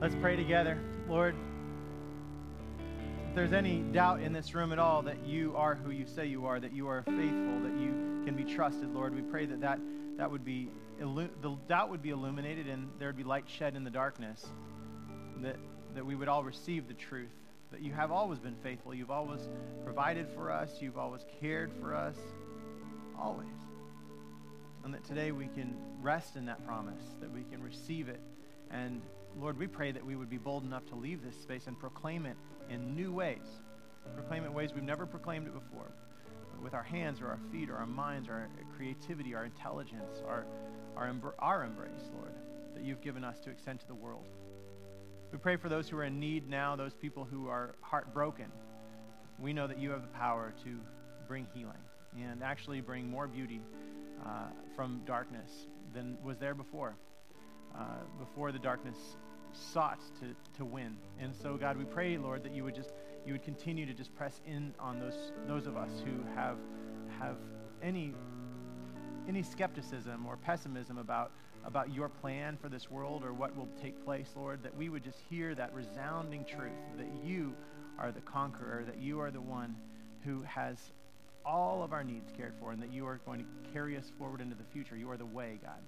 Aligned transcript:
Let's 0.00 0.14
pray 0.14 0.34
together. 0.34 0.78
Lord, 1.10 1.34
if 3.28 3.34
there's 3.34 3.52
any 3.52 3.80
doubt 3.80 4.22
in 4.22 4.32
this 4.32 4.54
room 4.54 4.72
at 4.72 4.78
all 4.78 5.02
that 5.02 5.26
you 5.26 5.54
are 5.54 5.74
who 5.74 5.90
you 5.90 6.06
say 6.06 6.24
you 6.24 6.46
are, 6.46 6.58
that 6.58 6.72
you 6.72 6.88
are 6.88 7.02
faithful, 7.02 7.60
that 7.60 7.78
you 7.78 8.22
can 8.24 8.34
be 8.34 8.44
trusted, 8.44 8.94
Lord, 8.94 9.14
we 9.14 9.20
pray 9.20 9.44
that 9.44 9.60
that, 9.60 9.78
that 10.16 10.30
would 10.30 10.42
be, 10.42 10.70
the 10.98 11.58
doubt 11.68 11.90
would 11.90 12.00
be 12.00 12.08
illuminated 12.08 12.66
and 12.66 12.88
there 12.98 13.08
would 13.08 13.16
be 13.18 13.24
light 13.24 13.44
shed 13.46 13.76
in 13.76 13.84
the 13.84 13.90
darkness, 13.90 14.46
that, 15.42 15.56
that 15.94 16.06
we 16.06 16.14
would 16.14 16.28
all 16.28 16.44
receive 16.44 16.88
the 16.88 16.94
truth, 16.94 17.28
that 17.70 17.82
you 17.82 17.92
have 17.92 18.10
always 18.10 18.38
been 18.38 18.56
faithful. 18.62 18.94
You've 18.94 19.10
always 19.10 19.50
provided 19.84 20.28
for 20.34 20.50
us. 20.50 20.70
You've 20.80 20.96
always 20.96 21.26
cared 21.42 21.72
for 21.78 21.94
us. 21.94 22.16
Always. 23.18 23.48
And 24.82 24.94
that 24.94 25.04
today 25.04 25.30
we 25.30 25.48
can 25.48 25.76
rest 26.00 26.36
in 26.36 26.46
that 26.46 26.66
promise, 26.66 27.02
that 27.20 27.30
we 27.30 27.42
can 27.50 27.62
receive 27.62 28.08
it 28.08 28.22
and 28.70 29.02
Lord, 29.38 29.58
we 29.58 29.66
pray 29.66 29.92
that 29.92 30.04
we 30.04 30.16
would 30.16 30.30
be 30.30 30.38
bold 30.38 30.64
enough 30.64 30.86
to 30.86 30.94
leave 30.94 31.22
this 31.22 31.36
space 31.40 31.66
and 31.66 31.78
proclaim 31.78 32.26
it 32.26 32.36
in 32.68 32.94
new 32.94 33.12
ways. 33.12 33.60
Proclaim 34.14 34.44
it 34.44 34.52
ways 34.52 34.72
we've 34.74 34.82
never 34.82 35.06
proclaimed 35.06 35.46
it 35.46 35.54
before. 35.54 35.92
With 36.62 36.74
our 36.74 36.82
hands 36.82 37.20
or 37.20 37.28
our 37.28 37.38
feet 37.50 37.70
or 37.70 37.76
our 37.76 37.86
minds 37.86 38.28
or 38.28 38.34
our 38.34 38.50
creativity, 38.76 39.34
our 39.34 39.46
intelligence, 39.46 40.22
our, 40.26 40.44
our, 40.96 41.14
our 41.38 41.64
embrace, 41.64 42.10
Lord, 42.14 42.32
that 42.74 42.84
you've 42.84 43.00
given 43.00 43.24
us 43.24 43.40
to 43.40 43.50
extend 43.50 43.80
to 43.80 43.86
the 43.86 43.94
world. 43.94 44.26
We 45.32 45.38
pray 45.38 45.56
for 45.56 45.68
those 45.68 45.88
who 45.88 45.96
are 45.96 46.04
in 46.04 46.18
need 46.18 46.50
now, 46.50 46.76
those 46.76 46.92
people 46.92 47.24
who 47.24 47.48
are 47.48 47.76
heartbroken. 47.80 48.46
We 49.38 49.52
know 49.52 49.66
that 49.66 49.78
you 49.78 49.90
have 49.90 50.02
the 50.02 50.08
power 50.08 50.52
to 50.64 50.80
bring 51.26 51.46
healing 51.54 51.78
and 52.20 52.42
actually 52.42 52.80
bring 52.80 53.08
more 53.08 53.26
beauty 53.26 53.62
uh, 54.26 54.48
from 54.74 55.00
darkness 55.06 55.66
than 55.94 56.18
was 56.22 56.36
there 56.38 56.54
before. 56.54 56.96
Uh, 57.74 57.84
before 58.18 58.50
the 58.50 58.58
darkness 58.58 58.96
sought 59.54 60.00
to, 60.20 60.34
to 60.56 60.64
win. 60.64 60.96
And 61.18 61.34
so, 61.34 61.56
God, 61.56 61.76
we 61.76 61.84
pray, 61.84 62.16
Lord, 62.16 62.42
that 62.44 62.54
you 62.54 62.64
would 62.64 62.74
just 62.74 62.92
you 63.26 63.34
would 63.34 63.42
continue 63.42 63.84
to 63.84 63.92
just 63.92 64.14
press 64.16 64.40
in 64.46 64.74
on 64.80 64.98
those 64.98 65.32
those 65.46 65.66
of 65.66 65.76
us 65.76 65.90
who 66.04 66.22
have 66.34 66.56
have 67.18 67.36
any 67.82 68.14
any 69.28 69.42
skepticism 69.42 70.26
or 70.26 70.36
pessimism 70.36 70.98
about 70.98 71.32
about 71.64 71.92
your 71.92 72.08
plan 72.08 72.56
for 72.56 72.68
this 72.68 72.90
world 72.90 73.22
or 73.22 73.34
what 73.34 73.54
will 73.54 73.68
take 73.82 74.02
place, 74.04 74.30
Lord, 74.34 74.62
that 74.62 74.74
we 74.74 74.88
would 74.88 75.04
just 75.04 75.18
hear 75.28 75.54
that 75.54 75.74
resounding 75.74 76.44
truth 76.44 76.72
that 76.96 77.08
you 77.22 77.54
are 77.98 78.10
the 78.12 78.20
conqueror, 78.22 78.84
that 78.86 78.98
you 78.98 79.20
are 79.20 79.30
the 79.30 79.40
one 79.40 79.76
who 80.24 80.42
has 80.42 80.78
all 81.44 81.82
of 81.82 81.92
our 81.92 82.04
needs 82.04 82.32
cared 82.36 82.54
for, 82.60 82.72
and 82.72 82.82
that 82.82 82.92
you 82.92 83.06
are 83.06 83.20
going 83.26 83.40
to 83.40 83.70
carry 83.72 83.96
us 83.96 84.10
forward 84.18 84.40
into 84.40 84.54
the 84.54 84.64
future. 84.72 84.96
You 84.96 85.10
are 85.10 85.16
the 85.16 85.26
way, 85.26 85.58
God. 85.62 85.80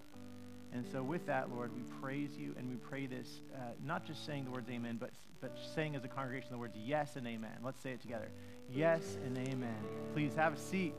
And 0.74 0.86
so, 0.90 1.02
with 1.02 1.26
that, 1.26 1.50
Lord, 1.50 1.70
we 1.74 1.82
praise 2.00 2.30
you 2.38 2.54
and 2.58 2.68
we 2.68 2.76
pray 2.76 3.06
this, 3.06 3.40
uh, 3.54 3.58
not 3.84 4.06
just 4.06 4.24
saying 4.24 4.46
the 4.46 4.50
words 4.50 4.70
amen, 4.70 4.96
but, 4.98 5.10
but 5.40 5.56
saying 5.74 5.94
as 5.96 6.04
a 6.04 6.08
congregation 6.08 6.48
the 6.50 6.58
words 6.58 6.74
yes 6.76 7.16
and 7.16 7.26
amen. 7.26 7.50
Let's 7.62 7.82
say 7.82 7.90
it 7.90 8.00
together. 8.00 8.28
Yes 8.72 9.18
and 9.26 9.36
amen. 9.36 9.76
Please 10.14 10.34
have 10.34 10.54
a 10.54 10.58
seat. 10.58 10.94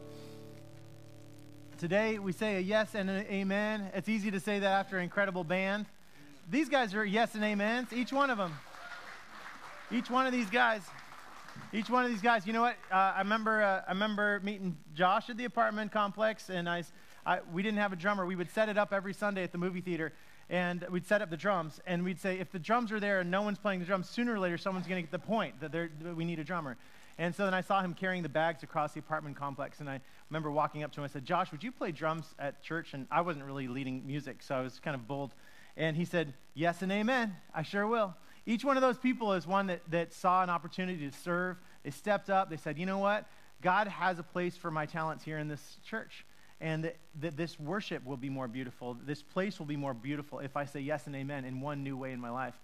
Today, 1.80 2.20
we 2.20 2.34
say 2.34 2.58
a 2.58 2.60
yes 2.60 2.94
and 2.94 3.10
an 3.10 3.26
amen. 3.26 3.90
It's 3.96 4.08
easy 4.08 4.30
to 4.32 4.40
say 4.40 4.60
that 4.60 4.72
after 4.72 4.98
an 4.98 5.04
incredible 5.04 5.44
band. 5.44 5.88
These 6.52 6.70
guys 6.70 6.94
are 6.94 7.04
yes 7.04 7.34
and 7.34 7.44
amens, 7.44 7.92
each 7.92 8.14
one 8.14 8.30
of 8.30 8.38
them. 8.38 8.54
Each 9.92 10.10
one 10.10 10.28
of 10.28 10.32
these 10.34 10.50
guys. 10.50 10.82
Each 11.72 11.90
one 11.90 12.06
of 12.06 12.12
these 12.12 12.22
guys. 12.22 12.46
You 12.46 12.54
know 12.54 12.62
what? 12.62 12.76
Uh, 12.92 12.96
I 13.16 13.20
remember. 13.20 13.62
Uh, 13.62 13.82
I 13.88 13.92
remember 13.92 14.40
meeting 14.44 14.78
Josh 14.94 15.30
at 15.30 15.38
the 15.38 15.46
apartment 15.46 15.92
complex, 15.92 16.50
and 16.50 16.70
I 16.70 16.84
I, 17.26 17.40
we 17.52 17.64
didn't 17.64 17.80
have 17.80 17.94
a 17.94 17.96
drummer. 17.96 18.26
We 18.26 18.36
would 18.36 18.52
set 18.52 18.70
it 18.70 18.78
up 18.78 18.94
every 18.94 19.14
Sunday 19.14 19.44
at 19.44 19.52
the 19.52 19.58
movie 19.58 19.82
theater, 19.82 20.14
and 20.50 20.86
we'd 20.90 21.08
set 21.08 21.22
up 21.22 21.30
the 21.30 21.38
drums, 21.38 21.80
and 21.86 22.04
we'd 22.04 22.20
say, 22.20 22.40
if 22.40 22.52
the 22.52 22.60
drums 22.60 22.92
are 22.92 23.00
there 23.00 23.22
and 23.22 23.32
no 23.32 23.42
one's 23.42 23.58
playing 23.58 23.80
the 23.80 23.86
drums, 23.86 24.10
sooner 24.10 24.34
or 24.34 24.40
later 24.40 24.58
someone's 24.58 24.88
going 24.88 24.98
to 24.98 25.10
get 25.10 25.12
the 25.12 25.26
point 25.26 25.60
that, 25.62 25.72
that 25.72 26.16
we 26.16 26.26
need 26.26 26.40
a 26.40 26.44
drummer. 26.44 26.78
And 27.18 27.34
so 27.34 27.46
then 27.46 27.54
I 27.54 27.62
saw 27.62 27.82
him 27.82 27.94
carrying 27.94 28.24
the 28.24 28.30
bags 28.30 28.64
across 28.64 28.94
the 28.94 29.00
apartment 29.00 29.38
complex, 29.38 29.80
and 29.80 29.90
I 29.90 30.02
remember 30.30 30.52
walking 30.52 30.84
up 30.84 30.92
to 30.94 31.00
him. 31.00 31.04
And 31.04 31.12
I 31.12 31.14
said, 31.14 31.26
Josh, 31.26 31.52
would 31.52 31.64
you 31.64 31.72
play 31.72 31.92
drums 31.92 32.34
at 32.40 32.62
church? 32.64 32.94
And 32.94 33.08
I 33.12 33.22
wasn't 33.22 33.46
really 33.46 33.68
leading 33.68 34.06
music, 34.06 34.42
so 34.42 34.56
I 34.56 34.62
was 34.62 34.80
kind 34.80 34.96
of 34.96 35.08
bold. 35.08 35.34
And 35.78 35.96
he 35.96 36.06
said, 36.06 36.34
Yes 36.56 36.82
and 36.82 36.92
amen. 36.92 37.36
I 37.54 37.64
sure 37.64 37.88
will. 37.88 38.16
Each 38.46 38.66
one 38.66 38.78
of 38.78 38.82
those 38.82 38.98
people 38.98 39.34
is 39.34 39.48
one 39.48 39.68
that, 39.68 39.82
that 39.90 40.14
saw 40.14 40.44
an 40.44 40.50
opportunity 40.50 41.10
to 41.10 41.18
serve. 41.18 41.58
They 41.84 41.92
stepped 41.92 42.30
up. 42.30 42.50
They 42.50 42.58
said, 42.58 42.78
You 42.78 42.86
know 42.86 42.98
what? 42.98 43.28
God 43.62 43.88
has 43.88 44.20
a 44.20 44.24
place 44.24 44.58
for 44.58 44.70
my 44.70 44.86
talents 44.86 45.24
here 45.24 45.38
in 45.38 45.48
this 45.48 45.78
church 45.86 46.26
and 46.64 46.90
that, 47.20 47.36
this 47.36 47.60
worship 47.60 48.06
will 48.06 48.18
be 48.18 48.30
more 48.30 48.48
beautiful. 48.48 48.98
This 49.06 49.22
place 49.22 49.60
will 49.60 49.66
be 49.66 49.76
more 49.76 49.94
beautiful 49.94 50.40
if 50.40 50.56
I 50.56 50.64
say 50.64 50.80
yes 50.80 51.06
and 51.08 51.16
amen 51.16 51.44
in 51.44 51.60
one 51.60 51.84
new 51.84 51.98
way 51.98 52.14
in 52.14 52.22
my 52.22 52.30
life. 52.30 52.56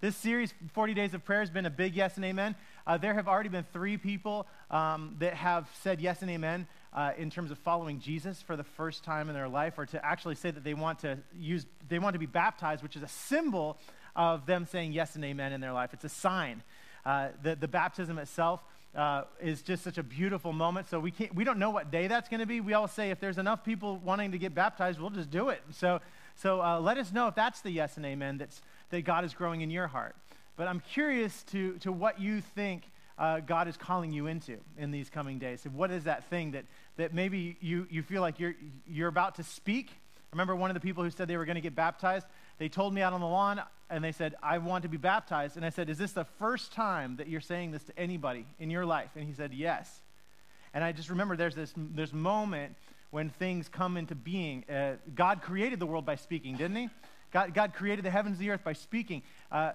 This 0.00 0.16
series, 0.16 0.54
40 0.74 0.94
Days 0.94 1.12
of 1.12 1.24
Prayer, 1.24 1.40
has 1.40 1.50
been 1.50 1.66
a 1.66 1.70
big 1.70 1.96
yes 1.96 2.14
and 2.14 2.24
amen. 2.24 2.54
Uh, 2.86 2.98
there 2.98 3.14
have 3.14 3.26
already 3.26 3.48
been 3.48 3.66
three 3.72 3.96
people 3.96 4.46
um, 4.70 5.16
that 5.18 5.34
have 5.34 5.68
said 5.82 6.00
yes 6.00 6.22
and 6.22 6.30
amen 6.30 6.68
uh, 6.92 7.10
in 7.18 7.30
terms 7.30 7.50
of 7.50 7.58
following 7.58 7.98
Jesus 7.98 8.40
for 8.40 8.54
the 8.56 8.62
first 8.62 9.02
time 9.02 9.28
in 9.28 9.34
their 9.34 9.48
life, 9.48 9.76
or 9.76 9.86
to 9.86 10.06
actually 10.06 10.36
say 10.36 10.52
that 10.52 10.62
they 10.62 10.74
want 10.74 11.00
to 11.00 11.18
use, 11.36 11.66
they 11.88 11.98
want 11.98 12.12
to 12.12 12.20
be 12.20 12.26
baptized, 12.26 12.84
which 12.84 12.94
is 12.94 13.02
a 13.02 13.08
symbol 13.08 13.76
of 14.14 14.46
them 14.46 14.66
saying 14.66 14.92
yes 14.92 15.16
and 15.16 15.24
amen 15.24 15.52
in 15.52 15.60
their 15.60 15.72
life. 15.72 15.92
It's 15.92 16.04
a 16.04 16.08
sign. 16.08 16.62
Uh, 17.04 17.30
the, 17.42 17.56
the 17.56 17.68
baptism 17.68 18.18
itself 18.18 18.62
uh, 18.94 19.24
is 19.40 19.62
just 19.62 19.84
such 19.84 19.98
a 19.98 20.02
beautiful 20.02 20.52
moment. 20.52 20.88
So 20.88 20.98
we 20.98 21.10
can't, 21.10 21.34
we 21.34 21.44
don't 21.44 21.58
know 21.58 21.70
what 21.70 21.90
day 21.90 22.06
that's 22.06 22.28
going 22.28 22.40
to 22.40 22.46
be. 22.46 22.60
We 22.60 22.74
all 22.74 22.88
say 22.88 23.10
if 23.10 23.20
there's 23.20 23.38
enough 23.38 23.64
people 23.64 23.98
wanting 23.98 24.32
to 24.32 24.38
get 24.38 24.54
baptized, 24.54 25.00
we'll 25.00 25.10
just 25.10 25.30
do 25.30 25.50
it. 25.50 25.62
So, 25.70 26.00
so 26.34 26.62
uh, 26.62 26.80
let 26.80 26.98
us 26.98 27.12
know 27.12 27.28
if 27.28 27.34
that's 27.34 27.60
the 27.60 27.70
yes 27.70 27.96
and 27.96 28.06
amen 28.06 28.38
that's, 28.38 28.62
that 28.90 29.02
God 29.02 29.24
is 29.24 29.34
growing 29.34 29.60
in 29.60 29.70
your 29.70 29.86
heart. 29.86 30.16
But 30.56 30.68
I'm 30.68 30.80
curious 30.80 31.42
to, 31.44 31.74
to 31.78 31.92
what 31.92 32.20
you 32.20 32.40
think 32.40 32.82
uh, 33.18 33.40
God 33.40 33.68
is 33.68 33.76
calling 33.76 34.12
you 34.12 34.26
into 34.26 34.58
in 34.76 34.90
these 34.90 35.10
coming 35.10 35.38
days. 35.38 35.62
So 35.62 35.70
what 35.70 35.90
is 35.90 36.04
that 36.04 36.24
thing 36.30 36.52
that, 36.52 36.64
that 36.96 37.12
maybe 37.12 37.56
you, 37.60 37.86
you 37.90 38.02
feel 38.02 38.22
like 38.22 38.40
you're, 38.40 38.54
you're 38.86 39.08
about 39.08 39.36
to 39.36 39.42
speak? 39.42 39.90
Remember 40.32 40.54
one 40.54 40.70
of 40.70 40.74
the 40.74 40.80
people 40.80 41.02
who 41.02 41.10
said 41.10 41.28
they 41.28 41.36
were 41.36 41.44
going 41.44 41.56
to 41.56 41.60
get 41.60 41.74
baptized? 41.74 42.26
They 42.58 42.68
told 42.68 42.92
me 42.92 43.02
out 43.02 43.12
on 43.12 43.20
the 43.20 43.26
lawn, 43.26 43.62
and 43.88 44.02
they 44.02 44.12
said, 44.12 44.34
I 44.42 44.58
want 44.58 44.82
to 44.82 44.88
be 44.88 44.96
baptized. 44.96 45.56
And 45.56 45.64
I 45.64 45.70
said, 45.70 45.88
Is 45.88 45.98
this 45.98 46.12
the 46.12 46.24
first 46.24 46.72
time 46.72 47.16
that 47.16 47.28
you're 47.28 47.40
saying 47.40 47.70
this 47.70 47.84
to 47.84 47.98
anybody 47.98 48.46
in 48.58 48.70
your 48.70 48.84
life? 48.84 49.10
And 49.14 49.24
he 49.24 49.32
said, 49.32 49.54
Yes. 49.54 50.00
And 50.74 50.84
I 50.84 50.92
just 50.92 51.08
remember 51.08 51.36
there's 51.36 51.54
this, 51.54 51.72
this 51.76 52.12
moment 52.12 52.76
when 53.10 53.30
things 53.30 53.68
come 53.68 53.96
into 53.96 54.14
being. 54.14 54.64
Uh, 54.68 54.96
God 55.14 55.40
created 55.40 55.80
the 55.80 55.86
world 55.86 56.04
by 56.04 56.16
speaking, 56.16 56.56
didn't 56.56 56.76
he? 56.76 56.88
God, 57.32 57.54
God 57.54 57.74
created 57.74 58.04
the 58.04 58.10
heavens 58.10 58.38
and 58.38 58.46
the 58.46 58.50
earth 58.50 58.64
by 58.64 58.74
speaking. 58.74 59.22
Uh, 59.50 59.72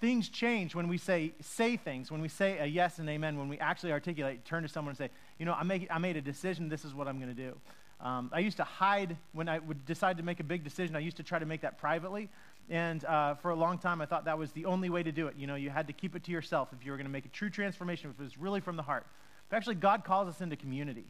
things 0.00 0.28
change 0.28 0.74
when 0.74 0.88
we 0.88 0.98
say, 0.98 1.32
say 1.40 1.76
things, 1.76 2.10
when 2.10 2.20
we 2.20 2.28
say 2.28 2.58
a 2.58 2.66
yes 2.66 2.98
and 2.98 3.08
amen, 3.08 3.38
when 3.38 3.48
we 3.48 3.58
actually 3.58 3.92
articulate, 3.92 4.44
turn 4.44 4.62
to 4.62 4.68
someone 4.68 4.90
and 4.90 4.98
say, 4.98 5.10
You 5.38 5.46
know, 5.46 5.52
I, 5.52 5.64
make, 5.64 5.86
I 5.90 5.98
made 5.98 6.16
a 6.16 6.22
decision, 6.22 6.68
this 6.68 6.84
is 6.84 6.94
what 6.94 7.08
I'm 7.08 7.18
going 7.18 7.34
to 7.34 7.42
do. 7.42 7.56
Um, 8.00 8.30
I 8.32 8.40
used 8.40 8.58
to 8.58 8.64
hide 8.64 9.16
when 9.32 9.48
I 9.48 9.58
would 9.58 9.86
decide 9.86 10.18
to 10.18 10.22
make 10.22 10.40
a 10.40 10.44
big 10.44 10.64
decision. 10.64 10.96
I 10.96 11.00
used 11.00 11.16
to 11.16 11.22
try 11.22 11.38
to 11.38 11.46
make 11.46 11.62
that 11.62 11.78
privately. 11.78 12.28
And 12.68 13.04
uh, 13.04 13.34
for 13.36 13.50
a 13.50 13.54
long 13.54 13.78
time, 13.78 14.00
I 14.00 14.06
thought 14.06 14.24
that 14.24 14.38
was 14.38 14.52
the 14.52 14.66
only 14.66 14.90
way 14.90 15.02
to 15.02 15.12
do 15.12 15.28
it. 15.28 15.36
You 15.38 15.46
know, 15.46 15.54
you 15.54 15.70
had 15.70 15.86
to 15.86 15.92
keep 15.92 16.16
it 16.16 16.24
to 16.24 16.32
yourself 16.32 16.68
if 16.72 16.84
you 16.84 16.90
were 16.90 16.96
going 16.96 17.06
to 17.06 17.12
make 17.12 17.24
a 17.24 17.30
true 17.30 17.50
transformation, 17.50 18.10
if 18.10 18.20
it 18.20 18.22
was 18.22 18.36
really 18.36 18.60
from 18.60 18.76
the 18.76 18.82
heart. 18.82 19.06
But 19.48 19.56
actually, 19.56 19.76
God 19.76 20.04
calls 20.04 20.28
us 20.28 20.40
into 20.40 20.56
community. 20.56 21.06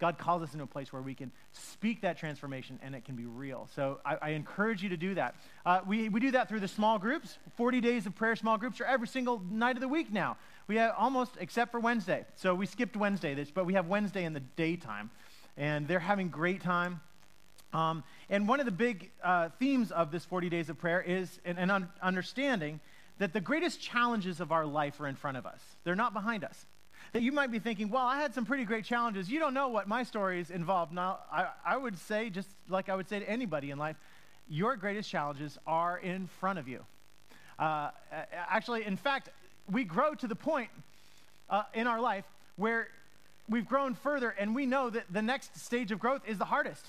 God 0.00 0.18
calls 0.18 0.42
us 0.42 0.52
into 0.52 0.64
a 0.64 0.66
place 0.66 0.92
where 0.92 1.02
we 1.02 1.14
can 1.14 1.30
speak 1.52 2.00
that 2.00 2.18
transformation 2.18 2.80
and 2.82 2.96
it 2.96 3.04
can 3.04 3.14
be 3.14 3.26
real. 3.26 3.68
So 3.76 4.00
I, 4.04 4.16
I 4.20 4.28
encourage 4.30 4.82
you 4.82 4.88
to 4.88 4.96
do 4.96 5.14
that. 5.14 5.36
Uh, 5.64 5.80
we, 5.86 6.08
we 6.08 6.18
do 6.18 6.32
that 6.32 6.48
through 6.48 6.60
the 6.60 6.68
small 6.68 6.98
groups. 6.98 7.38
40 7.56 7.80
days 7.80 8.04
of 8.06 8.14
prayer 8.16 8.34
small 8.34 8.58
groups 8.58 8.80
are 8.80 8.86
every 8.86 9.06
single 9.06 9.40
night 9.50 9.76
of 9.76 9.80
the 9.80 9.88
week 9.88 10.12
now. 10.12 10.36
We 10.66 10.76
have 10.76 10.94
almost, 10.98 11.36
except 11.38 11.70
for 11.70 11.78
Wednesday. 11.78 12.24
So 12.34 12.54
we 12.54 12.66
skipped 12.66 12.96
Wednesday, 12.96 13.34
this, 13.34 13.52
but 13.52 13.66
we 13.66 13.74
have 13.74 13.86
Wednesday 13.86 14.24
in 14.24 14.32
the 14.32 14.40
daytime 14.40 15.10
and 15.56 15.86
they're 15.88 15.98
having 15.98 16.28
great 16.28 16.62
time. 16.62 17.00
Um, 17.72 18.04
and 18.30 18.46
one 18.46 18.60
of 18.60 18.66
the 18.66 18.72
big 18.72 19.10
uh, 19.22 19.48
themes 19.58 19.90
of 19.90 20.10
this 20.10 20.24
40 20.24 20.48
days 20.48 20.68
of 20.68 20.78
prayer 20.78 21.02
is 21.02 21.40
an, 21.44 21.58
an 21.58 21.70
un- 21.70 21.88
understanding 22.00 22.80
that 23.18 23.32
the 23.32 23.40
greatest 23.40 23.80
challenges 23.80 24.40
of 24.40 24.52
our 24.52 24.66
life 24.66 25.00
are 25.00 25.08
in 25.08 25.16
front 25.16 25.36
of 25.36 25.46
us. 25.46 25.60
They're 25.84 25.96
not 25.96 26.12
behind 26.12 26.44
us. 26.44 26.66
That 27.12 27.22
you 27.22 27.32
might 27.32 27.52
be 27.52 27.58
thinking, 27.58 27.90
well, 27.90 28.04
I 28.04 28.20
had 28.20 28.34
some 28.34 28.44
pretty 28.44 28.64
great 28.64 28.84
challenges. 28.84 29.30
You 29.30 29.38
don't 29.38 29.54
know 29.54 29.68
what 29.68 29.86
my 29.86 30.02
story 30.02 30.40
is 30.40 30.50
involved. 30.50 30.92
Now, 30.92 31.20
I, 31.30 31.48
I 31.64 31.76
would 31.76 31.98
say, 31.98 32.30
just 32.30 32.48
like 32.68 32.88
I 32.88 32.96
would 32.96 33.08
say 33.08 33.20
to 33.20 33.28
anybody 33.28 33.70
in 33.70 33.78
life, 33.78 33.96
your 34.48 34.76
greatest 34.76 35.08
challenges 35.10 35.58
are 35.66 35.98
in 35.98 36.26
front 36.26 36.58
of 36.58 36.66
you. 36.66 36.84
Uh, 37.58 37.90
actually, 38.32 38.84
in 38.84 38.96
fact, 38.96 39.28
we 39.70 39.84
grow 39.84 40.14
to 40.14 40.26
the 40.26 40.34
point 40.34 40.70
uh, 41.48 41.62
in 41.72 41.86
our 41.86 42.00
life 42.00 42.24
where 42.56 42.88
we've 43.48 43.66
grown 43.66 43.94
further 43.94 44.30
and 44.30 44.54
we 44.54 44.66
know 44.66 44.90
that 44.90 45.04
the 45.10 45.22
next 45.22 45.58
stage 45.58 45.92
of 45.92 45.98
growth 45.98 46.22
is 46.26 46.38
the 46.38 46.44
hardest. 46.44 46.86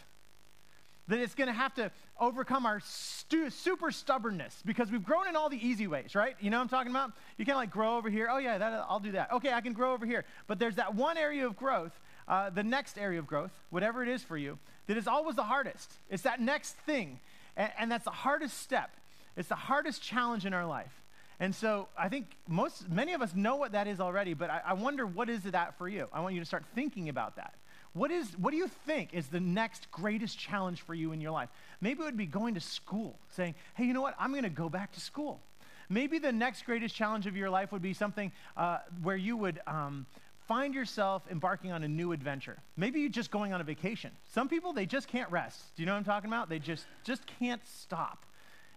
That 1.08 1.20
it's 1.20 1.36
going 1.36 1.48
to 1.48 1.54
have 1.54 1.74
to 1.76 1.92
overcome 2.20 2.66
our 2.66 2.80
stu- 2.80 3.52
super 3.52 3.92
stubbornness 3.92 4.64
because 4.66 4.90
we've 4.90 5.04
grown 5.04 5.28
in 5.28 5.36
all 5.36 5.50
the 5.50 5.68
easy 5.68 5.86
ways, 5.86 6.16
right? 6.16 6.36
You 6.40 6.50
know 6.50 6.58
what 6.58 6.64
I'm 6.64 6.70
talking 6.70 6.92
about? 6.92 7.12
You 7.38 7.46
can 7.46 7.56
like 7.56 7.70
grow 7.70 7.98
over 7.98 8.10
here. 8.10 8.28
Oh, 8.32 8.38
yeah, 8.40 8.58
that, 8.58 8.86
I'll 8.90 9.00
do 9.00 9.12
that. 9.12 9.32
Okay, 9.34 9.54
I 9.54 9.62
can 9.62 9.74
grow 9.74 9.94
over 9.94 10.06
here. 10.06 10.26
But 10.48 10.58
there's 10.58 10.78
that 10.78 10.96
one 10.96 11.18
area 11.18 11.46
of 11.46 11.56
growth, 11.56 11.92
uh, 12.28 12.50
the 12.50 12.64
next 12.64 12.98
area 12.98 13.20
of 13.20 13.28
growth, 13.28 13.52
whatever 13.70 14.02
it 14.02 14.10
is 14.10 14.24
for 14.24 14.36
you, 14.36 14.58
that 14.88 14.98
is 14.98 15.08
always 15.08 15.36
the 15.36 15.44
hardest. 15.44 15.94
It's 16.10 16.24
that 16.24 16.42
next 16.42 16.76
thing. 16.88 17.20
And, 17.56 17.72
and 17.78 17.92
that's 17.92 18.06
the 18.06 18.10
hardest 18.10 18.58
step. 18.58 18.90
It's 19.38 19.50
the 19.50 19.56
hardest 19.56 20.02
challenge 20.02 20.46
in 20.46 20.54
our 20.54 20.66
life. 20.66 20.94
And 21.40 21.54
so 21.54 21.88
I 21.98 22.10
think 22.10 22.28
most, 22.48 22.90
many 22.90 23.14
of 23.14 23.22
us 23.22 23.36
know 23.36 23.58
what 23.58 23.74
that 23.74 23.88
is 23.88 24.00
already, 24.00 24.34
but 24.34 24.50
I, 24.50 24.62
I 24.68 24.74
wonder 24.74 25.06
what 25.06 25.30
is 25.30 25.44
that 25.44 25.78
for 25.78 25.88
you? 25.90 26.08
I 26.14 26.22
want 26.22 26.34
you 26.34 26.40
to 26.40 26.46
start 26.46 26.64
thinking 26.74 27.10
about 27.10 27.36
that. 27.36 27.54
What, 27.94 28.12
is, 28.12 28.38
what 28.38 28.52
do 28.52 28.58
you 28.58 28.68
think 28.86 29.14
is 29.14 29.28
the 29.28 29.40
next 29.40 29.90
greatest 29.92 30.38
challenge 30.38 30.82
for 30.82 30.94
you 30.94 31.12
in 31.14 31.22
your 31.22 31.32
life? 31.32 31.50
Maybe 31.80 32.02
it 32.02 32.06
would 32.06 32.18
be 32.18 32.26
going 32.26 32.56
to 32.56 32.60
school, 32.60 33.18
saying, 33.30 33.56
hey, 33.74 33.86
you 33.86 33.94
know 33.94 34.02
what? 34.02 34.16
I'm 34.20 34.32
going 34.32 34.44
to 34.44 34.50
go 34.50 34.70
back 34.70 34.92
to 34.94 35.00
school. 35.00 35.40
Maybe 35.88 36.20
the 36.20 36.32
next 36.32 36.66
greatest 36.66 36.96
challenge 36.96 37.26
of 37.28 37.38
your 37.38 37.50
life 37.50 37.72
would 37.72 37.82
be 37.82 37.94
something 37.94 38.32
uh, 38.58 38.80
where 39.02 39.16
you 39.16 39.38
would 39.38 39.62
um, 39.68 40.06
find 40.48 40.74
yourself 40.74 41.24
embarking 41.32 41.72
on 41.72 41.84
a 41.84 41.88
new 41.88 42.12
adventure. 42.12 42.58
Maybe 42.76 43.00
you're 43.00 43.10
just 43.10 43.32
going 43.32 43.54
on 43.54 43.62
a 43.62 43.64
vacation. 43.64 44.12
Some 44.34 44.50
people, 44.50 44.74
they 44.74 44.86
just 44.86 45.08
can't 45.08 45.32
rest. 45.32 45.64
Do 45.76 45.82
you 45.82 45.86
know 45.86 45.94
what 45.94 46.00
I'm 46.00 46.06
talking 46.06 46.30
about? 46.30 46.50
They 46.50 46.60
just, 46.60 46.86
just 47.04 47.26
can't 47.40 47.62
stop. 47.66 48.26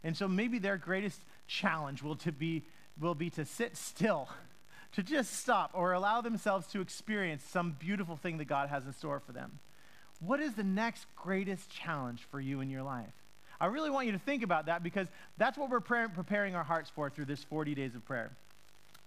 And 0.05 0.17
so 0.17 0.29
maybe 0.29 0.59
their 0.59 0.77
greatest 0.77 1.21
challenge 1.49 2.03
will, 2.03 2.17
to 2.17 2.31
be, 2.31 2.63
will 3.01 3.17
be 3.17 3.31
to 3.31 3.45
sit 3.45 3.77
still, 3.77 4.29
to 4.93 5.03
just 5.03 5.35
stop, 5.35 5.73
or 5.75 5.93
allow 5.93 6.21
themselves 6.21 6.69
to 6.69 6.81
experience 6.81 7.43
some 7.43 7.77
beautiful 7.79 8.17
thing 8.17 8.39
that 8.39 8.45
God 8.45 8.69
has 8.69 8.87
in 8.87 8.93
store 8.93 9.21
for 9.21 9.33
them. 9.33 9.59
What 10.21 10.41
is 10.41 10.55
the 10.55 10.65
next 10.65 11.07
greatest 11.17 11.71
challenge 11.71 12.27
for 12.31 12.41
you 12.41 12.61
in 12.61 12.71
your 12.71 12.83
life? 12.83 13.13
I 13.61 13.67
really 13.67 13.91
want 13.91 14.07
you 14.07 14.13
to 14.13 14.19
think 14.19 14.45
about 14.45 14.67
that 14.67 14.83
because 14.83 15.09
that's 15.37 15.59
what 15.59 15.71
we're 15.71 15.81
preparing 15.81 16.55
our 16.55 16.63
hearts 16.63 16.91
for 16.91 17.11
through 17.11 17.25
this 17.25 17.43
40 17.45 17.75
days 17.75 17.95
of 17.95 18.05
prayer. 18.05 18.31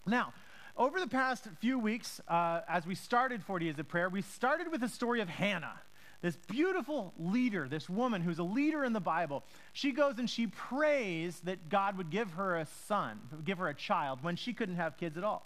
Now, 0.05 0.33
over 0.77 0.99
the 0.99 1.07
past 1.07 1.47
few 1.59 1.77
weeks, 1.77 2.21
uh, 2.27 2.61
as 2.67 2.85
we 2.85 2.95
started 2.95 3.43
40 3.43 3.65
Days 3.65 3.79
of 3.79 3.87
Prayer, 3.87 4.09
we 4.09 4.21
started 4.21 4.71
with 4.71 4.81
the 4.81 4.87
story 4.87 5.21
of 5.21 5.29
Hannah, 5.29 5.79
this 6.21 6.35
beautiful 6.35 7.13
leader, 7.17 7.67
this 7.67 7.89
woman 7.89 8.21
who's 8.21 8.39
a 8.39 8.43
leader 8.43 8.83
in 8.83 8.93
the 8.93 8.99
Bible. 8.99 9.43
She 9.73 9.91
goes 9.91 10.19
and 10.19 10.29
she 10.29 10.47
prays 10.47 11.39
that 11.41 11.69
God 11.69 11.97
would 11.97 12.11
give 12.11 12.31
her 12.31 12.57
a 12.57 12.67
son, 12.87 13.19
give 13.43 13.57
her 13.57 13.67
a 13.67 13.73
child, 13.73 14.19
when 14.21 14.35
she 14.35 14.53
couldn't 14.53 14.75
have 14.75 14.97
kids 14.97 15.17
at 15.17 15.23
all. 15.23 15.45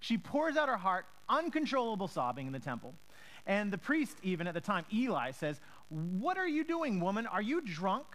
She 0.00 0.16
pours 0.16 0.56
out 0.56 0.68
her 0.68 0.76
heart, 0.76 1.06
uncontrollable 1.28 2.08
sobbing 2.08 2.46
in 2.46 2.52
the 2.52 2.58
temple. 2.58 2.94
And 3.46 3.72
the 3.72 3.78
priest, 3.78 4.16
even 4.22 4.46
at 4.46 4.54
the 4.54 4.60
time, 4.60 4.84
Eli, 4.92 5.30
says, 5.30 5.60
What 5.88 6.38
are 6.38 6.48
you 6.48 6.64
doing, 6.64 7.00
woman? 7.00 7.26
Are 7.26 7.42
you 7.42 7.60
drunk? 7.60 8.06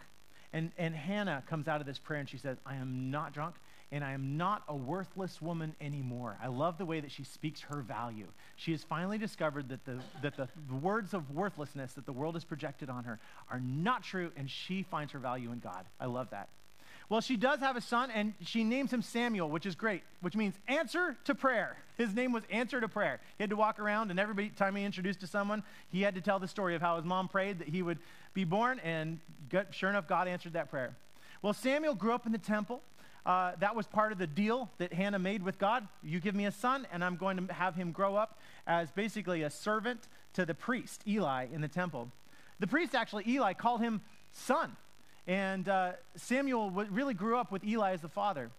And, 0.53 0.71
and 0.77 0.94
Hannah 0.94 1.44
comes 1.48 1.68
out 1.68 1.80
of 1.80 1.88
this 1.88 2.00
prayer 2.00 2.19
and 2.19 2.27
she 2.27 2.38
says, 2.38 2.57
I 2.65 2.75
am 2.75 3.09
not 3.09 3.33
drunk 3.33 3.56
and 3.91 4.03
I 4.03 4.13
am 4.13 4.38
not 4.38 4.63
a 4.67 4.75
worthless 4.75 5.41
woman 5.41 5.75
anymore. 5.81 6.38
I 6.41 6.47
love 6.47 6.77
the 6.77 6.85
way 6.85 6.99
that 7.01 7.11
she 7.11 7.23
speaks 7.23 7.61
her 7.61 7.81
value. 7.81 8.27
She 8.55 8.71
has 8.71 8.83
finally 8.83 9.17
discovered 9.17 9.69
that 9.69 9.85
the, 9.85 9.99
that 10.21 10.38
the 10.38 10.47
words 10.81 11.13
of 11.13 11.31
worthlessness 11.31 11.93
that 11.93 12.05
the 12.05 12.13
world 12.13 12.35
has 12.35 12.45
projected 12.45 12.89
on 12.89 13.03
her 13.03 13.19
are 13.49 13.59
not 13.59 14.03
true, 14.03 14.31
and 14.38 14.49
she 14.49 14.83
finds 14.83 15.11
her 15.11 15.19
value 15.19 15.51
in 15.51 15.59
God. 15.59 15.85
I 15.99 16.05
love 16.05 16.29
that. 16.31 16.47
Well, 17.09 17.19
she 17.19 17.35
does 17.35 17.59
have 17.59 17.75
a 17.75 17.81
son, 17.81 18.09
and 18.09 18.33
she 18.39 18.63
names 18.63 18.93
him 18.93 19.01
Samuel, 19.01 19.49
which 19.49 19.65
is 19.65 19.75
great, 19.75 20.03
which 20.21 20.33
means 20.38 20.55
answer 20.69 21.17
to 21.25 21.35
prayer. 21.35 21.75
His 21.97 22.15
name 22.15 22.31
was 22.31 22.43
answer 22.49 22.79
to 22.79 22.88
prayer. 22.88 23.19
He 23.38 23.43
had 23.43 23.49
to 23.49 23.57
walk 23.57 23.79
around, 23.79 24.11
and 24.11 24.19
every 24.19 24.47
time 24.47 24.77
he 24.77 24.85
introduced 24.85 25.19
to 25.19 25.27
someone, 25.27 25.63
he 25.89 26.01
had 26.03 26.15
to 26.15 26.21
tell 26.21 26.39
the 26.39 26.47
story 26.47 26.73
of 26.73 26.81
how 26.81 26.95
his 26.95 27.03
mom 27.03 27.27
prayed 27.27 27.59
that 27.59 27.67
he 27.67 27.81
would 27.81 27.97
be 28.33 28.45
born, 28.45 28.79
and 28.79 29.19
sure 29.71 29.89
enough, 29.89 30.07
God 30.07 30.29
answered 30.29 30.53
that 30.53 30.69
prayer. 30.69 30.95
Well, 31.41 31.51
Samuel 31.51 31.95
grew 31.95 32.13
up 32.13 32.25
in 32.25 32.31
the 32.31 32.38
temple. 32.38 32.81
Uh, 33.25 33.51
that 33.59 33.75
was 33.75 33.85
part 33.85 34.12
of 34.12 34.18
the 34.18 34.27
deal 34.27 34.69
that 34.79 34.94
Hannah 34.94 35.19
made 35.19 35.44
with 35.44 35.59
God. 35.59 35.88
You 36.01 36.19
give 36.19 36.33
me 36.33 36.45
a 36.45 36.51
son, 36.51 36.88
and 36.91 37.03
I'm 37.03 37.18
going 37.18 37.45
to 37.45 37.53
have 37.53 37.75
him 37.75 37.91
grow 37.91 38.15
up 38.15 38.39
as 38.65 38.91
basically 38.91 39.44
a 39.44 39.50
servant 39.50 40.07
to 40.33 40.45
the 40.45 40.56
priest, 40.56 41.03
Eli, 41.07 41.47
in 41.53 41.62
the 41.62 41.68
temple. 41.68 42.09
The 42.59 42.68
priest, 42.68 42.95
actually, 42.95 43.25
Eli, 43.27 43.53
called 43.53 43.81
him 43.81 44.01
son. 44.31 44.75
And 45.27 45.69
uh, 45.69 45.94
Samuel 46.15 46.69
w- 46.69 46.89
really 46.91 47.13
grew 47.13 47.38
up 47.38 47.51
with 47.51 47.63
Eli 47.63 47.94
as 47.94 48.01
the 48.01 48.09
father. 48.09 48.50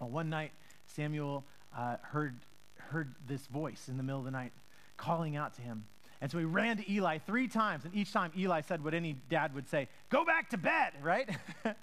Well, 0.00 0.10
one 0.10 0.28
night, 0.28 0.50
Samuel 0.86 1.44
uh, 1.76 1.96
heard, 2.02 2.34
heard 2.76 3.14
this 3.28 3.46
voice 3.46 3.88
in 3.88 3.96
the 3.96 4.02
middle 4.02 4.18
of 4.18 4.24
the 4.24 4.32
night 4.32 4.52
calling 4.96 5.36
out 5.36 5.54
to 5.54 5.62
him. 5.62 5.84
And 6.20 6.30
so 6.30 6.38
he 6.38 6.44
ran 6.44 6.78
to 6.78 6.92
Eli 6.92 7.18
three 7.18 7.46
times, 7.46 7.84
and 7.84 7.94
each 7.94 8.12
time 8.12 8.32
Eli 8.36 8.62
said 8.62 8.82
what 8.82 8.92
any 8.92 9.16
dad 9.30 9.54
would 9.54 9.68
say 9.68 9.88
Go 10.10 10.24
back 10.24 10.50
to 10.50 10.58
bed, 10.58 10.94
right? 11.00 11.28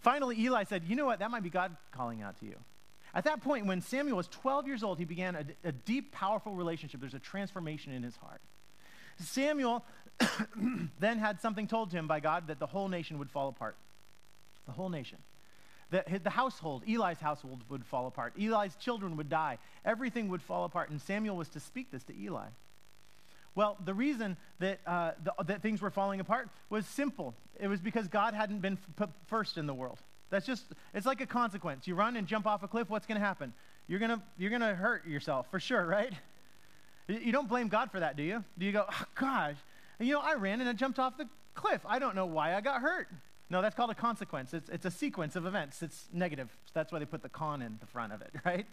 Finally, 0.00 0.38
Eli 0.38 0.64
said, 0.64 0.84
You 0.86 0.96
know 0.96 1.06
what? 1.06 1.18
That 1.18 1.30
might 1.30 1.42
be 1.42 1.50
God 1.50 1.76
calling 1.92 2.22
out 2.22 2.38
to 2.40 2.46
you. 2.46 2.56
At 3.14 3.24
that 3.24 3.42
point, 3.42 3.66
when 3.66 3.80
Samuel 3.80 4.16
was 4.16 4.28
12 4.28 4.66
years 4.66 4.82
old, 4.82 4.98
he 4.98 5.04
began 5.04 5.34
a, 5.34 5.68
a 5.68 5.72
deep, 5.72 6.12
powerful 6.12 6.54
relationship. 6.54 7.00
There's 7.00 7.14
a 7.14 7.18
transformation 7.18 7.92
in 7.92 8.02
his 8.02 8.16
heart. 8.16 8.40
Samuel 9.18 9.84
then 11.00 11.18
had 11.18 11.40
something 11.40 11.66
told 11.66 11.90
to 11.90 11.96
him 11.96 12.06
by 12.06 12.20
God 12.20 12.48
that 12.48 12.58
the 12.58 12.66
whole 12.66 12.88
nation 12.88 13.18
would 13.18 13.30
fall 13.30 13.48
apart. 13.48 13.76
The 14.66 14.72
whole 14.72 14.88
nation. 14.88 15.18
That 15.90 16.22
the 16.22 16.30
household, 16.30 16.84
Eli's 16.86 17.18
household, 17.18 17.62
would 17.70 17.84
fall 17.86 18.06
apart. 18.06 18.34
Eli's 18.38 18.76
children 18.76 19.16
would 19.16 19.30
die. 19.30 19.58
Everything 19.84 20.28
would 20.28 20.42
fall 20.42 20.64
apart. 20.64 20.90
And 20.90 21.00
Samuel 21.00 21.36
was 21.36 21.48
to 21.50 21.60
speak 21.60 21.90
this 21.90 22.04
to 22.04 22.16
Eli. 22.16 22.48
Well, 23.58 23.76
the 23.84 23.92
reason 23.92 24.36
that, 24.60 24.78
uh, 24.86 25.10
the, 25.24 25.34
that 25.46 25.62
things 25.62 25.82
were 25.82 25.90
falling 25.90 26.20
apart 26.20 26.48
was 26.70 26.86
simple. 26.86 27.34
It 27.58 27.66
was 27.66 27.80
because 27.80 28.06
God 28.06 28.32
hadn't 28.32 28.60
been 28.60 28.78
put 28.94 29.10
first 29.26 29.58
in 29.58 29.66
the 29.66 29.74
world. 29.74 29.98
That's 30.30 30.46
just, 30.46 30.62
it's 30.94 31.06
like 31.06 31.20
a 31.20 31.26
consequence. 31.26 31.88
You 31.88 31.96
run 31.96 32.16
and 32.16 32.28
jump 32.28 32.46
off 32.46 32.62
a 32.62 32.68
cliff, 32.68 32.88
what's 32.88 33.04
going 33.04 33.20
to 33.20 33.26
happen? 33.26 33.52
You're 33.88 33.98
going 33.98 34.12
to 34.12 34.22
you're 34.38 34.56
to 34.56 34.76
hurt 34.76 35.08
yourself 35.08 35.50
for 35.50 35.58
sure, 35.58 35.84
right? 35.84 36.12
You 37.08 37.32
don't 37.32 37.48
blame 37.48 37.66
God 37.66 37.90
for 37.90 37.98
that, 37.98 38.14
do 38.14 38.22
you? 38.22 38.44
Do 38.56 38.64
you 38.64 38.70
go, 38.70 38.84
oh, 38.88 39.04
gosh, 39.16 39.56
you 39.98 40.12
know, 40.12 40.20
I 40.20 40.34
ran 40.34 40.60
and 40.60 40.70
I 40.70 40.72
jumped 40.72 41.00
off 41.00 41.18
the 41.18 41.28
cliff. 41.56 41.80
I 41.84 41.98
don't 41.98 42.14
know 42.14 42.26
why 42.26 42.54
I 42.54 42.60
got 42.60 42.80
hurt. 42.80 43.08
No, 43.50 43.60
that's 43.60 43.74
called 43.74 43.90
a 43.90 43.94
consequence. 43.96 44.54
It's, 44.54 44.68
it's 44.68 44.84
a 44.84 44.90
sequence 44.92 45.34
of 45.34 45.46
events. 45.46 45.82
It's 45.82 46.08
negative. 46.12 46.48
So 46.66 46.72
that's 46.74 46.92
why 46.92 47.00
they 47.00 47.06
put 47.06 47.22
the 47.22 47.28
con 47.28 47.62
in 47.62 47.78
the 47.80 47.86
front 47.86 48.12
of 48.12 48.22
it, 48.22 48.30
right? 48.44 48.66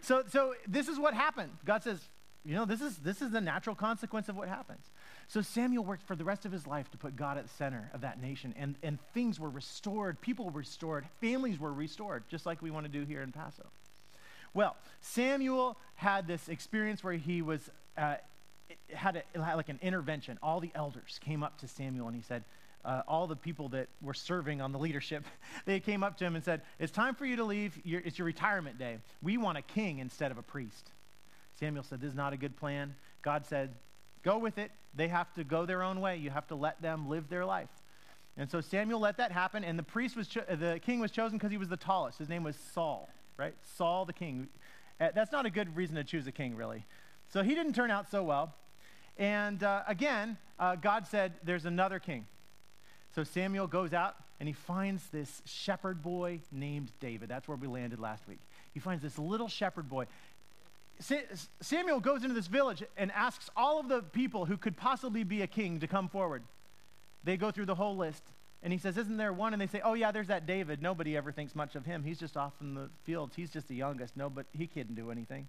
So, 0.00 0.24
so 0.30 0.54
this 0.66 0.88
is 0.88 0.98
what 0.98 1.12
happened. 1.12 1.52
God 1.66 1.82
says, 1.82 2.00
you 2.46 2.54
know, 2.54 2.64
this 2.64 2.80
is, 2.80 2.96
this 2.98 3.22
is 3.22 3.32
the 3.32 3.40
natural 3.40 3.74
consequence 3.74 4.28
of 4.28 4.36
what 4.36 4.48
happens. 4.48 4.84
So 5.26 5.42
Samuel 5.42 5.84
worked 5.84 6.04
for 6.04 6.14
the 6.14 6.24
rest 6.24 6.46
of 6.46 6.52
his 6.52 6.64
life 6.64 6.88
to 6.92 6.96
put 6.96 7.16
God 7.16 7.38
at 7.38 7.44
the 7.48 7.54
center 7.54 7.90
of 7.92 8.02
that 8.02 8.22
nation, 8.22 8.54
and, 8.56 8.76
and 8.84 8.98
things 9.12 9.40
were 9.40 9.50
restored, 9.50 10.20
people 10.20 10.44
were 10.44 10.52
restored, 10.52 11.04
families 11.20 11.58
were 11.58 11.72
restored, 11.72 12.22
just 12.28 12.46
like 12.46 12.62
we 12.62 12.70
want 12.70 12.86
to 12.86 12.92
do 12.92 13.04
here 13.04 13.22
in 13.22 13.32
Paso. 13.32 13.66
Well, 14.54 14.76
Samuel 15.00 15.76
had 15.96 16.28
this 16.28 16.48
experience 16.48 17.02
where 17.02 17.14
he 17.14 17.42
was, 17.42 17.68
uh, 17.98 18.14
had, 18.94 19.22
a, 19.34 19.42
had 19.42 19.54
like 19.54 19.68
an 19.68 19.80
intervention. 19.82 20.38
All 20.40 20.60
the 20.60 20.70
elders 20.74 21.18
came 21.24 21.42
up 21.42 21.58
to 21.58 21.68
Samuel 21.68 22.06
and 22.06 22.16
he 22.16 22.22
said, 22.22 22.44
uh, 22.84 23.02
all 23.08 23.26
the 23.26 23.34
people 23.34 23.68
that 23.70 23.88
were 24.00 24.14
serving 24.14 24.60
on 24.60 24.70
the 24.70 24.78
leadership, 24.78 25.24
they 25.64 25.80
came 25.80 26.04
up 26.04 26.16
to 26.18 26.24
him 26.24 26.36
and 26.36 26.44
said, 26.44 26.62
It's 26.78 26.92
time 26.92 27.16
for 27.16 27.26
you 27.26 27.36
to 27.36 27.44
leave. 27.44 27.76
it's 27.84 28.16
your 28.16 28.26
retirement 28.26 28.78
day. 28.78 28.98
We 29.20 29.36
want 29.36 29.58
a 29.58 29.62
king 29.62 29.98
instead 29.98 30.30
of 30.30 30.38
a 30.38 30.42
priest. 30.42 30.92
Samuel 31.58 31.82
said, 31.82 32.00
This 32.00 32.10
is 32.10 32.16
not 32.16 32.32
a 32.32 32.36
good 32.36 32.56
plan. 32.56 32.94
God 33.22 33.46
said, 33.46 33.74
Go 34.22 34.38
with 34.38 34.58
it. 34.58 34.70
They 34.94 35.08
have 35.08 35.32
to 35.34 35.44
go 35.44 35.66
their 35.66 35.82
own 35.82 36.00
way. 36.00 36.16
You 36.16 36.30
have 36.30 36.46
to 36.48 36.54
let 36.54 36.80
them 36.82 37.08
live 37.08 37.28
their 37.28 37.44
life. 37.44 37.68
And 38.36 38.50
so 38.50 38.60
Samuel 38.60 39.00
let 39.00 39.16
that 39.16 39.32
happen, 39.32 39.64
and 39.64 39.78
the 39.78 39.82
priest 39.82 40.16
was 40.16 40.28
cho- 40.28 40.44
the 40.48 40.78
king 40.84 41.00
was 41.00 41.10
chosen 41.10 41.38
because 41.38 41.50
he 41.50 41.56
was 41.56 41.68
the 41.68 41.76
tallest. 41.76 42.18
His 42.18 42.28
name 42.28 42.42
was 42.42 42.56
Saul, 42.74 43.08
right? 43.38 43.54
Saul 43.76 44.04
the 44.04 44.12
king. 44.12 44.48
Uh, 45.00 45.08
that's 45.14 45.32
not 45.32 45.46
a 45.46 45.50
good 45.50 45.74
reason 45.74 45.96
to 45.96 46.04
choose 46.04 46.26
a 46.26 46.32
king, 46.32 46.54
really. 46.54 46.84
So 47.28 47.42
he 47.42 47.54
didn't 47.54 47.72
turn 47.72 47.90
out 47.90 48.10
so 48.10 48.22
well. 48.22 48.54
And 49.16 49.62
uh, 49.62 49.82
again, 49.86 50.36
uh, 50.58 50.76
God 50.76 51.06
said, 51.06 51.34
There's 51.42 51.64
another 51.64 51.98
king. 51.98 52.26
So 53.14 53.24
Samuel 53.24 53.66
goes 53.66 53.94
out 53.94 54.16
and 54.38 54.46
he 54.46 54.52
finds 54.52 55.08
this 55.08 55.40
shepherd 55.46 56.02
boy 56.02 56.40
named 56.52 56.92
David. 57.00 57.30
That's 57.30 57.48
where 57.48 57.56
we 57.56 57.66
landed 57.66 57.98
last 57.98 58.28
week. 58.28 58.40
He 58.74 58.80
finds 58.80 59.02
this 59.02 59.18
little 59.18 59.48
shepherd 59.48 59.88
boy. 59.88 60.04
Samuel 60.98 62.00
goes 62.00 62.22
into 62.22 62.34
this 62.34 62.46
village 62.46 62.82
and 62.96 63.12
asks 63.12 63.50
all 63.56 63.78
of 63.78 63.88
the 63.88 64.02
people 64.02 64.46
who 64.46 64.56
could 64.56 64.76
possibly 64.76 65.24
be 65.24 65.42
a 65.42 65.46
king 65.46 65.80
to 65.80 65.86
come 65.86 66.08
forward. 66.08 66.42
They 67.24 67.36
go 67.36 67.50
through 67.50 67.66
the 67.66 67.74
whole 67.74 67.96
list. 67.96 68.22
And 68.62 68.72
he 68.72 68.78
says, 68.78 68.96
Isn't 68.96 69.16
there 69.16 69.32
one? 69.32 69.52
And 69.52 69.60
they 69.60 69.66
say, 69.66 69.80
Oh, 69.84 69.94
yeah, 69.94 70.10
there's 70.10 70.28
that 70.28 70.46
David. 70.46 70.80
Nobody 70.80 71.16
ever 71.16 71.30
thinks 71.30 71.54
much 71.54 71.74
of 71.74 71.84
him. 71.84 72.02
He's 72.02 72.18
just 72.18 72.36
off 72.36 72.52
in 72.60 72.74
the 72.74 72.88
fields. 73.04 73.36
He's 73.36 73.50
just 73.50 73.68
the 73.68 73.74
youngest. 73.74 74.16
No, 74.16 74.30
but 74.30 74.46
he 74.52 74.66
couldn't 74.66 74.94
do 74.94 75.10
anything. 75.10 75.48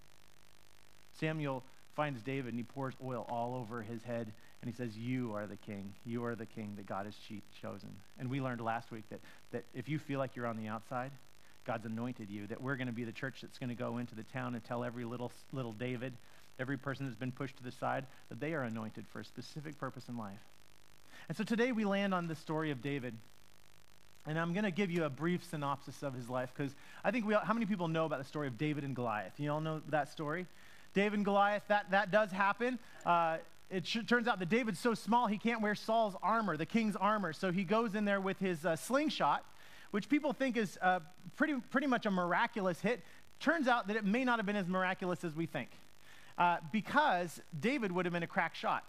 Samuel 1.20 1.64
finds 1.96 2.22
David 2.22 2.50
and 2.50 2.60
he 2.60 2.64
pours 2.64 2.94
oil 3.04 3.26
all 3.30 3.56
over 3.56 3.82
his 3.82 4.04
head. 4.04 4.32
And 4.62 4.70
he 4.70 4.76
says, 4.76 4.98
You 4.98 5.34
are 5.34 5.48
the 5.48 5.56
king. 5.56 5.94
You 6.06 6.26
are 6.26 6.36
the 6.36 6.46
king 6.46 6.74
that 6.76 6.86
God 6.86 7.06
has 7.06 7.16
chosen. 7.62 7.90
And 8.20 8.30
we 8.30 8.42
learned 8.42 8.62
last 8.62 8.92
week 8.92 9.04
that, 9.10 9.20
that 9.52 9.64
if 9.74 9.88
you 9.88 9.98
feel 9.98 10.20
like 10.20 10.36
you're 10.36 10.48
on 10.48 10.58
the 10.58 10.68
outside, 10.68 11.12
God's 11.68 11.86
anointed 11.86 12.30
you, 12.30 12.48
that 12.48 12.62
we're 12.62 12.78
going 12.78 12.88
to 12.88 12.94
be 12.94 13.04
the 13.04 13.12
church 13.12 13.42
that's 13.42 13.60
going 13.60 13.70
to 13.70 13.76
go 13.76 13.98
into 13.98 14.16
the 14.16 14.24
town 14.24 14.56
and 14.56 14.64
tell 14.64 14.84
every 14.84 15.04
little, 15.04 15.32
little 15.52 15.74
David, 15.74 16.14
every 16.58 16.78
person 16.78 17.06
that's 17.06 17.18
been 17.18 17.34
pushed 17.34 17.58
to 17.58 17.64
the 17.64 17.72
side, 17.72 18.06
that 18.30 18.40
they 18.40 18.54
are 18.54 18.64
anointed 18.64 19.06
for 19.08 19.20
a 19.20 19.26
specific 19.26 19.78
purpose 19.78 20.08
in 20.08 20.18
life. 20.18 20.40
And 21.28 21.38
so 21.38 21.44
today 21.44 21.74
we 21.74 21.84
land 21.84 22.14
on 22.14 22.28
the 22.28 22.36
story 22.36 22.72
of 22.72 22.82
David. 22.82 23.16
And 24.26 24.40
I'm 24.40 24.54
going 24.54 24.64
to 24.64 24.72
give 24.72 24.90
you 24.90 25.04
a 25.04 25.10
brief 25.10 25.44
synopsis 25.44 26.04
of 26.04 26.14
his 26.14 26.30
life 26.30 26.52
because 26.56 26.74
I 27.04 27.12
think 27.12 27.26
we 27.26 27.34
all, 27.34 27.44
how 27.44 27.54
many 27.54 27.66
people 27.66 27.90
know 27.90 28.06
about 28.06 28.20
the 28.20 28.26
story 28.26 28.48
of 28.48 28.58
David 28.58 28.86
and 28.86 28.96
Goliath? 28.96 29.34
You 29.38 29.52
all 29.52 29.62
know 29.62 29.82
that 29.90 30.10
story? 30.10 30.48
David 30.94 31.20
and 31.20 31.26
Goliath, 31.26 31.64
that, 31.68 31.92
that 31.92 32.12
does 32.12 32.32
happen. 32.32 32.80
Uh, 33.06 33.38
it 33.70 33.86
sh- 33.86 34.00
turns 34.08 34.28
out 34.28 34.40
that 34.40 34.50
David's 34.50 34.80
so 34.80 34.94
small 34.94 35.28
he 35.28 35.38
can't 35.38 35.62
wear 35.62 35.76
Saul's 35.76 36.16
armor, 36.24 36.56
the 36.56 36.66
king's 36.66 36.96
armor. 36.96 37.34
So 37.34 37.52
he 37.52 37.64
goes 37.64 37.94
in 37.94 38.06
there 38.06 38.22
with 38.22 38.40
his 38.40 38.66
uh, 38.66 38.76
slingshot 38.78 39.46
which 39.98 40.10
people 40.10 40.32
think 40.32 40.58
is 40.58 40.78
uh, 40.84 41.00
pretty, 41.38 41.56
pretty 41.72 41.88
much 41.88 42.06
a 42.06 42.12
miraculous 42.12 42.80
hit, 42.80 43.02
turns 43.40 43.68
out 43.68 43.88
that 43.88 43.96
it 43.96 44.06
may 44.06 44.24
not 44.24 44.38
have 44.38 44.46
been 44.46 44.56
as 44.56 44.68
miraculous 44.68 45.24
as 45.24 45.36
we 45.36 45.48
think. 45.48 45.70
Uh, 46.38 46.58
because 46.72 47.42
David 47.60 47.92
would 47.92 48.06
have 48.06 48.14
been 48.14 48.22
a 48.22 48.28
crack 48.28 48.54
shot. 48.54 48.84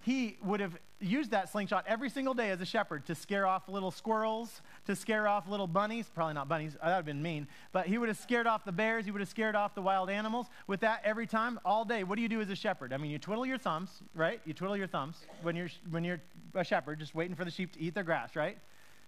He 0.00 0.36
would 0.42 0.58
have 0.58 0.76
used 0.98 1.30
that 1.30 1.52
slingshot 1.52 1.84
every 1.86 2.10
single 2.10 2.34
day 2.34 2.50
as 2.50 2.60
a 2.60 2.64
shepherd 2.66 3.06
to 3.06 3.14
scare 3.14 3.46
off 3.46 3.68
little 3.68 3.92
squirrels, 3.92 4.60
to 4.86 4.96
scare 4.96 5.28
off 5.28 5.48
little 5.48 5.68
bunnies. 5.68 6.10
Probably 6.12 6.34
not 6.34 6.48
bunnies, 6.48 6.72
that 6.72 6.82
would 6.82 6.90
have 6.90 7.04
been 7.04 7.22
mean. 7.22 7.46
But 7.70 7.86
he 7.86 7.96
would 7.96 8.08
have 8.08 8.18
scared 8.18 8.48
off 8.48 8.64
the 8.64 8.72
bears, 8.72 9.04
he 9.04 9.12
would 9.12 9.20
have 9.20 9.28
scared 9.28 9.54
off 9.54 9.76
the 9.76 9.82
wild 9.82 10.10
animals 10.10 10.48
with 10.66 10.80
that 10.80 11.00
every 11.04 11.28
time, 11.28 11.60
all 11.64 11.84
day. 11.84 12.02
What 12.02 12.16
do 12.16 12.22
you 12.22 12.28
do 12.28 12.40
as 12.40 12.50
a 12.50 12.56
shepherd? 12.56 12.92
I 12.92 12.96
mean, 12.96 13.12
you 13.12 13.20
twiddle 13.20 13.46
your 13.46 13.58
thumbs, 13.58 14.02
right? 14.16 14.40
You 14.44 14.52
twiddle 14.52 14.76
your 14.76 14.88
thumbs 14.88 15.14
when 15.42 15.54
you're, 15.54 15.70
when 15.90 16.02
you're 16.02 16.20
a 16.56 16.64
shepherd, 16.64 16.98
just 16.98 17.14
waiting 17.14 17.36
for 17.36 17.44
the 17.44 17.52
sheep 17.52 17.70
to 17.74 17.80
eat 17.80 17.94
their 17.94 18.02
grass, 18.02 18.34
right? 18.34 18.58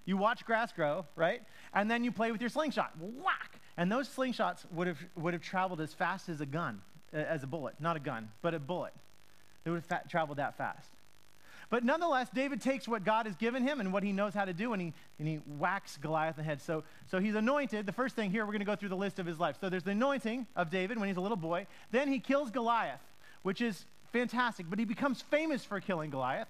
You 0.07 0.17
watch 0.17 0.45
grass 0.47 0.73
grow, 0.73 1.05
right? 1.17 1.43
And 1.75 1.91
then 1.91 2.03
you 2.05 2.13
play 2.13 2.33
with 2.33 2.41
your 2.41 2.51
slingshot. 2.51 2.93
Whack! 2.99 3.61
And 3.77 3.93
those 3.93 4.09
slingshots 4.09 4.65
would 4.73 4.87
have, 4.87 4.99
would 5.17 5.35
have 5.35 5.43
traveled 5.43 5.81
as 5.81 5.93
fast 5.93 6.29
as 6.29 6.41
a 6.41 6.47
gun, 6.47 6.81
as 7.13 7.43
a 7.43 7.47
bullet. 7.47 7.75
Not 7.79 7.97
a 7.97 8.01
gun, 8.01 8.31
but 8.41 8.55
a 8.55 8.59
bullet. 8.59 8.95
They 9.65 9.71
would 9.71 9.83
have 9.91 10.09
traveled 10.09 10.39
that 10.39 10.57
fast. 10.57 10.89
But 11.69 11.85
nonetheless, 11.85 12.29
David 12.33 12.61
takes 12.61 12.87
what 12.87 13.05
God 13.05 13.27
has 13.27 13.35
given 13.35 13.67
him 13.67 13.81
and 13.81 13.93
what 13.93 14.05
he 14.05 14.13
knows 14.13 14.35
how 14.35 14.45
to 14.45 14.53
do, 14.53 14.73
and 14.73 14.81
he, 14.81 14.93
and 15.19 15.27
he 15.27 15.37
whacks 15.37 15.97
Goliath 15.97 16.39
in 16.39 16.45
the 16.45 16.49
head. 16.49 16.63
So, 16.63 16.85
so 17.11 17.19
he's 17.19 17.35
anointed. 17.35 17.87
The 17.87 17.93
first 17.93 18.15
thing 18.15 18.31
here, 18.31 18.47
we're 18.47 18.53
going 18.53 18.61
to 18.61 18.67
go 18.67 18.77
through 18.77 18.91
the 18.91 18.97
list 18.97 19.19
of 19.19 19.27
his 19.27 19.41
life. 19.41 19.57
So 19.61 19.69
there's 19.69 19.83
the 19.83 19.91
anointing 19.91 20.47
of 20.55 20.71
David 20.71 20.99
when 20.99 21.09
he's 21.09 21.17
a 21.17 21.21
little 21.21 21.37
boy. 21.37 21.67
Then 21.91 22.07
he 22.07 22.21
kills 22.21 22.53
Goliath, 22.53 23.01
which 23.43 23.61
is 23.61 23.85
fantastic, 24.13 24.67
but 24.71 24.79
he 24.79 24.85
becomes 24.85 25.23
famous 25.23 25.65
for 25.65 25.81
killing 25.81 26.11
Goliath. 26.11 26.49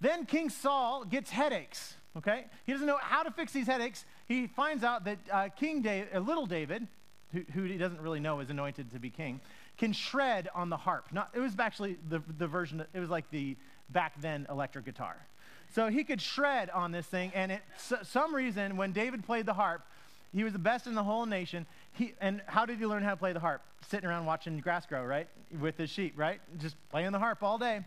Then 0.00 0.26
King 0.26 0.48
Saul 0.48 1.04
gets 1.04 1.30
headaches, 1.30 1.94
okay? 2.20 2.44
He 2.64 2.72
doesn't 2.72 2.86
know 2.86 2.98
how 3.00 3.22
to 3.22 3.30
fix 3.30 3.52
these 3.52 3.66
headaches. 3.66 4.04
He 4.28 4.46
finds 4.46 4.84
out 4.84 5.04
that 5.04 5.18
uh, 5.30 5.48
King 5.48 5.82
David, 5.82 6.08
uh, 6.14 6.20
little 6.20 6.46
David, 6.46 6.86
who, 7.32 7.42
who 7.52 7.64
he 7.64 7.76
doesn't 7.76 8.00
really 8.00 8.20
know 8.20 8.40
is 8.40 8.50
anointed 8.50 8.90
to 8.92 8.98
be 8.98 9.10
king, 9.10 9.40
can 9.76 9.92
shred 9.92 10.48
on 10.54 10.68
the 10.68 10.76
harp. 10.76 11.06
Not, 11.12 11.30
it 11.34 11.40
was 11.40 11.52
actually 11.58 11.96
the, 12.08 12.22
the 12.38 12.46
version, 12.46 12.84
it 12.94 13.00
was 13.00 13.10
like 13.10 13.30
the 13.30 13.56
back 13.88 14.20
then 14.20 14.46
electric 14.48 14.84
guitar. 14.84 15.16
So 15.74 15.88
he 15.88 16.04
could 16.04 16.20
shred 16.20 16.68
on 16.70 16.90
this 16.90 17.06
thing, 17.06 17.30
and 17.34 17.52
it, 17.52 17.62
some 18.02 18.34
reason, 18.34 18.76
when 18.76 18.92
David 18.92 19.24
played 19.24 19.46
the 19.46 19.54
harp, 19.54 19.82
he 20.32 20.44
was 20.44 20.52
the 20.52 20.58
best 20.58 20.86
in 20.86 20.94
the 20.94 21.02
whole 21.02 21.26
nation. 21.26 21.66
He, 21.92 22.14
and 22.20 22.42
how 22.46 22.66
did 22.66 22.78
he 22.78 22.86
learn 22.86 23.02
how 23.02 23.10
to 23.10 23.16
play 23.16 23.32
the 23.32 23.40
harp? 23.40 23.62
Sitting 23.88 24.08
around 24.08 24.26
watching 24.26 24.58
grass 24.58 24.86
grow, 24.86 25.04
right? 25.04 25.28
With 25.60 25.76
his 25.76 25.90
sheep, 25.90 26.14
right? 26.16 26.40
Just 26.58 26.76
playing 26.90 27.12
the 27.12 27.18
harp 27.18 27.42
all 27.42 27.58
day. 27.58 27.84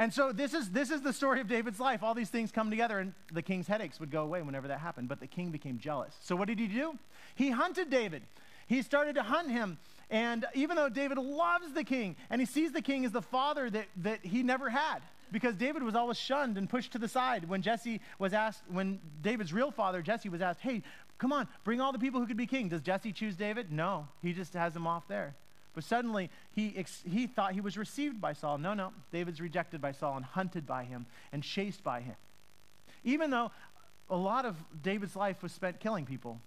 And 0.00 0.12
so 0.12 0.32
this 0.32 0.54
is, 0.54 0.70
this 0.70 0.90
is 0.90 1.02
the 1.02 1.12
story 1.12 1.42
of 1.42 1.46
David's 1.46 1.78
life. 1.78 2.02
All 2.02 2.14
these 2.14 2.30
things 2.30 2.50
come 2.50 2.70
together, 2.70 2.98
and 3.00 3.12
the 3.34 3.42
king's 3.42 3.66
headaches 3.66 4.00
would 4.00 4.10
go 4.10 4.22
away 4.22 4.40
whenever 4.40 4.66
that 4.68 4.80
happened. 4.80 5.10
But 5.10 5.20
the 5.20 5.26
king 5.26 5.50
became 5.50 5.78
jealous. 5.78 6.16
So 6.22 6.34
what 6.34 6.48
did 6.48 6.58
he 6.58 6.66
do? 6.66 6.98
He 7.34 7.50
hunted 7.50 7.90
David. 7.90 8.22
He 8.66 8.80
started 8.80 9.16
to 9.16 9.22
hunt 9.22 9.50
him 9.50 9.78
and 10.10 10.44
even 10.54 10.76
though 10.76 10.88
David 10.88 11.18
loves 11.18 11.72
the 11.72 11.84
king 11.84 12.16
and 12.30 12.40
he 12.40 12.46
sees 12.46 12.72
the 12.72 12.82
king 12.82 13.04
as 13.04 13.12
the 13.12 13.22
father 13.22 13.70
that, 13.70 13.86
that 13.98 14.24
he 14.24 14.42
never 14.42 14.68
had, 14.68 14.98
because 15.30 15.54
David 15.54 15.84
was 15.84 15.94
always 15.94 16.18
shunned 16.18 16.58
and 16.58 16.68
pushed 16.68 16.92
to 16.92 16.98
the 16.98 17.06
side. 17.06 17.48
When 17.48 17.62
Jesse 17.62 18.00
was 18.18 18.32
asked, 18.32 18.64
when 18.68 18.98
David's 19.22 19.52
real 19.52 19.70
father, 19.70 20.02
Jesse, 20.02 20.28
was 20.28 20.42
asked, 20.42 20.60
hey, 20.60 20.82
come 21.18 21.32
on, 21.32 21.46
bring 21.62 21.80
all 21.80 21.92
the 21.92 21.98
people 21.98 22.20
who 22.20 22.26
could 22.26 22.36
be 22.36 22.46
king. 22.46 22.68
Does 22.68 22.80
Jesse 22.80 23.12
choose 23.12 23.36
David? 23.36 23.70
No, 23.70 24.08
he 24.20 24.32
just 24.32 24.54
has 24.54 24.74
him 24.74 24.88
off 24.88 25.06
there. 25.06 25.36
But 25.74 25.84
suddenly 25.84 26.30
he, 26.52 26.74
ex- 26.76 27.02
he 27.08 27.26
thought 27.26 27.52
he 27.52 27.60
was 27.60 27.78
received 27.78 28.20
by 28.20 28.32
Saul. 28.32 28.58
No, 28.58 28.74
no, 28.74 28.92
David's 29.12 29.40
rejected 29.40 29.80
by 29.80 29.92
Saul 29.92 30.16
and 30.16 30.24
hunted 30.24 30.66
by 30.66 30.84
him 30.84 31.06
and 31.32 31.42
chased 31.42 31.84
by 31.84 32.00
him. 32.00 32.16
Even 33.04 33.30
though 33.30 33.50
a 34.10 34.16
lot 34.16 34.44
of 34.44 34.56
David's 34.82 35.16
life 35.16 35.42
was 35.42 35.52
spent 35.52 35.80
killing 35.80 36.04
people. 36.04 36.40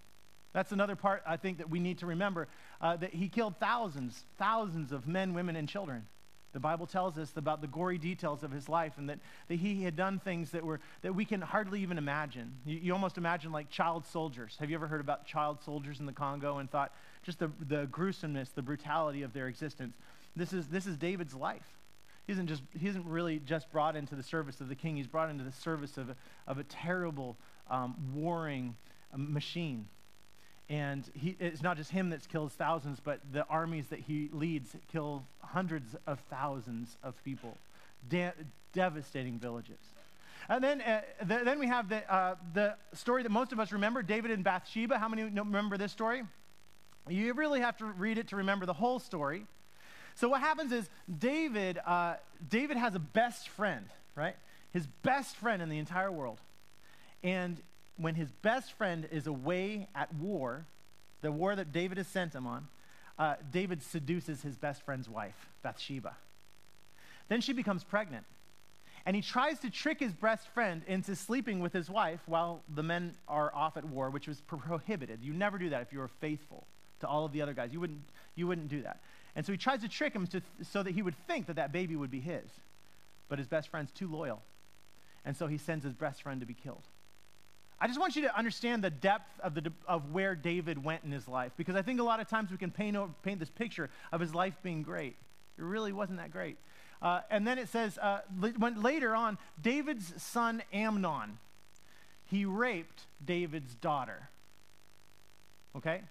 That's 0.52 0.70
another 0.70 0.94
part 0.94 1.22
I 1.26 1.36
think 1.36 1.58
that 1.58 1.68
we 1.68 1.80
need 1.80 1.98
to 1.98 2.06
remember 2.06 2.46
uh, 2.80 2.96
that 2.96 3.12
he 3.12 3.28
killed 3.28 3.56
thousands, 3.58 4.24
thousands 4.38 4.92
of 4.92 5.08
men, 5.08 5.34
women, 5.34 5.56
and 5.56 5.68
children. 5.68 6.06
The 6.52 6.60
Bible 6.60 6.86
tells 6.86 7.18
us 7.18 7.32
about 7.34 7.60
the 7.60 7.66
gory 7.66 7.98
details 7.98 8.44
of 8.44 8.52
his 8.52 8.68
life 8.68 8.92
and 8.96 9.10
that, 9.10 9.18
that 9.48 9.56
he 9.56 9.82
had 9.82 9.96
done 9.96 10.20
things 10.20 10.52
that, 10.52 10.64
were, 10.64 10.78
that 11.02 11.12
we 11.12 11.24
can 11.24 11.40
hardly 11.40 11.80
even 11.80 11.98
imagine. 11.98 12.52
You, 12.64 12.78
you 12.78 12.92
almost 12.92 13.18
imagine 13.18 13.50
like 13.50 13.70
child 13.70 14.06
soldiers. 14.06 14.56
Have 14.60 14.70
you 14.70 14.76
ever 14.76 14.86
heard 14.86 15.00
about 15.00 15.26
child 15.26 15.58
soldiers 15.64 15.98
in 15.98 16.06
the 16.06 16.12
Congo 16.12 16.58
and 16.58 16.70
thought 16.70 16.92
just 17.24 17.38
the, 17.38 17.50
the 17.68 17.86
gruesomeness, 17.86 18.50
the 18.50 18.62
brutality 18.62 19.22
of 19.22 19.32
their 19.32 19.48
existence? 19.48 19.94
This 20.36 20.52
is, 20.52 20.68
this 20.68 20.86
is 20.86 20.96
David's 20.96 21.34
life. 21.34 21.78
He 22.26 22.32
isn't, 22.32 22.46
just, 22.46 22.62
he 22.78 22.88
isn't 22.88 23.06
really 23.06 23.38
just 23.38 23.70
brought 23.72 23.96
into 23.96 24.14
the 24.14 24.22
service 24.22 24.60
of 24.60 24.68
the 24.68 24.74
king, 24.74 24.96
he's 24.96 25.06
brought 25.06 25.30
into 25.30 25.44
the 25.44 25.52
service 25.52 25.98
of 25.98 26.14
of 26.46 26.58
a 26.58 26.64
terrible, 26.64 27.36
um, 27.70 27.94
warring 28.14 28.76
um, 29.12 29.32
machine 29.32 29.86
and 30.68 31.04
he, 31.14 31.36
it's 31.40 31.62
not 31.62 31.76
just 31.76 31.90
him 31.90 32.10
that 32.10 32.26
kills 32.28 32.52
thousands, 32.52 32.98
but 33.00 33.20
the 33.32 33.46
armies 33.48 33.88
that 33.88 34.00
he 34.00 34.30
leads 34.32 34.74
kill 34.90 35.24
hundreds 35.40 35.94
of 36.06 36.18
thousands 36.30 36.96
of 37.02 37.22
people, 37.22 37.56
de- 38.08 38.32
devastating 38.72 39.38
villages. 39.38 39.78
And 40.48 40.64
then, 40.64 40.80
uh, 40.80 41.02
the, 41.22 41.40
then 41.44 41.58
we 41.58 41.66
have 41.66 41.88
the, 41.88 42.10
uh, 42.12 42.36
the 42.54 42.76
story 42.94 43.22
that 43.22 43.30
most 43.30 43.52
of 43.52 43.60
us 43.60 43.72
remember 43.72 44.02
David 44.02 44.30
and 44.30 44.42
Bathsheba. 44.42 44.98
How 44.98 45.08
many 45.08 45.24
remember 45.24 45.76
this 45.76 45.92
story? 45.92 46.22
You 47.08 47.34
really 47.34 47.60
have 47.60 47.76
to 47.78 47.86
read 47.86 48.18
it 48.18 48.28
to 48.28 48.36
remember 48.36 48.66
the 48.66 48.72
whole 48.72 48.98
story. 48.98 49.46
So, 50.14 50.28
what 50.28 50.40
happens 50.40 50.72
is 50.72 50.88
David, 51.18 51.78
uh, 51.84 52.14
David 52.48 52.76
has 52.76 52.94
a 52.94 52.98
best 52.98 53.48
friend, 53.50 53.86
right? 54.14 54.36
His 54.72 54.86
best 55.02 55.36
friend 55.36 55.60
in 55.60 55.68
the 55.68 55.78
entire 55.78 56.10
world. 56.10 56.40
And 57.22 57.60
when 57.96 58.14
his 58.14 58.30
best 58.30 58.72
friend 58.72 59.08
is 59.10 59.26
away 59.26 59.88
at 59.94 60.14
war, 60.14 60.66
the 61.20 61.32
war 61.32 61.54
that 61.54 61.72
David 61.72 61.98
has 61.98 62.06
sent 62.06 62.34
him 62.34 62.46
on, 62.46 62.68
uh, 63.18 63.34
David 63.52 63.82
seduces 63.82 64.42
his 64.42 64.56
best 64.56 64.82
friend's 64.82 65.08
wife, 65.08 65.48
Bathsheba. 65.62 66.16
Then 67.28 67.40
she 67.40 67.52
becomes 67.52 67.84
pregnant. 67.84 68.24
And 69.06 69.14
he 69.14 69.20
tries 69.20 69.58
to 69.60 69.70
trick 69.70 70.00
his 70.00 70.12
best 70.12 70.48
friend 70.48 70.82
into 70.86 71.14
sleeping 71.14 71.60
with 71.60 71.72
his 71.72 71.90
wife 71.90 72.20
while 72.26 72.62
the 72.74 72.82
men 72.82 73.14
are 73.28 73.54
off 73.54 73.76
at 73.76 73.84
war, 73.84 74.08
which 74.10 74.26
was 74.26 74.40
prohibited. 74.40 75.22
You 75.22 75.34
never 75.34 75.58
do 75.58 75.68
that 75.70 75.82
if 75.82 75.92
you 75.92 76.00
are 76.00 76.08
faithful 76.08 76.66
to 77.04 77.08
all 77.08 77.24
of 77.24 77.32
the 77.32 77.42
other 77.42 77.54
guys. 77.54 77.72
You 77.72 77.80
wouldn't, 77.80 78.02
you 78.34 78.46
wouldn't 78.46 78.68
do 78.68 78.82
that. 78.82 79.00
And 79.36 79.44
so 79.44 79.52
he 79.52 79.58
tries 79.58 79.80
to 79.80 79.88
trick 79.88 80.12
him 80.12 80.26
to, 80.28 80.42
so 80.62 80.82
that 80.82 80.92
he 80.92 81.02
would 81.02 81.16
think 81.26 81.46
that 81.46 81.56
that 81.56 81.72
baby 81.72 81.96
would 81.96 82.10
be 82.10 82.20
his. 82.20 82.44
But 83.28 83.38
his 83.38 83.48
best 83.48 83.68
friend's 83.68 83.90
too 83.90 84.08
loyal. 84.08 84.42
And 85.24 85.36
so 85.36 85.46
he 85.46 85.58
sends 85.58 85.84
his 85.84 85.94
best 85.94 86.22
friend 86.22 86.40
to 86.40 86.46
be 86.46 86.54
killed. 86.54 86.82
I 87.80 87.86
just 87.86 87.98
want 87.98 88.16
you 88.16 88.22
to 88.22 88.36
understand 88.36 88.84
the 88.84 88.90
depth 88.90 89.40
of, 89.40 89.54
the, 89.54 89.72
of 89.86 90.12
where 90.12 90.34
David 90.34 90.82
went 90.82 91.04
in 91.04 91.10
his 91.10 91.26
life 91.26 91.52
because 91.56 91.74
I 91.74 91.82
think 91.82 92.00
a 92.00 92.04
lot 92.04 92.20
of 92.20 92.28
times 92.28 92.50
we 92.50 92.56
can 92.56 92.70
paint, 92.70 92.96
paint 93.22 93.40
this 93.40 93.50
picture 93.50 93.90
of 94.12 94.20
his 94.20 94.34
life 94.34 94.54
being 94.62 94.82
great. 94.82 95.16
It 95.58 95.62
really 95.62 95.92
wasn't 95.92 96.18
that 96.18 96.30
great. 96.30 96.56
Uh, 97.02 97.20
and 97.30 97.46
then 97.46 97.58
it 97.58 97.68
says, 97.68 97.98
uh, 97.98 98.20
when, 98.58 98.80
later 98.80 99.14
on, 99.14 99.36
David's 99.60 100.22
son 100.22 100.62
Amnon, 100.72 101.38
he 102.30 102.44
raped 102.44 103.02
David's 103.24 103.74
daughter. 103.74 104.28
Okay? 105.76 106.02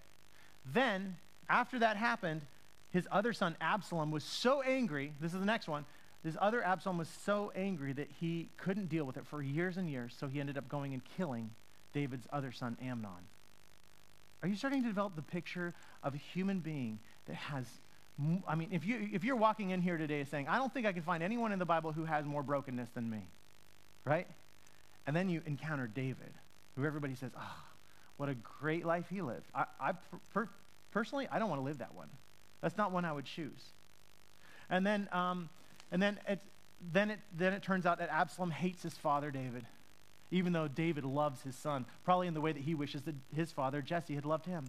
Then, 0.64 1.16
after 1.48 1.78
that 1.78 1.96
happened, 1.96 2.42
his 2.90 3.08
other 3.10 3.32
son 3.32 3.56
Absalom 3.60 4.10
was 4.10 4.24
so 4.24 4.62
angry. 4.62 5.12
This 5.20 5.34
is 5.34 5.40
the 5.40 5.46
next 5.46 5.68
one. 5.68 5.84
This 6.22 6.36
other 6.40 6.62
Absalom 6.62 6.96
was 6.96 7.08
so 7.08 7.52
angry 7.54 7.92
that 7.92 8.08
he 8.20 8.48
couldn't 8.56 8.88
deal 8.88 9.04
with 9.04 9.16
it 9.16 9.26
for 9.26 9.42
years 9.42 9.76
and 9.76 9.90
years, 9.90 10.14
so 10.18 10.26
he 10.26 10.40
ended 10.40 10.56
up 10.56 10.68
going 10.68 10.94
and 10.94 11.02
killing 11.16 11.50
David's 11.92 12.26
other 12.32 12.50
son, 12.50 12.78
Amnon. 12.82 13.10
Are 14.42 14.48
you 14.48 14.56
starting 14.56 14.82
to 14.82 14.88
develop 14.88 15.16
the 15.16 15.22
picture 15.22 15.74
of 16.02 16.14
a 16.14 16.18
human 16.18 16.60
being 16.60 16.98
that 17.26 17.36
has, 17.36 17.66
I 18.46 18.54
mean, 18.54 18.68
if, 18.72 18.86
you, 18.86 19.08
if 19.12 19.24
you're 19.24 19.36
walking 19.36 19.70
in 19.70 19.82
here 19.82 19.98
today 19.98 20.24
saying, 20.24 20.48
I 20.48 20.56
don't 20.56 20.72
think 20.72 20.86
I 20.86 20.92
can 20.92 21.02
find 21.02 21.22
anyone 21.22 21.52
in 21.52 21.58
the 21.58 21.64
Bible 21.64 21.92
who 21.92 22.04
has 22.04 22.24
more 22.24 22.42
brokenness 22.42 22.90
than 22.94 23.08
me, 23.08 23.26
right? 24.04 24.26
And 25.06 25.14
then 25.14 25.28
you 25.28 25.42
encounter 25.46 25.86
David, 25.86 26.32
who 26.76 26.84
everybody 26.84 27.14
says, 27.14 27.32
oh, 27.36 27.63
what 28.16 28.28
a 28.28 28.34
great 28.34 28.84
life 28.84 29.06
he 29.10 29.22
lived. 29.22 29.46
I, 29.54 29.64
I 29.80 29.92
per, 30.32 30.48
personally, 30.90 31.28
I 31.30 31.38
don't 31.38 31.48
want 31.48 31.60
to 31.60 31.64
live 31.64 31.78
that 31.78 31.94
one. 31.94 32.08
That's 32.60 32.76
not 32.76 32.92
one 32.92 33.04
I 33.04 33.12
would 33.12 33.24
choose. 33.24 33.72
And 34.70 34.86
then, 34.86 35.08
um, 35.12 35.48
and 35.92 36.00
then 36.00 36.18
it, 36.28 36.40
then 36.92 37.10
it, 37.10 37.20
then 37.36 37.52
it 37.52 37.62
turns 37.62 37.86
out 37.86 37.98
that 37.98 38.08
Absalom 38.10 38.50
hates 38.50 38.82
his 38.82 38.94
father, 38.94 39.30
David 39.30 39.66
even 40.34 40.52
though 40.52 40.66
David 40.66 41.04
loves 41.04 41.42
his 41.42 41.54
son, 41.54 41.86
probably 42.04 42.26
in 42.26 42.34
the 42.34 42.40
way 42.40 42.50
that 42.50 42.62
he 42.62 42.74
wishes 42.74 43.02
that 43.02 43.14
his 43.34 43.52
father, 43.52 43.80
Jesse, 43.80 44.16
had 44.16 44.24
loved 44.24 44.46
him. 44.46 44.64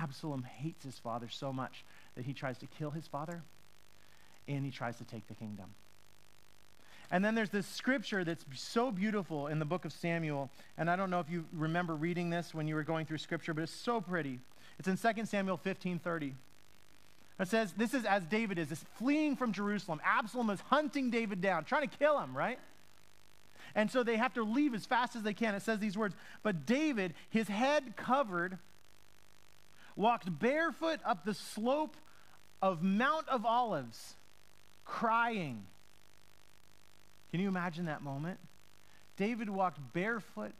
Absalom 0.00 0.44
hates 0.44 0.82
his 0.82 0.98
father 0.98 1.28
so 1.28 1.52
much 1.52 1.84
that 2.14 2.24
he 2.24 2.32
tries 2.32 2.56
to 2.58 2.66
kill 2.66 2.90
his 2.90 3.06
father 3.06 3.42
and 4.48 4.64
he 4.64 4.70
tries 4.70 4.96
to 4.96 5.04
take 5.04 5.26
the 5.26 5.34
kingdom. 5.34 5.74
And 7.10 7.24
then 7.24 7.34
there's 7.34 7.50
this 7.50 7.66
scripture 7.66 8.22
that's 8.24 8.44
so 8.54 8.92
beautiful 8.92 9.48
in 9.48 9.58
the 9.58 9.64
book 9.64 9.84
of 9.84 9.92
Samuel. 9.92 10.48
And 10.78 10.88
I 10.88 10.94
don't 10.94 11.10
know 11.10 11.18
if 11.18 11.28
you 11.28 11.44
remember 11.52 11.96
reading 11.96 12.30
this 12.30 12.54
when 12.54 12.68
you 12.68 12.76
were 12.76 12.84
going 12.84 13.04
through 13.06 13.18
scripture, 13.18 13.52
but 13.52 13.62
it's 13.62 13.72
so 13.72 14.00
pretty. 14.00 14.38
It's 14.78 14.86
in 14.86 14.96
2 14.96 15.24
Samuel 15.26 15.56
15 15.56 15.98
30. 15.98 16.34
It 17.40 17.48
says, 17.48 17.72
This 17.76 17.94
is 17.94 18.04
as 18.04 18.24
David 18.26 18.58
is, 18.58 18.70
is 18.70 18.84
fleeing 18.96 19.34
from 19.34 19.52
Jerusalem. 19.52 20.00
Absalom 20.04 20.50
is 20.50 20.60
hunting 20.60 21.10
David 21.10 21.40
down, 21.40 21.64
trying 21.64 21.88
to 21.88 21.96
kill 21.96 22.18
him, 22.20 22.36
right? 22.36 22.58
And 23.74 23.90
so 23.90 24.02
they 24.02 24.16
have 24.16 24.34
to 24.34 24.42
leave 24.42 24.74
as 24.74 24.86
fast 24.86 25.16
as 25.16 25.22
they 25.22 25.34
can. 25.34 25.54
It 25.54 25.62
says 25.62 25.78
these 25.78 25.96
words 25.96 26.14
But 26.42 26.66
David, 26.66 27.14
his 27.28 27.48
head 27.48 27.96
covered, 27.96 28.58
walked 29.96 30.38
barefoot 30.38 31.00
up 31.04 31.24
the 31.24 31.34
slope 31.34 31.96
of 32.62 32.82
Mount 32.82 33.28
of 33.28 33.44
Olives, 33.44 34.16
crying. 34.84 35.64
Can 37.30 37.40
you 37.40 37.48
imagine 37.48 37.86
that 37.86 38.02
moment? 38.02 38.38
David 39.16 39.48
walked 39.48 39.78
barefoot 39.92 40.52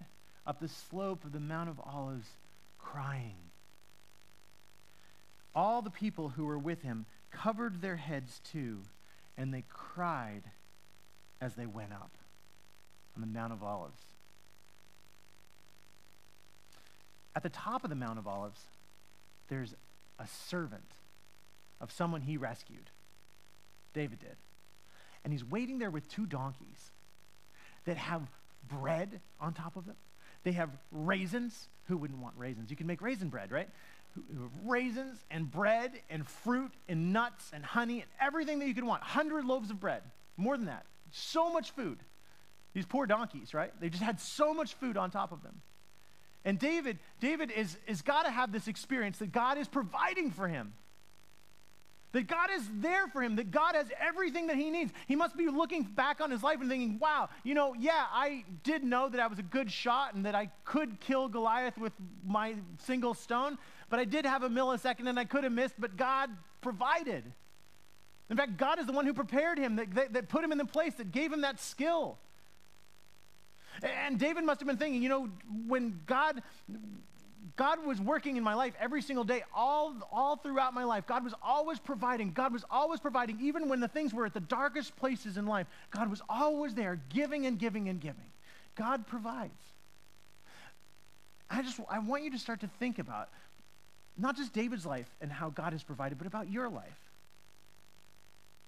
up 0.46 0.60
the 0.60 0.68
slope 0.68 1.24
of 1.24 1.32
the 1.32 1.40
Mount 1.40 1.68
of 1.68 1.80
Olives, 1.80 2.28
crying. 2.78 3.36
All 5.54 5.82
the 5.82 5.90
people 5.90 6.28
who 6.30 6.44
were 6.44 6.58
with 6.58 6.82
him 6.82 7.06
covered 7.30 7.80
their 7.80 7.96
heads 7.96 8.40
too, 8.52 8.78
and 9.36 9.52
they 9.52 9.64
cried 9.68 10.42
as 11.40 11.54
they 11.54 11.66
went 11.66 11.92
up 11.92 12.10
on 13.16 13.20
the 13.20 13.26
Mount 13.26 13.52
of 13.52 13.62
Olives. 13.62 14.00
At 17.34 17.42
the 17.42 17.48
top 17.48 17.84
of 17.84 17.90
the 17.90 17.96
Mount 17.96 18.18
of 18.18 18.26
Olives, 18.26 18.60
there's 19.48 19.74
a 20.18 20.26
servant 20.26 20.92
of 21.80 21.90
someone 21.90 22.20
he 22.22 22.36
rescued. 22.36 22.90
David 23.94 24.20
did. 24.20 24.36
And 25.24 25.32
he's 25.32 25.44
waiting 25.44 25.78
there 25.78 25.90
with 25.90 26.08
two 26.08 26.26
donkeys 26.26 26.90
that 27.84 27.96
have 27.96 28.22
bread 28.68 29.20
on 29.40 29.52
top 29.52 29.76
of 29.76 29.86
them. 29.86 29.96
They 30.44 30.52
have 30.52 30.70
raisins. 30.90 31.68
Who 31.88 31.96
wouldn't 31.96 32.20
want 32.20 32.34
raisins? 32.38 32.70
You 32.70 32.76
can 32.76 32.86
make 32.86 33.02
raisin 33.02 33.28
bread, 33.28 33.50
right? 33.50 33.68
Raisins 34.64 35.18
and 35.30 35.50
bread 35.50 35.92
and 36.08 36.26
fruit 36.26 36.72
and 36.88 37.12
nuts 37.12 37.50
and 37.52 37.64
honey 37.64 38.00
and 38.00 38.10
everything 38.20 38.58
that 38.60 38.66
you 38.66 38.74
could 38.74 38.84
want. 38.84 39.02
100 39.02 39.44
loaves 39.44 39.70
of 39.70 39.80
bread. 39.80 40.02
More 40.36 40.56
than 40.56 40.66
that. 40.66 40.86
So 41.10 41.52
much 41.52 41.72
food. 41.72 41.98
These 42.72 42.86
poor 42.86 43.06
donkeys, 43.06 43.52
right? 43.52 43.72
They 43.80 43.88
just 43.88 44.02
had 44.02 44.20
so 44.20 44.54
much 44.54 44.74
food 44.74 44.96
on 44.96 45.10
top 45.10 45.32
of 45.32 45.42
them. 45.42 45.60
And 46.44 46.58
David, 46.58 46.98
David 47.20 47.50
is, 47.50 47.76
is 47.86 48.02
got 48.02 48.24
to 48.24 48.30
have 48.30 48.52
this 48.52 48.68
experience 48.68 49.18
that 49.18 49.32
God 49.32 49.58
is 49.58 49.68
providing 49.68 50.30
for 50.30 50.48
him. 50.48 50.72
That 52.12 52.26
God 52.26 52.50
is 52.52 52.68
there 52.74 53.06
for 53.06 53.22
him, 53.22 53.36
that 53.36 53.52
God 53.52 53.76
has 53.76 53.86
everything 54.00 54.48
that 54.48 54.56
he 54.56 54.70
needs. 54.70 54.92
He 55.06 55.14
must 55.14 55.36
be 55.36 55.48
looking 55.48 55.84
back 55.84 56.20
on 56.20 56.30
his 56.30 56.42
life 56.42 56.60
and 56.60 56.68
thinking, 56.68 56.98
wow, 56.98 57.28
you 57.44 57.54
know, 57.54 57.72
yeah, 57.74 58.06
I 58.10 58.44
did 58.64 58.82
know 58.82 59.08
that 59.08 59.20
I 59.20 59.28
was 59.28 59.38
a 59.38 59.44
good 59.44 59.70
shot 59.70 60.14
and 60.14 60.26
that 60.26 60.34
I 60.34 60.50
could 60.64 60.98
kill 60.98 61.28
Goliath 61.28 61.78
with 61.78 61.92
my 62.26 62.56
single 62.78 63.14
stone, 63.14 63.58
but 63.88 64.00
I 64.00 64.04
did 64.04 64.26
have 64.26 64.42
a 64.42 64.48
millisecond 64.48 65.08
and 65.08 65.20
I 65.20 65.24
could 65.24 65.44
have 65.44 65.52
missed, 65.52 65.74
but 65.78 65.96
God 65.96 66.30
provided. 66.60 67.22
In 68.28 68.36
fact, 68.36 68.56
God 68.56 68.80
is 68.80 68.86
the 68.86 68.92
one 68.92 69.06
who 69.06 69.14
prepared 69.14 69.58
him, 69.58 69.76
that, 69.76 69.94
that, 69.94 70.12
that 70.14 70.28
put 70.28 70.42
him 70.42 70.50
in 70.50 70.58
the 70.58 70.64
place, 70.64 70.94
that 70.94 71.12
gave 71.12 71.32
him 71.32 71.42
that 71.42 71.60
skill. 71.60 72.18
And 73.82 74.18
David 74.18 74.44
must 74.44 74.60
have 74.60 74.66
been 74.66 74.76
thinking, 74.76 75.02
you 75.02 75.08
know, 75.08 75.28
when 75.66 76.00
God 76.06 76.42
God 77.56 77.84
was 77.84 78.00
working 78.00 78.36
in 78.36 78.42
my 78.42 78.54
life 78.54 78.74
every 78.80 79.02
single 79.02 79.24
day, 79.24 79.42
all, 79.54 79.94
all 80.12 80.36
throughout 80.36 80.74
my 80.74 80.84
life. 80.84 81.06
God 81.06 81.24
was 81.24 81.34
always 81.42 81.78
providing. 81.78 82.32
God 82.32 82.52
was 82.52 82.64
always 82.70 83.00
providing, 83.00 83.38
even 83.40 83.68
when 83.68 83.80
the 83.80 83.88
things 83.88 84.12
were 84.12 84.26
at 84.26 84.34
the 84.34 84.40
darkest 84.40 84.96
places 84.96 85.36
in 85.36 85.46
life. 85.46 85.66
God 85.90 86.10
was 86.10 86.22
always 86.28 86.74
there, 86.74 87.00
giving 87.08 87.46
and 87.46 87.58
giving 87.58 87.88
and 87.88 88.00
giving. 88.00 88.30
God 88.74 89.06
provides. 89.06 89.52
I 91.50 91.62
just 91.62 91.80
I 91.90 91.98
want 91.98 92.22
you 92.24 92.30
to 92.30 92.38
start 92.38 92.60
to 92.60 92.70
think 92.78 92.98
about 92.98 93.28
not 94.16 94.36
just 94.36 94.52
David's 94.52 94.86
life 94.86 95.08
and 95.20 95.32
how 95.32 95.50
God 95.50 95.72
has 95.72 95.82
provided, 95.82 96.18
but 96.18 96.26
about 96.26 96.50
your 96.50 96.68
life. 96.68 97.10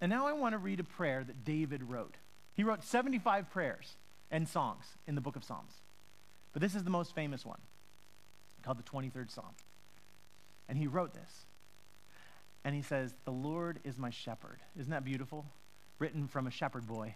And 0.00 0.11
now 0.11 0.26
I 0.26 0.33
want 0.33 0.55
to 0.55 0.59
read 0.59 0.81
a 0.81 0.85
prayer 0.85 1.23
that 1.23 1.45
David 1.45 1.83
wrote. 1.85 2.17
He 2.55 2.64
wrote 2.64 2.83
75 2.83 3.50
prayers 3.50 3.97
and 4.31 4.49
songs 4.49 4.85
in 5.07 5.14
the 5.14 5.21
book 5.21 5.37
of 5.37 5.45
Psalms. 5.45 5.73
But 6.52 6.61
this 6.61 6.75
is 6.75 6.83
the 6.83 6.91
most 6.91 7.14
famous 7.14 7.47
one 7.47 7.61
called 8.62 8.78
the 8.78 8.83
23rd 8.83 9.31
Psalm. 9.31 9.54
And 10.69 10.78
he 10.78 10.87
wrote 10.87 11.15
this. 11.15 11.47
And 12.65 12.75
he 12.75 12.82
says, 12.82 13.15
The 13.25 13.32
Lord 13.32 13.80
is 13.84 13.99
my 13.99 14.10
shepherd. 14.10 14.60
Isn't 14.78 14.91
that 14.91 15.04
beautiful? 15.04 15.47
Written 15.99 16.28
from 16.28 16.47
a 16.47 16.50
shepherd 16.50 16.87
boy. 16.87 17.15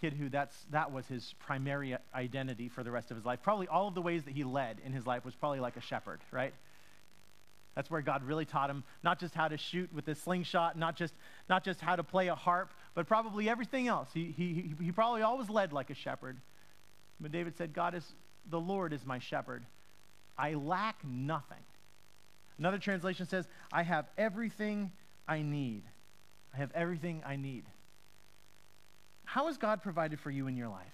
Kid 0.00 0.12
who 0.12 0.28
that's, 0.28 0.54
that 0.70 0.92
was 0.92 1.06
his 1.06 1.34
primary 1.38 1.96
identity 2.14 2.68
for 2.68 2.82
the 2.82 2.90
rest 2.90 3.10
of 3.10 3.16
his 3.16 3.24
life. 3.24 3.40
Probably 3.42 3.66
all 3.66 3.88
of 3.88 3.94
the 3.94 4.02
ways 4.02 4.24
that 4.24 4.34
he 4.34 4.44
led 4.44 4.78
in 4.84 4.92
his 4.92 5.06
life 5.06 5.24
was 5.24 5.34
probably 5.34 5.60
like 5.60 5.76
a 5.76 5.80
shepherd, 5.80 6.20
right? 6.30 6.52
That's 7.74 7.90
where 7.90 8.02
God 8.02 8.24
really 8.24 8.46
taught 8.46 8.70
him 8.70 8.84
not 9.02 9.18
just 9.20 9.34
how 9.34 9.48
to 9.48 9.56
shoot 9.56 9.92
with 9.92 10.08
a 10.08 10.14
slingshot, 10.14 10.78
not 10.78 10.96
just, 10.96 11.14
not 11.48 11.62
just 11.62 11.80
how 11.80 11.94
to 11.96 12.02
play 12.02 12.28
a 12.28 12.34
harp, 12.34 12.72
but 12.94 13.06
probably 13.06 13.48
everything 13.48 13.86
else. 13.86 14.08
He, 14.12 14.34
he, 14.36 14.74
he 14.82 14.92
probably 14.92 15.22
always 15.22 15.48
led 15.48 15.72
like 15.72 15.90
a 15.90 15.94
shepherd. 15.94 16.38
But 17.20 17.32
David 17.32 17.56
said, 17.56 17.72
God 17.72 17.94
is, 17.94 18.14
the 18.48 18.60
Lord 18.60 18.92
is 18.92 19.04
my 19.04 19.18
shepherd. 19.18 19.64
I 20.38 20.54
lack 20.54 21.04
nothing. 21.04 21.58
Another 22.58 22.78
translation 22.78 23.26
says, 23.26 23.46
I 23.72 23.82
have 23.82 24.06
everything 24.16 24.92
I 25.28 25.42
need. 25.42 25.82
I 26.54 26.58
have 26.58 26.70
everything 26.74 27.22
I 27.26 27.36
need. 27.36 27.64
How 29.24 29.46
has 29.46 29.58
God 29.58 29.82
provided 29.82 30.20
for 30.20 30.30
you 30.30 30.46
in 30.46 30.56
your 30.56 30.68
life? 30.68 30.86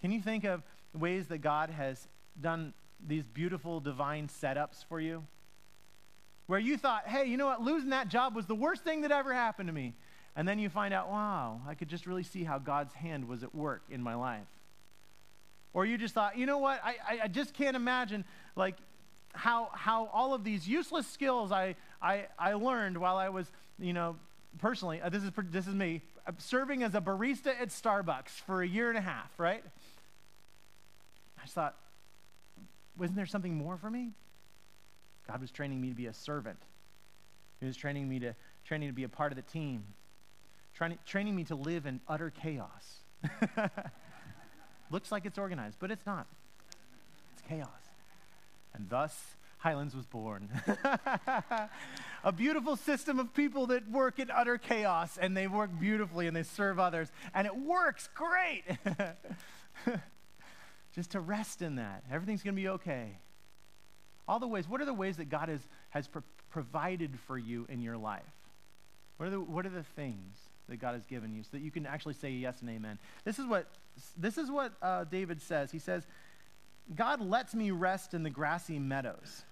Can 0.00 0.12
you 0.12 0.20
think 0.20 0.44
of 0.44 0.62
ways 0.94 1.28
that 1.28 1.38
God 1.38 1.70
has 1.70 2.06
done 2.40 2.74
these 3.06 3.24
beautiful 3.24 3.80
divine 3.80 4.28
setups 4.28 4.84
for 4.88 5.00
you? 5.00 5.24
Where 6.46 6.58
you 6.58 6.76
thought, 6.76 7.06
hey, 7.06 7.26
you 7.26 7.36
know 7.36 7.46
what, 7.46 7.62
losing 7.62 7.90
that 7.90 8.08
job 8.08 8.34
was 8.34 8.46
the 8.46 8.54
worst 8.54 8.82
thing 8.82 9.02
that 9.02 9.12
ever 9.12 9.32
happened 9.32 9.68
to 9.68 9.72
me. 9.72 9.94
And 10.34 10.46
then 10.46 10.58
you 10.58 10.68
find 10.68 10.94
out, 10.94 11.10
wow, 11.10 11.60
I 11.66 11.74
could 11.74 11.88
just 11.88 12.06
really 12.06 12.22
see 12.22 12.44
how 12.44 12.58
God's 12.58 12.94
hand 12.94 13.28
was 13.28 13.42
at 13.42 13.54
work 13.54 13.82
in 13.90 14.02
my 14.02 14.14
life. 14.14 14.46
Or 15.74 15.84
you 15.84 15.98
just 15.98 16.14
thought, 16.14 16.36
you 16.38 16.46
know 16.46 16.58
what, 16.58 16.80
I, 16.82 17.20
I, 17.24 17.28
just 17.28 17.54
can't 17.54 17.76
imagine 17.76 18.24
like 18.56 18.76
how, 19.34 19.70
how 19.72 20.06
all 20.12 20.34
of 20.34 20.42
these 20.42 20.66
useless 20.66 21.06
skills 21.06 21.52
I, 21.52 21.76
I, 22.00 22.26
I 22.38 22.54
learned 22.54 22.96
while 22.98 23.16
I 23.16 23.28
was, 23.28 23.50
you 23.78 23.92
know, 23.92 24.16
personally, 24.58 25.00
uh, 25.00 25.08
this, 25.08 25.22
is, 25.22 25.30
this 25.50 25.66
is 25.66 25.74
me, 25.74 26.02
uh, 26.26 26.32
serving 26.38 26.82
as 26.82 26.94
a 26.94 27.00
barista 27.00 27.48
at 27.60 27.68
Starbucks 27.68 28.30
for 28.46 28.62
a 28.62 28.66
year 28.66 28.88
and 28.88 28.98
a 28.98 29.02
half, 29.02 29.30
right? 29.38 29.62
I 31.38 31.42
just 31.42 31.54
thought, 31.54 31.76
wasn't 32.96 33.16
there 33.16 33.26
something 33.26 33.54
more 33.54 33.76
for 33.76 33.90
me? 33.90 34.12
God 35.26 35.40
was 35.40 35.50
training 35.50 35.80
me 35.80 35.90
to 35.90 35.94
be 35.94 36.06
a 36.06 36.14
servant. 36.14 36.58
He 37.60 37.66
was 37.66 37.76
training 37.76 38.08
me 38.08 38.18
to, 38.20 38.34
training 38.64 38.88
to 38.88 38.94
be 38.94 39.04
a 39.04 39.08
part 39.08 39.32
of 39.32 39.36
the 39.36 39.42
team, 39.42 39.84
training, 40.74 40.98
training 41.06 41.36
me 41.36 41.44
to 41.44 41.54
live 41.54 41.86
in 41.86 42.00
utter 42.08 42.30
chaos. 42.30 43.00
Looks 44.90 45.12
like 45.12 45.26
it's 45.26 45.38
organized, 45.38 45.76
but 45.80 45.90
it's 45.90 46.06
not. 46.06 46.26
It's 47.34 47.42
chaos. 47.48 47.68
And 48.74 48.88
thus, 48.88 49.16
Highlands 49.58 49.94
was 49.94 50.06
born. 50.06 50.48
a 52.24 52.32
beautiful 52.32 52.76
system 52.76 53.18
of 53.18 53.34
people 53.34 53.66
that 53.66 53.90
work 53.90 54.18
in 54.18 54.30
utter 54.30 54.56
chaos, 54.56 55.18
and 55.18 55.36
they 55.36 55.46
work 55.46 55.70
beautifully 55.78 56.26
and 56.26 56.36
they 56.36 56.44
serve 56.44 56.78
others, 56.78 57.10
and 57.34 57.46
it 57.46 57.56
works 57.56 58.08
great. 58.14 58.62
Just 60.94 61.10
to 61.12 61.20
rest 61.20 61.60
in 61.60 61.76
that. 61.76 62.04
Everything's 62.10 62.42
going 62.42 62.54
to 62.54 62.60
be 62.60 62.68
okay. 62.68 63.18
All 64.26 64.38
the 64.38 64.48
ways, 64.48 64.68
what 64.68 64.80
are 64.80 64.84
the 64.84 64.94
ways 64.94 65.16
that 65.16 65.28
God 65.28 65.48
has, 65.48 65.60
has 65.90 66.06
pro- 66.06 66.22
provided 66.50 67.18
for 67.26 67.36
you 67.36 67.66
in 67.68 67.80
your 67.80 67.96
life? 67.96 68.22
What 69.16 69.26
are, 69.26 69.30
the, 69.30 69.40
what 69.40 69.66
are 69.66 69.70
the 69.70 69.82
things 69.82 70.38
that 70.68 70.78
God 70.78 70.94
has 70.94 71.06
given 71.06 71.34
you 71.34 71.42
so 71.42 71.50
that 71.52 71.60
you 71.60 71.70
can 71.70 71.86
actually 71.86 72.14
say 72.14 72.30
yes 72.30 72.60
and 72.60 72.70
amen? 72.70 72.98
This 73.24 73.38
is 73.38 73.46
what 73.46 73.66
this 74.16 74.38
is 74.38 74.50
what 74.50 74.72
uh, 74.82 75.04
David 75.04 75.42
says. 75.42 75.70
He 75.70 75.78
says, 75.78 76.06
God 76.94 77.20
lets 77.20 77.54
me 77.54 77.70
rest 77.70 78.14
in 78.14 78.22
the 78.22 78.30
grassy 78.30 78.78
meadows. 78.78 79.42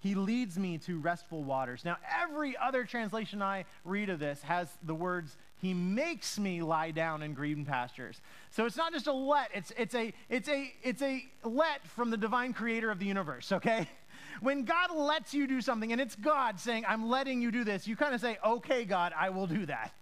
He 0.00 0.14
leads 0.14 0.58
me 0.58 0.78
to 0.78 1.00
restful 1.00 1.42
waters. 1.42 1.84
Now, 1.84 1.96
every 2.22 2.56
other 2.56 2.84
translation 2.84 3.42
I 3.42 3.64
read 3.84 4.10
of 4.10 4.18
this 4.18 4.42
has 4.42 4.68
the 4.82 4.94
words, 4.94 5.36
He 5.60 5.72
makes 5.72 6.38
me 6.38 6.62
lie 6.62 6.90
down 6.90 7.22
in 7.22 7.34
green 7.34 7.64
pastures. 7.64 8.20
So 8.50 8.66
it's 8.66 8.76
not 8.76 8.92
just 8.92 9.06
a 9.06 9.12
let, 9.12 9.50
it's, 9.54 9.72
it's, 9.76 9.94
a, 9.94 10.12
it's, 10.28 10.48
a, 10.48 10.72
it's 10.82 11.02
a 11.02 11.24
let 11.42 11.86
from 11.88 12.10
the 12.10 12.16
divine 12.16 12.52
creator 12.52 12.90
of 12.90 12.98
the 12.98 13.06
universe, 13.06 13.52
okay? 13.52 13.88
When 14.42 14.64
God 14.64 14.94
lets 14.94 15.32
you 15.32 15.46
do 15.46 15.62
something 15.62 15.92
and 15.92 16.00
it's 16.00 16.14
God 16.14 16.60
saying, 16.60 16.84
I'm 16.86 17.08
letting 17.08 17.40
you 17.40 17.50
do 17.50 17.64
this, 17.64 17.86
you 17.86 17.96
kind 17.96 18.14
of 18.14 18.20
say, 18.20 18.36
okay, 18.44 18.84
God, 18.84 19.14
I 19.16 19.30
will 19.30 19.46
do 19.46 19.64
that. 19.64 19.94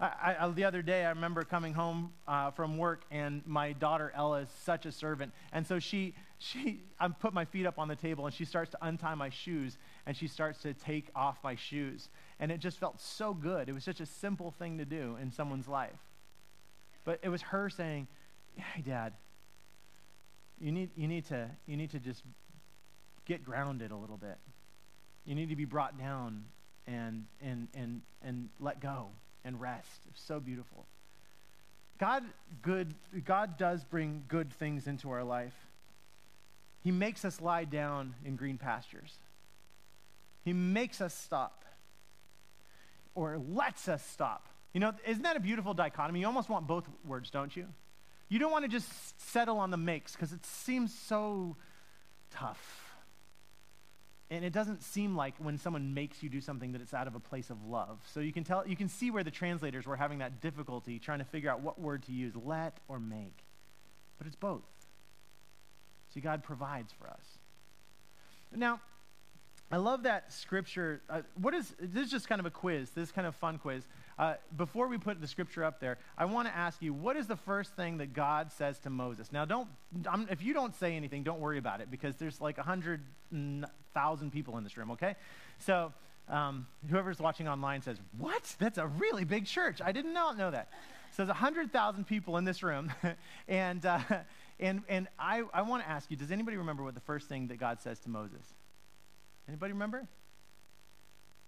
I, 0.00 0.36
I, 0.40 0.48
the 0.48 0.64
other 0.64 0.82
day, 0.82 1.04
I 1.04 1.10
remember 1.10 1.44
coming 1.44 1.72
home 1.72 2.12
uh, 2.26 2.50
from 2.50 2.78
work, 2.78 3.04
and 3.12 3.46
my 3.46 3.72
daughter 3.72 4.12
Ella 4.14 4.40
is 4.40 4.48
such 4.64 4.86
a 4.86 4.92
servant, 4.92 5.32
and 5.52 5.64
so 5.64 5.78
she, 5.78 6.14
she, 6.38 6.82
I 6.98 7.08
put 7.08 7.32
my 7.32 7.44
feet 7.44 7.64
up 7.64 7.78
on 7.78 7.86
the 7.86 7.94
table, 7.94 8.26
and 8.26 8.34
she 8.34 8.44
starts 8.44 8.72
to 8.72 8.78
untie 8.82 9.14
my 9.14 9.30
shoes, 9.30 9.78
and 10.04 10.16
she 10.16 10.26
starts 10.26 10.62
to 10.62 10.74
take 10.74 11.10
off 11.14 11.38
my 11.44 11.54
shoes, 11.54 12.08
and 12.40 12.50
it 12.50 12.58
just 12.58 12.78
felt 12.78 13.00
so 13.00 13.34
good. 13.34 13.68
It 13.68 13.74
was 13.74 13.84
such 13.84 14.00
a 14.00 14.06
simple 14.06 14.50
thing 14.50 14.78
to 14.78 14.84
do 14.84 15.16
in 15.22 15.30
someone's 15.30 15.68
life, 15.68 16.00
but 17.04 17.20
it 17.22 17.28
was 17.28 17.42
her 17.42 17.70
saying, 17.70 18.08
"Hey, 18.56 18.82
Dad, 18.82 19.12
you 20.58 20.72
need, 20.72 20.90
you 20.96 21.06
need 21.06 21.26
to, 21.26 21.48
you 21.66 21.76
need 21.76 21.90
to 21.92 22.00
just 22.00 22.24
get 23.26 23.44
grounded 23.44 23.92
a 23.92 23.96
little 23.96 24.16
bit. 24.16 24.38
You 25.24 25.36
need 25.36 25.50
to 25.50 25.56
be 25.56 25.66
brought 25.66 25.96
down 25.98 26.46
and 26.86 27.26
and 27.40 27.68
and 27.74 28.02
and 28.22 28.48
let 28.58 28.80
go." 28.80 29.10
And 29.44 29.60
rest. 29.60 30.00
It's 30.10 30.22
so 30.22 30.40
beautiful. 30.40 30.86
God 31.98 32.24
good 32.62 32.94
God 33.24 33.56
does 33.56 33.84
bring 33.84 34.24
good 34.28 34.52
things 34.52 34.86
into 34.86 35.10
our 35.10 35.22
life. 35.22 35.54
He 36.82 36.90
makes 36.90 37.24
us 37.24 37.40
lie 37.40 37.64
down 37.64 38.14
in 38.24 38.36
green 38.36 38.58
pastures. 38.58 39.16
He 40.44 40.52
makes 40.52 41.00
us 41.00 41.14
stop 41.14 41.64
or 43.14 43.38
lets 43.38 43.88
us 43.88 44.04
stop. 44.06 44.48
You 44.72 44.80
know, 44.80 44.92
isn't 45.06 45.22
that 45.22 45.36
a 45.36 45.40
beautiful 45.40 45.72
dichotomy? 45.72 46.20
You 46.20 46.26
almost 46.26 46.48
want 46.48 46.66
both 46.66 46.84
words, 47.06 47.30
don't 47.30 47.56
you? 47.56 47.66
You 48.28 48.38
don't 48.38 48.50
want 48.50 48.64
to 48.64 48.70
just 48.70 48.88
settle 49.30 49.58
on 49.58 49.70
the 49.70 49.76
makes 49.76 50.12
because 50.12 50.32
it 50.32 50.44
seems 50.44 50.92
so 50.92 51.56
tough. 52.30 52.83
And 54.30 54.44
it 54.44 54.52
doesn't 54.52 54.82
seem 54.82 55.16
like 55.16 55.34
when 55.38 55.58
someone 55.58 55.92
makes 55.94 56.22
you 56.22 56.28
do 56.28 56.40
something 56.40 56.72
that 56.72 56.80
it's 56.80 56.94
out 56.94 57.06
of 57.06 57.14
a 57.14 57.20
place 57.20 57.50
of 57.50 57.62
love. 57.64 58.00
So 58.12 58.20
you 58.20 58.32
can 58.32 58.42
tell 58.42 58.66
you 58.66 58.76
can 58.76 58.88
see 58.88 59.10
where 59.10 59.22
the 59.22 59.30
translators 59.30 59.86
were 59.86 59.96
having 59.96 60.18
that 60.18 60.40
difficulty 60.40 60.98
trying 60.98 61.18
to 61.18 61.24
figure 61.24 61.50
out 61.50 61.60
what 61.60 61.80
word 61.80 62.04
to 62.04 62.12
use, 62.12 62.34
let 62.34 62.78
or 62.88 62.98
make. 62.98 63.44
But 64.18 64.26
it's 64.26 64.36
both. 64.36 64.62
See, 66.12 66.20
God 66.20 66.42
provides 66.42 66.92
for 66.92 67.08
us. 67.08 67.24
Now, 68.54 68.80
I 69.70 69.78
love 69.78 70.04
that 70.04 70.32
scripture. 70.32 71.02
Uh, 71.10 71.22
what 71.40 71.54
is 71.54 71.74
this? 71.80 72.04
Is 72.04 72.10
just 72.10 72.28
kind 72.28 72.38
of 72.38 72.46
a 72.46 72.50
quiz. 72.50 72.90
This 72.90 73.08
is 73.08 73.12
kind 73.12 73.26
of 73.26 73.34
fun 73.34 73.58
quiz. 73.58 73.82
Uh, 74.18 74.34
before 74.56 74.86
we 74.86 74.96
put 74.96 75.20
the 75.20 75.26
scripture 75.26 75.64
up 75.64 75.80
there, 75.80 75.98
I 76.16 76.24
want 76.24 76.46
to 76.46 76.56
ask 76.56 76.80
you, 76.80 76.92
what 76.92 77.16
is 77.16 77.26
the 77.26 77.36
first 77.36 77.74
thing 77.74 77.98
that 77.98 78.12
God 78.12 78.52
says 78.52 78.78
to 78.80 78.90
Moses? 78.90 79.32
Now, 79.32 79.44
don't 79.44 79.68
I'm, 80.08 80.28
if 80.30 80.42
you 80.42 80.54
don't 80.54 80.74
say 80.74 80.96
anything, 80.96 81.24
don't 81.24 81.40
worry 81.40 81.58
about 81.58 81.80
it 81.80 81.90
because 81.90 82.14
there's 82.16 82.40
like 82.40 82.58
a 82.58 82.62
hundred 82.62 83.00
thousand 83.92 84.32
people 84.32 84.56
in 84.56 84.64
this 84.64 84.76
room. 84.76 84.92
Okay, 84.92 85.16
so 85.58 85.92
um, 86.28 86.66
whoever's 86.88 87.18
watching 87.18 87.48
online 87.48 87.82
says, 87.82 87.98
"What? 88.18 88.54
That's 88.58 88.78
a 88.78 88.86
really 88.86 89.24
big 89.24 89.46
church. 89.46 89.80
I 89.84 89.92
did 89.92 90.06
not 90.06 90.38
know 90.38 90.50
that." 90.50 90.68
So 91.10 91.22
there's 91.24 91.30
a 91.30 91.34
hundred 91.34 91.72
thousand 91.72 92.06
people 92.06 92.36
in 92.36 92.44
this 92.44 92.62
room, 92.62 92.92
and 93.48 93.84
uh, 93.84 93.98
and 94.60 94.82
and 94.88 95.08
I 95.18 95.42
I 95.52 95.62
want 95.62 95.82
to 95.82 95.88
ask 95.88 96.08
you, 96.10 96.16
does 96.16 96.30
anybody 96.30 96.56
remember 96.56 96.84
what 96.84 96.94
the 96.94 97.00
first 97.00 97.28
thing 97.28 97.48
that 97.48 97.58
God 97.58 97.80
says 97.80 97.98
to 98.00 98.08
Moses? 98.08 98.54
Anybody 99.48 99.72
remember? 99.72 100.06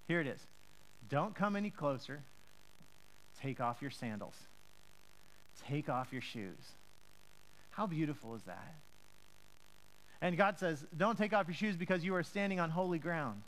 Here 0.09 0.20
it 0.20 0.26
is. 0.26 0.46
Don't 1.09 1.35
come 1.35 1.57
any 1.57 1.70
closer. 1.70 2.22
Take 3.46 3.61
off 3.61 3.80
your 3.80 3.92
sandals. 3.92 4.35
Take 5.68 5.88
off 5.88 6.09
your 6.11 6.20
shoes. 6.20 6.59
How 7.70 7.87
beautiful 7.87 8.35
is 8.35 8.42
that? 8.42 8.74
And 10.20 10.37
God 10.37 10.59
says, 10.59 10.85
Don't 10.96 11.16
take 11.16 11.32
off 11.32 11.46
your 11.46 11.54
shoes 11.54 11.76
because 11.76 12.04
you 12.04 12.16
are 12.16 12.24
standing 12.24 12.59
on 12.59 12.70
holy 12.70 12.98
ground. 12.98 13.42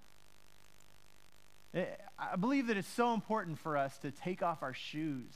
Eh, 1.74 1.84
I 2.16 2.36
believe 2.36 2.68
that 2.68 2.76
it's 2.76 2.86
so 2.86 3.12
important 3.12 3.58
for 3.58 3.76
us 3.76 3.98
to 3.98 4.12
take 4.12 4.40
off 4.40 4.62
our 4.62 4.72
shoes, 4.72 5.32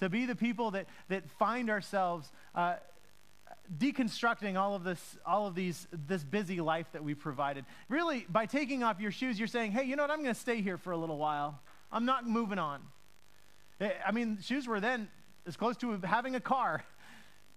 to 0.00 0.10
be 0.10 0.26
the 0.26 0.36
people 0.36 0.72
that, 0.72 0.84
that 1.08 1.30
find 1.30 1.70
ourselves 1.70 2.30
uh, 2.54 2.74
deconstructing 3.78 4.60
all 4.60 4.74
of 4.74 4.84
this 4.84 5.16
all 5.24 5.46
of 5.46 5.54
these 5.54 5.88
this 5.90 6.22
busy 6.22 6.60
life 6.60 6.88
that 6.92 7.02
we 7.02 7.14
provided 7.14 7.64
really 7.88 8.26
by 8.28 8.44
taking 8.44 8.82
off 8.82 9.00
your 9.00 9.10
shoes 9.10 9.38
you're 9.38 9.46
saying 9.46 9.72
hey 9.72 9.84
you 9.84 9.94
know 9.94 10.02
what 10.02 10.10
i'm 10.10 10.22
going 10.22 10.34
to 10.34 10.40
stay 10.40 10.62
here 10.62 10.78
for 10.78 10.90
a 10.90 10.96
little 10.96 11.18
while 11.18 11.60
i'm 11.92 12.04
not 12.04 12.26
moving 12.26 12.58
on 12.58 12.80
i 14.06 14.12
mean 14.12 14.38
shoes 14.40 14.66
were 14.66 14.80
then 14.80 15.08
as 15.46 15.56
close 15.56 15.76
to 15.76 15.98
having 16.04 16.34
a 16.34 16.40
car 16.40 16.84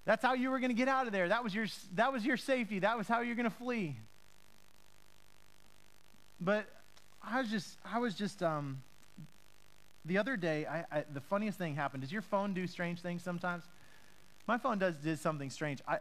that's 0.06 0.24
how 0.24 0.34
you 0.34 0.50
were 0.50 0.60
going 0.60 0.70
to 0.70 0.76
get 0.76 0.88
out 0.88 1.08
of 1.08 1.14
there 1.14 1.30
that 1.30 1.44
was 1.44 1.54
your 1.54 1.68
that 1.94 2.12
was 2.12 2.26
your 2.26 2.38
safety 2.38 2.80
that 2.80 2.98
was 2.98 3.08
how 3.08 3.22
you're 3.22 3.36
going 3.36 3.50
to 3.50 3.56
flee 3.58 3.98
but 6.40 6.66
i 7.24 7.40
was 7.40 7.50
just 7.50 7.78
i 7.86 8.00
was 8.00 8.14
just 8.14 8.44
um 8.44 8.82
the 10.04 10.18
other 10.18 10.38
day 10.38 10.66
I, 10.66 10.86
I 10.92 11.06
the 11.14 11.22
funniest 11.22 11.58
thing 11.58 11.76
happened 11.76 12.02
does 12.02 12.12
your 12.12 12.22
phone 12.22 12.54
do 12.54 12.68
strange 12.68 13.02
things 13.02 13.24
sometimes 13.24 13.64
my 14.48 14.58
phone 14.58 14.78
does 14.78 14.96
did 14.98 15.20
something 15.20 15.50
strange. 15.50 15.82
I, 15.88 16.00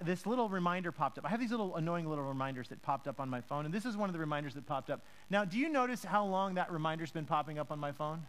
this 0.00 0.26
little 0.26 0.48
reminder 0.48 0.92
popped 0.92 1.18
up. 1.18 1.24
I 1.24 1.30
have 1.30 1.40
these 1.40 1.50
little 1.50 1.76
annoying 1.76 2.06
little 2.06 2.24
reminders 2.24 2.68
that 2.68 2.82
popped 2.82 3.08
up 3.08 3.18
on 3.18 3.30
my 3.30 3.40
phone, 3.40 3.64
and 3.64 3.72
this 3.72 3.86
is 3.86 3.96
one 3.96 4.10
of 4.10 4.12
the 4.12 4.18
reminders 4.18 4.54
that 4.54 4.66
popped 4.66 4.90
up. 4.90 5.02
Now, 5.30 5.44
do 5.44 5.58
you 5.58 5.70
notice 5.70 6.04
how 6.04 6.26
long 6.26 6.54
that 6.54 6.70
reminder's 6.70 7.10
been 7.10 7.24
popping 7.24 7.58
up 7.58 7.72
on 7.72 7.78
my 7.78 7.92
phone? 7.92 8.26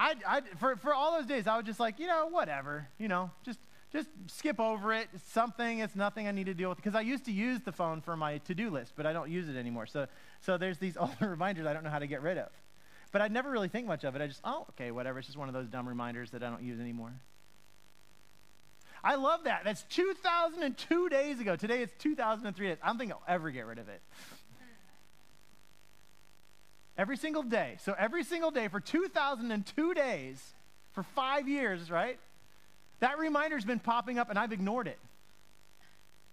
I, 0.00 0.14
I 0.26 0.40
for, 0.58 0.76
for 0.76 0.94
all 0.94 1.18
those 1.18 1.26
days, 1.26 1.46
I 1.46 1.58
was 1.58 1.66
just 1.66 1.78
like, 1.78 1.98
you 1.98 2.06
know, 2.06 2.28
whatever, 2.28 2.88
you 2.98 3.06
know, 3.06 3.30
just 3.44 3.58
just 3.92 4.08
skip 4.28 4.58
over 4.58 4.94
it. 4.94 5.08
It's 5.12 5.30
something, 5.32 5.80
it's 5.80 5.96
nothing 5.96 6.26
I 6.28 6.30
need 6.30 6.46
to 6.46 6.54
deal 6.54 6.68
with. 6.68 6.78
Because 6.78 6.94
I 6.94 7.00
used 7.00 7.24
to 7.24 7.32
use 7.32 7.60
the 7.60 7.72
phone 7.72 8.00
for 8.00 8.16
my 8.16 8.38
to-do 8.38 8.70
list, 8.70 8.92
but 8.96 9.04
I 9.04 9.12
don't 9.12 9.28
use 9.28 9.48
it 9.48 9.56
anymore. 9.56 9.86
So, 9.86 10.06
so 10.40 10.56
there's 10.56 10.78
these 10.78 10.96
older 11.00 11.28
reminders 11.28 11.66
I 11.66 11.72
don't 11.72 11.84
know 11.84 11.90
how 11.90 11.98
to 11.98 12.06
get 12.06 12.22
rid 12.22 12.38
of. 12.38 12.48
But 13.12 13.20
I 13.20 13.28
never 13.28 13.50
really 13.50 13.68
think 13.68 13.88
much 13.88 14.04
of 14.04 14.14
it. 14.14 14.22
I 14.22 14.28
just, 14.28 14.40
oh, 14.44 14.66
okay, 14.70 14.92
whatever. 14.92 15.18
It's 15.18 15.26
just 15.26 15.36
one 15.36 15.48
of 15.48 15.54
those 15.54 15.66
dumb 15.66 15.88
reminders 15.88 16.30
that 16.30 16.42
I 16.44 16.50
don't 16.50 16.62
use 16.62 16.78
anymore. 16.78 17.12
I 19.02 19.16
love 19.16 19.44
that. 19.44 19.62
That's 19.64 19.82
2002 19.90 21.08
days 21.08 21.40
ago. 21.40 21.56
Today 21.56 21.82
it's 21.82 21.92
2003 21.98 22.68
days. 22.68 22.76
I 22.82 22.86
don't 22.86 22.98
think 22.98 23.10
I'll 23.10 23.22
ever 23.26 23.50
get 23.50 23.66
rid 23.66 23.78
of 23.78 23.88
it. 23.88 24.00
Every 27.00 27.16
single 27.16 27.42
day. 27.42 27.76
So 27.80 27.94
every 27.98 28.22
single 28.22 28.50
day 28.50 28.68
for 28.68 28.78
2002 28.78 29.94
days, 29.94 30.52
for 30.92 31.02
five 31.02 31.48
years, 31.48 31.90
right? 31.90 32.18
That 32.98 33.18
reminder's 33.18 33.64
been 33.64 33.78
popping 33.78 34.18
up 34.18 34.28
and 34.28 34.38
I've 34.38 34.52
ignored 34.52 34.86
it. 34.86 34.98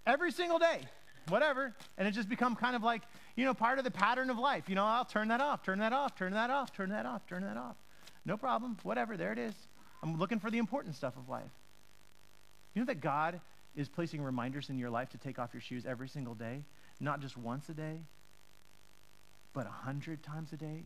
Every 0.06 0.30
single 0.30 0.60
day. 0.60 0.82
Whatever. 1.30 1.73
And 1.97 2.06
it's 2.06 2.17
just 2.17 2.27
become 2.27 2.53
kind 2.58 2.75
of 2.75 2.84
like, 2.84 3.03
you 3.38 3.45
know, 3.45 3.53
part 3.53 3.77
of 3.77 3.86
the 3.86 3.91
pattern 3.91 4.30
of 4.30 4.38
life. 4.38 4.67
You 4.67 4.75
know, 4.75 4.84
I'll 4.84 5.06
turn 5.06 5.30
that 5.30 5.39
off, 5.39 5.63
turn 5.63 5.80
that 5.80 5.93
off, 5.93 6.17
turn 6.17 6.34
that 6.34 6.49
off, 6.49 6.73
turn 6.73 6.89
that 6.89 7.06
off, 7.06 7.25
turn 7.25 7.43
that 7.43 7.56
off. 7.56 7.77
No 8.25 8.36
problem. 8.36 8.75
Whatever. 8.84 9.15
There 9.15 9.32
it 9.32 9.39
is. 9.39 9.53
I'm 10.03 10.19
looking 10.19 10.41
for 10.41 10.51
the 10.51 10.58
important 10.58 10.95
stuff 10.95 11.15
of 11.15 11.30
life. 11.30 11.43
You 12.73 12.82
know 12.82 12.88
that 12.88 12.99
God 12.99 13.39
is 13.73 13.88
placing 13.88 14.21
reminders 14.21 14.69
in 14.69 14.77
your 14.77 14.89
life 14.89 15.12
to 15.12 15.17
take 15.17 15.39
off 15.39 15.53
your 15.53 15.62
shoes 15.62 15.86
every 15.86 16.10
single 16.10 16.36
day? 16.36 16.65
Not 16.99 17.21
just 17.21 17.38
once 17.38 17.69
a 17.69 17.73
day, 17.73 18.01
but 19.58 19.65
a 19.65 19.72
hundred 19.72 20.22
times 20.22 20.54
a 20.54 20.56
day, 20.56 20.84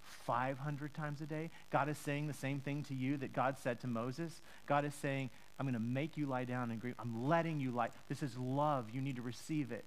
500 0.00 0.94
times 0.94 1.20
a 1.20 1.26
day. 1.26 1.50
God 1.70 1.90
is 1.90 1.98
saying 1.98 2.26
the 2.26 2.32
same 2.32 2.58
thing 2.58 2.82
to 2.84 2.94
you 2.94 3.18
that 3.18 3.34
God 3.34 3.58
said 3.58 3.80
to 3.80 3.86
Moses. 3.86 4.40
God 4.64 4.86
is 4.86 4.94
saying, 4.94 5.28
I'm 5.58 5.66
going 5.66 5.74
to 5.74 5.78
make 5.78 6.16
you 6.16 6.24
lie 6.24 6.46
down 6.46 6.70
and 6.70 6.80
grieve. 6.80 6.94
I'm 6.98 7.28
letting 7.28 7.60
you 7.60 7.70
lie. 7.70 7.90
This 8.08 8.22
is 8.22 8.34
love. 8.38 8.88
You 8.94 9.02
need 9.02 9.16
to 9.16 9.22
receive 9.22 9.72
it. 9.72 9.84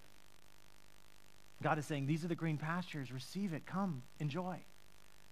God 1.64 1.80
is 1.80 1.88
saying, 1.88 2.06
These 2.06 2.24
are 2.24 2.28
the 2.28 2.36
green 2.36 2.60
pastures. 2.60 3.12
Receive 3.12 3.54
it. 3.54 3.66
Come, 3.66 4.04
enjoy. 4.20 4.60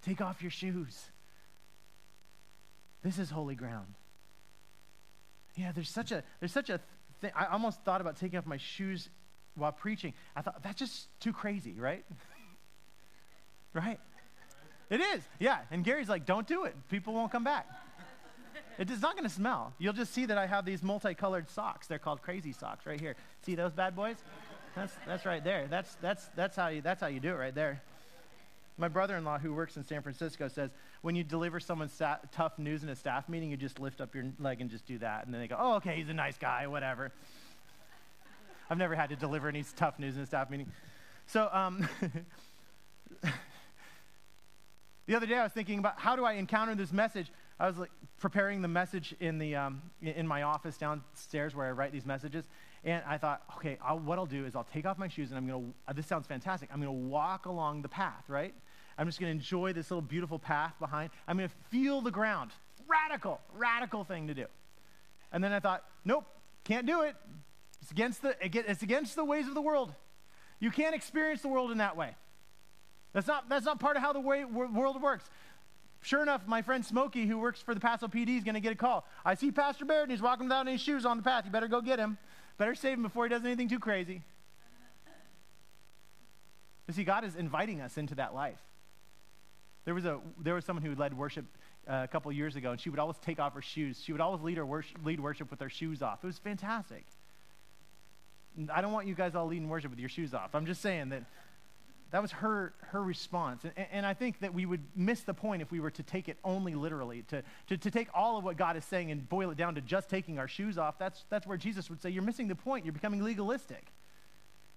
Take 0.01 0.19
off 0.19 0.41
your 0.41 0.49
shoes. 0.49 0.99
This 3.03 3.19
is 3.19 3.29
holy 3.29 3.53
ground. 3.53 3.93
Yeah, 5.55 5.73
there's 5.73 5.89
such 5.89 6.11
a 6.11 6.23
there's 6.39 6.51
such 6.51 6.71
a 6.71 6.79
thing. 7.21 7.29
I 7.35 7.45
almost 7.45 7.83
thought 7.83 8.01
about 8.01 8.17
taking 8.17 8.39
off 8.39 8.47
my 8.47 8.57
shoes 8.57 9.09
while 9.53 9.71
preaching. 9.71 10.15
I 10.35 10.41
thought 10.41 10.63
that's 10.63 10.79
just 10.79 11.07
too 11.19 11.33
crazy, 11.33 11.75
right? 11.79 12.03
right? 13.75 13.99
It 14.89 15.01
is. 15.01 15.23
Yeah. 15.39 15.59
And 15.71 15.83
Gary's 15.83 16.09
like, 16.09 16.25
don't 16.25 16.47
do 16.47 16.63
it. 16.63 16.75
People 16.89 17.13
won't 17.13 17.31
come 17.31 17.43
back. 17.43 17.67
It 18.77 18.89
is 18.89 19.01
not 19.01 19.13
going 19.13 19.27
to 19.27 19.33
smell. 19.33 19.73
You'll 19.77 19.93
just 19.93 20.13
see 20.13 20.25
that 20.25 20.37
I 20.37 20.47
have 20.47 20.65
these 20.65 20.83
multicolored 20.83 21.49
socks. 21.49 21.87
They're 21.87 21.99
called 21.99 22.21
crazy 22.21 22.51
socks 22.51 22.85
right 22.85 22.99
here. 22.99 23.15
See 23.45 23.55
those 23.55 23.71
bad 23.71 23.95
boys? 23.95 24.17
That's 24.75 24.93
that's 25.07 25.25
right 25.25 25.43
there. 25.43 25.67
That's 25.69 25.95
that's 26.01 26.25
that's 26.35 26.57
how 26.57 26.67
you 26.67 26.81
that's 26.81 26.99
how 26.99 27.07
you 27.07 27.21
do 27.21 27.29
it 27.29 27.37
right 27.37 27.55
there. 27.55 27.81
My 28.77 28.89
brother-in-law 28.89 29.39
who 29.39 29.53
works 29.53 29.77
in 29.77 29.85
San 29.85 30.01
Francisco 30.01 30.49
says 30.49 30.71
when 31.01 31.15
you 31.15 31.23
deliver 31.23 31.61
someone 31.61 31.87
sta- 31.87 32.19
tough 32.33 32.59
news 32.59 32.83
in 32.83 32.89
a 32.89 32.95
staff 32.95 33.29
meeting, 33.29 33.49
you 33.49 33.55
just 33.55 33.79
lift 33.79 34.01
up 34.01 34.13
your 34.13 34.25
leg 34.37 34.59
and 34.59 34.69
just 34.69 34.85
do 34.85 34.97
that. 34.97 35.23
And 35.25 35.33
then 35.33 35.39
they 35.39 35.47
go, 35.47 35.55
oh, 35.57 35.75
okay, 35.75 35.95
he's 35.95 36.09
a 36.09 36.13
nice 36.13 36.37
guy, 36.37 36.67
whatever. 36.67 37.13
I've 38.69 38.77
never 38.77 38.95
had 38.95 39.09
to 39.11 39.15
deliver 39.15 39.47
any 39.47 39.63
tough 39.77 39.97
news 39.97 40.17
in 40.17 40.23
a 40.23 40.25
staff 40.25 40.49
meeting. 40.49 40.69
So, 41.27 41.47
um, 41.53 41.87
the 45.07 45.15
other 45.15 45.25
day 45.25 45.35
I 45.35 45.43
was 45.43 45.51
thinking 45.51 45.79
about 45.79 45.99
how 45.99 46.15
do 46.15 46.25
I 46.25 46.33
encounter 46.33 46.75
this 46.75 46.91
message. 46.91 47.31
I 47.59 47.67
was 47.67 47.77
like 47.77 47.91
preparing 48.19 48.61
the 48.61 48.67
message 48.67 49.15
in, 49.19 49.37
the, 49.37 49.55
um, 49.55 49.81
in 50.01 50.27
my 50.27 50.43
office 50.43 50.77
downstairs 50.77 51.55
where 51.55 51.67
I 51.67 51.71
write 51.71 51.91
these 51.91 52.05
messages. 52.05 52.45
And 52.83 53.03
I 53.07 53.17
thought, 53.17 53.43
okay, 53.57 53.77
I'll, 53.83 53.99
what 53.99 54.17
I'll 54.17 54.25
do 54.25 54.45
is 54.45 54.55
I'll 54.55 54.63
take 54.63 54.85
off 54.85 54.97
my 54.97 55.07
shoes 55.07 55.29
and 55.29 55.37
I'm 55.37 55.47
going 55.47 55.63
to, 55.63 55.73
uh, 55.87 55.93
this 55.93 56.07
sounds 56.07 56.27
fantastic. 56.27 56.69
I'm 56.71 56.81
going 56.81 56.87
to 56.87 57.07
walk 57.07 57.45
along 57.45 57.81
the 57.81 57.89
path, 57.89 58.23
right? 58.27 58.53
I'm 58.97 59.07
just 59.07 59.19
going 59.19 59.31
to 59.31 59.35
enjoy 59.35 59.73
this 59.73 59.91
little 59.91 60.01
beautiful 60.01 60.39
path 60.39 60.73
behind. 60.79 61.11
I'm 61.27 61.37
going 61.37 61.49
to 61.49 61.55
feel 61.69 62.01
the 62.01 62.11
ground. 62.11 62.51
Radical, 62.87 63.41
radical 63.53 64.03
thing 64.03 64.27
to 64.27 64.33
do. 64.33 64.45
And 65.31 65.43
then 65.43 65.51
I 65.51 65.59
thought, 65.59 65.83
nope, 66.03 66.25
can't 66.63 66.85
do 66.85 67.01
it. 67.01 67.15
It's 67.81 67.91
against 67.91 68.21
the, 68.21 68.35
it's 68.41 68.83
against 68.83 69.15
the 69.15 69.25
ways 69.25 69.47
of 69.47 69.53
the 69.53 69.61
world. 69.61 69.93
You 70.59 70.71
can't 70.71 70.95
experience 70.95 71.41
the 71.41 71.47
world 71.47 71.71
in 71.71 71.79
that 71.79 71.97
way. 71.97 72.15
That's 73.15 73.27
not, 73.27 73.47
that's 73.47 73.65
not 73.65 73.79
part 73.79 73.95
of 73.95 74.03
how 74.03 74.11
the 74.11 74.19
way, 74.19 74.43
world 74.43 75.01
works. 75.01 75.29
Sure 76.01 76.21
enough, 76.21 76.45
my 76.47 76.61
friend 76.61 76.85
Smokey, 76.85 77.25
who 77.25 77.39
works 77.39 77.61
for 77.61 77.73
the 77.73 77.79
Paso 77.79 78.09
PD, 78.09 78.37
is 78.37 78.43
going 78.43 78.55
to 78.55 78.59
get 78.59 78.73
a 78.73 78.75
call. 78.75 79.07
I 79.23 79.35
see 79.35 79.51
Pastor 79.51 79.85
Baird, 79.85 80.03
and 80.03 80.11
he's 80.11 80.21
walking 80.21 80.47
without 80.47 80.67
any 80.67 80.77
shoes 80.77 81.05
on 81.05 81.15
the 81.15 81.23
path. 81.23 81.45
You 81.45 81.51
better 81.51 81.69
go 81.69 81.79
get 81.79 81.97
him. 81.97 82.17
Better 82.57 82.75
save 82.75 82.97
him 82.97 83.03
before 83.03 83.23
he 83.23 83.29
does 83.29 83.45
anything 83.45 83.69
too 83.69 83.79
crazy. 83.79 84.21
You 86.89 86.93
see, 86.93 87.05
God 87.05 87.23
is 87.23 87.37
inviting 87.37 87.79
us 87.79 87.97
into 87.97 88.15
that 88.15 88.35
life. 88.35 88.59
There 89.85 89.95
was, 89.95 90.03
a, 90.03 90.19
there 90.37 90.53
was 90.53 90.65
someone 90.65 90.83
who 90.83 90.93
led 90.93 91.17
worship 91.17 91.45
uh, 91.87 92.01
a 92.03 92.07
couple 92.09 92.29
years 92.33 92.57
ago, 92.57 92.71
and 92.71 92.81
she 92.81 92.89
would 92.89 92.99
always 92.99 93.17
take 93.19 93.39
off 93.39 93.53
her 93.53 93.61
shoes. 93.61 94.01
She 94.03 94.11
would 94.11 94.21
always 94.21 94.41
lead, 94.41 94.57
her 94.57 94.65
worship, 94.65 94.97
lead 95.05 95.21
worship 95.21 95.49
with 95.49 95.61
her 95.61 95.69
shoes 95.69 96.01
off. 96.01 96.21
It 96.21 96.27
was 96.27 96.37
fantastic. 96.37 97.05
I 98.73 98.81
don't 98.81 98.91
want 98.91 99.07
you 99.07 99.15
guys 99.15 99.35
all 99.35 99.47
leading 99.47 99.69
worship 99.69 99.89
with 99.89 99.99
your 99.99 100.09
shoes 100.09 100.33
off. 100.33 100.53
I'm 100.53 100.65
just 100.65 100.81
saying 100.81 101.09
that 101.09 101.23
that 102.15 102.21
was 102.21 102.31
her, 102.31 102.73
her 102.79 103.03
response. 103.03 103.65
And, 103.65 103.87
and, 103.91 104.05
I 104.05 104.13
think 104.13 104.39
that 104.39 104.53
we 104.53 104.65
would 104.65 104.79
miss 104.95 105.23
the 105.23 105.33
point 105.33 105.61
if 105.61 105.69
we 105.69 105.81
were 105.81 105.91
to 105.91 106.01
take 106.01 106.29
it 106.29 106.37
only 106.45 106.73
literally, 106.73 107.23
to, 107.23 107.43
to, 107.67 107.75
to 107.75 107.91
take 107.91 108.07
all 108.13 108.37
of 108.37 108.45
what 108.45 108.55
God 108.55 108.77
is 108.77 108.85
saying 108.85 109.11
and 109.11 109.27
boil 109.27 109.51
it 109.51 109.57
down 109.57 109.75
to 109.75 109.81
just 109.81 110.09
taking 110.09 110.39
our 110.39 110.47
shoes 110.47 110.77
off. 110.77 110.97
That's, 110.97 111.25
that's 111.29 111.45
where 111.45 111.57
Jesus 111.57 111.89
would 111.89 112.01
say, 112.01 112.11
You're 112.11 112.23
missing 112.23 112.47
the 112.47 112.55
point. 112.55 112.85
You're 112.85 112.93
becoming 112.93 113.21
legalistic. 113.21 113.87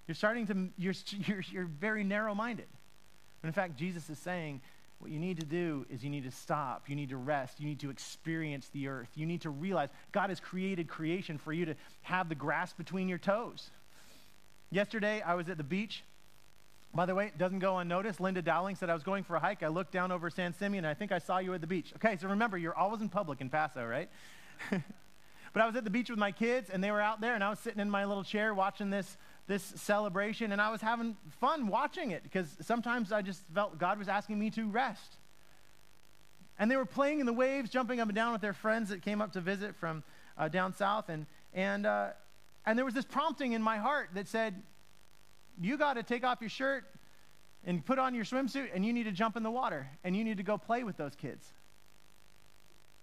You're 0.08 0.16
starting 0.16 0.48
to, 0.48 0.68
you're, 0.76 0.94
you're, 1.28 1.42
you're 1.48 1.66
very 1.66 2.02
narrow 2.02 2.34
minded. 2.34 2.66
But 3.40 3.46
in 3.46 3.52
fact, 3.52 3.76
Jesus 3.76 4.10
is 4.10 4.18
saying, 4.18 4.60
what 4.98 5.12
you 5.12 5.20
need 5.20 5.38
to 5.38 5.46
do 5.46 5.86
is 5.88 6.02
you 6.02 6.10
need 6.10 6.24
to 6.24 6.32
stop. 6.32 6.88
You 6.88 6.96
need 6.96 7.10
to 7.10 7.16
rest. 7.18 7.60
You 7.60 7.68
need 7.68 7.78
to 7.78 7.90
experience 7.90 8.68
the 8.70 8.88
earth. 8.88 9.10
You 9.14 9.26
need 9.26 9.42
to 9.42 9.50
realize 9.50 9.90
God 10.10 10.30
has 10.30 10.40
created 10.40 10.88
creation 10.88 11.38
for 11.38 11.52
you 11.52 11.66
to 11.66 11.76
have 12.02 12.28
the 12.28 12.34
grass 12.34 12.72
between 12.72 13.08
your 13.08 13.18
toes. 13.18 13.70
Yesterday, 14.72 15.22
I 15.22 15.36
was 15.36 15.48
at 15.48 15.56
the 15.56 15.62
beach. 15.62 16.02
By 16.94 17.06
the 17.06 17.14
way, 17.14 17.26
it 17.26 17.38
doesn't 17.38 17.58
go 17.58 17.78
unnoticed. 17.78 18.20
Linda 18.20 18.42
Dowling 18.42 18.74
said 18.74 18.88
I 18.88 18.94
was 18.94 19.02
going 19.02 19.22
for 19.22 19.36
a 19.36 19.40
hike. 19.40 19.62
I 19.62 19.68
looked 19.68 19.92
down 19.92 20.10
over 20.10 20.30
San 20.30 20.54
Simeon, 20.54 20.84
and 20.84 20.90
I 20.90 20.94
think 20.94 21.12
I 21.12 21.18
saw 21.18 21.38
you 21.38 21.52
at 21.54 21.60
the 21.60 21.66
beach. 21.66 21.92
Okay, 21.96 22.16
so 22.16 22.28
remember, 22.28 22.56
you're 22.56 22.76
always 22.76 23.00
in 23.00 23.08
public 23.08 23.40
in 23.40 23.50
Paso, 23.50 23.84
right? 23.84 24.08
but 24.70 25.62
I 25.62 25.66
was 25.66 25.76
at 25.76 25.84
the 25.84 25.90
beach 25.90 26.08
with 26.08 26.18
my 26.18 26.32
kids, 26.32 26.70
and 26.70 26.82
they 26.82 26.90
were 26.90 27.00
out 27.00 27.20
there, 27.20 27.34
and 27.34 27.44
I 27.44 27.50
was 27.50 27.58
sitting 27.58 27.80
in 27.80 27.90
my 27.90 28.04
little 28.04 28.24
chair 28.24 28.54
watching 28.54 28.90
this 28.90 29.16
this 29.48 29.62
celebration, 29.76 30.52
and 30.52 30.60
I 30.60 30.70
was 30.70 30.82
having 30.82 31.16
fun 31.40 31.68
watching 31.68 32.10
it 32.10 32.22
because 32.22 32.54
sometimes 32.60 33.10
I 33.10 33.22
just 33.22 33.40
felt 33.54 33.78
God 33.78 33.98
was 33.98 34.06
asking 34.06 34.38
me 34.38 34.50
to 34.50 34.68
rest. 34.68 35.16
And 36.58 36.70
they 36.70 36.76
were 36.76 36.84
playing 36.84 37.20
in 37.20 37.26
the 37.26 37.32
waves, 37.32 37.70
jumping 37.70 37.98
up 37.98 38.08
and 38.08 38.14
down 38.14 38.32
with 38.32 38.42
their 38.42 38.52
friends 38.52 38.90
that 38.90 39.00
came 39.00 39.22
up 39.22 39.32
to 39.32 39.40
visit 39.40 39.74
from 39.74 40.04
uh, 40.36 40.48
down 40.48 40.74
south, 40.74 41.08
and 41.08 41.26
and 41.54 41.86
uh, 41.86 42.08
and 42.66 42.76
there 42.78 42.84
was 42.84 42.94
this 42.94 43.06
prompting 43.06 43.52
in 43.52 43.62
my 43.62 43.78
heart 43.78 44.10
that 44.14 44.28
said, 44.28 44.62
"You 45.60 45.76
got 45.76 45.94
to 45.94 46.02
take 46.02 46.24
off 46.24 46.40
your 46.40 46.50
shirt 46.50 46.84
and 47.64 47.84
put 47.84 47.98
on 47.98 48.14
your 48.14 48.24
swimsuit, 48.24 48.68
and 48.74 48.84
you 48.84 48.92
need 48.92 49.04
to 49.04 49.12
jump 49.12 49.36
in 49.36 49.42
the 49.42 49.50
water, 49.50 49.88
and 50.04 50.16
you 50.16 50.24
need 50.24 50.36
to 50.36 50.42
go 50.42 50.58
play 50.58 50.84
with 50.84 50.96
those 50.96 51.14
kids." 51.14 51.46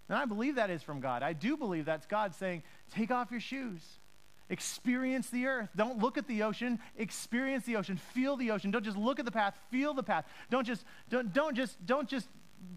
And 0.08 0.18
I 0.18 0.26
believe 0.26 0.56
that 0.56 0.70
is 0.70 0.84
from 0.84 1.00
God. 1.00 1.24
I 1.24 1.34
do 1.34 1.58
believe 1.58 1.86
that's 1.86 2.06
God 2.06 2.36
saying, 2.36 2.64
"Take 2.92 3.12
off 3.12 3.32
your 3.32 3.40
shoes." 3.40 4.00
Experience 4.48 5.32
the 5.32 5.48
earth. 5.48 5.70
Don't 5.76 5.98
look 5.98 6.20
at 6.20 6.28
the 6.28 6.44
ocean. 6.44 6.80
Experience 6.98 7.66
the 7.66 7.78
ocean. 7.78 7.98
Feel 7.98 8.38
the 8.38 8.52
ocean. 8.52 8.70
Don't 8.70 8.86
just 8.86 8.98
look 8.98 9.18
at 9.18 9.26
the 9.26 9.32
path. 9.32 9.58
Feel 9.72 9.96
the 9.96 10.04
path. 10.04 10.26
Don't 10.52 10.66
just 10.66 10.86
don't, 11.10 11.34
don't 11.34 11.56
just 11.56 11.84
don't 11.84 12.08
just 12.08 12.28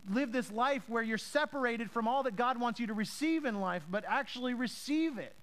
live 0.09 0.33
this 0.33 0.51
life 0.51 0.89
where 0.89 1.03
you're 1.03 1.19
separated 1.19 1.91
from 1.91 2.09
all 2.09 2.23
that 2.23 2.37
God 2.37 2.59
wants 2.59 2.81
you 2.81 2.87
to 2.87 2.95
receive 2.95 3.45
in 3.45 3.61
life, 3.61 3.85
but 3.91 4.05
actually 4.09 4.55
receive 4.55 5.19
it. 5.19 5.37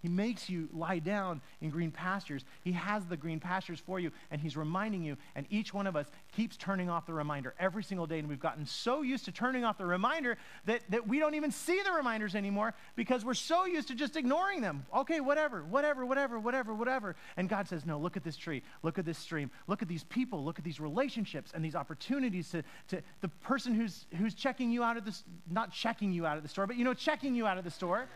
He 0.00 0.08
makes 0.08 0.48
you 0.48 0.68
lie 0.72 1.00
down 1.00 1.40
in 1.60 1.70
green 1.70 1.90
pastures. 1.90 2.44
He 2.62 2.72
has 2.72 3.04
the 3.06 3.16
green 3.16 3.40
pastures 3.40 3.80
for 3.80 3.98
you, 3.98 4.12
and 4.30 4.40
He's 4.40 4.56
reminding 4.56 5.02
you. 5.02 5.16
And 5.34 5.46
each 5.50 5.74
one 5.74 5.86
of 5.86 5.96
us 5.96 6.06
keeps 6.32 6.56
turning 6.56 6.88
off 6.88 7.06
the 7.06 7.12
reminder 7.12 7.54
every 7.58 7.82
single 7.82 8.06
day. 8.06 8.20
And 8.20 8.28
we've 8.28 8.38
gotten 8.38 8.64
so 8.64 9.02
used 9.02 9.24
to 9.24 9.32
turning 9.32 9.64
off 9.64 9.76
the 9.78 9.86
reminder 9.86 10.38
that, 10.66 10.82
that 10.90 11.08
we 11.08 11.18
don't 11.18 11.34
even 11.34 11.50
see 11.50 11.80
the 11.82 11.92
reminders 11.92 12.36
anymore 12.36 12.74
because 12.94 13.24
we're 13.24 13.34
so 13.34 13.64
used 13.64 13.88
to 13.88 13.94
just 13.94 14.16
ignoring 14.16 14.60
them. 14.60 14.86
Okay, 14.94 15.20
whatever, 15.20 15.64
whatever, 15.64 16.06
whatever, 16.06 16.38
whatever, 16.38 16.74
whatever. 16.74 17.16
And 17.36 17.48
God 17.48 17.68
says, 17.68 17.84
No, 17.84 17.98
look 17.98 18.16
at 18.16 18.22
this 18.22 18.36
tree, 18.36 18.62
look 18.82 18.98
at 18.98 19.04
this 19.04 19.18
stream, 19.18 19.50
look 19.66 19.82
at 19.82 19.88
these 19.88 20.04
people, 20.04 20.44
look 20.44 20.58
at 20.58 20.64
these 20.64 20.78
relationships 20.78 21.52
and 21.54 21.64
these 21.64 21.74
opportunities 21.74 22.50
to, 22.50 22.62
to 22.88 23.02
the 23.20 23.28
person 23.28 23.74
who's, 23.74 24.06
who's 24.16 24.34
checking 24.34 24.70
you 24.70 24.84
out 24.84 24.96
of 24.96 25.04
this, 25.04 25.24
not 25.50 25.72
checking 25.72 26.12
you 26.12 26.24
out 26.24 26.36
of 26.36 26.44
the 26.44 26.48
store, 26.48 26.66
but 26.66 26.76
you 26.76 26.84
know, 26.84 26.94
checking 26.94 27.34
you 27.34 27.46
out 27.46 27.58
of 27.58 27.64
the 27.64 27.70
store. 27.70 28.06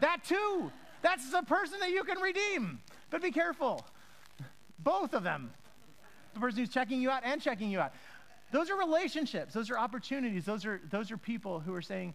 that 0.00 0.24
too. 0.24 0.72
That's 1.02 1.30
the 1.30 1.42
person 1.42 1.80
that 1.80 1.90
you 1.90 2.04
can 2.04 2.18
redeem. 2.20 2.80
But 3.10 3.20
be 3.22 3.30
careful. 3.30 3.84
Both 4.78 5.12
of 5.14 5.22
them. 5.24 5.50
The 6.34 6.40
person 6.40 6.60
who's 6.60 6.70
checking 6.70 7.02
you 7.02 7.10
out 7.10 7.22
and 7.24 7.42
checking 7.42 7.70
you 7.70 7.80
out. 7.80 7.92
Those 8.52 8.70
are 8.70 8.78
relationships. 8.78 9.52
Those 9.52 9.70
are 9.70 9.78
opportunities. 9.78 10.44
Those 10.44 10.64
are, 10.64 10.80
those 10.90 11.10
are 11.10 11.16
people 11.16 11.60
who 11.60 11.74
are 11.74 11.82
saying, 11.82 12.14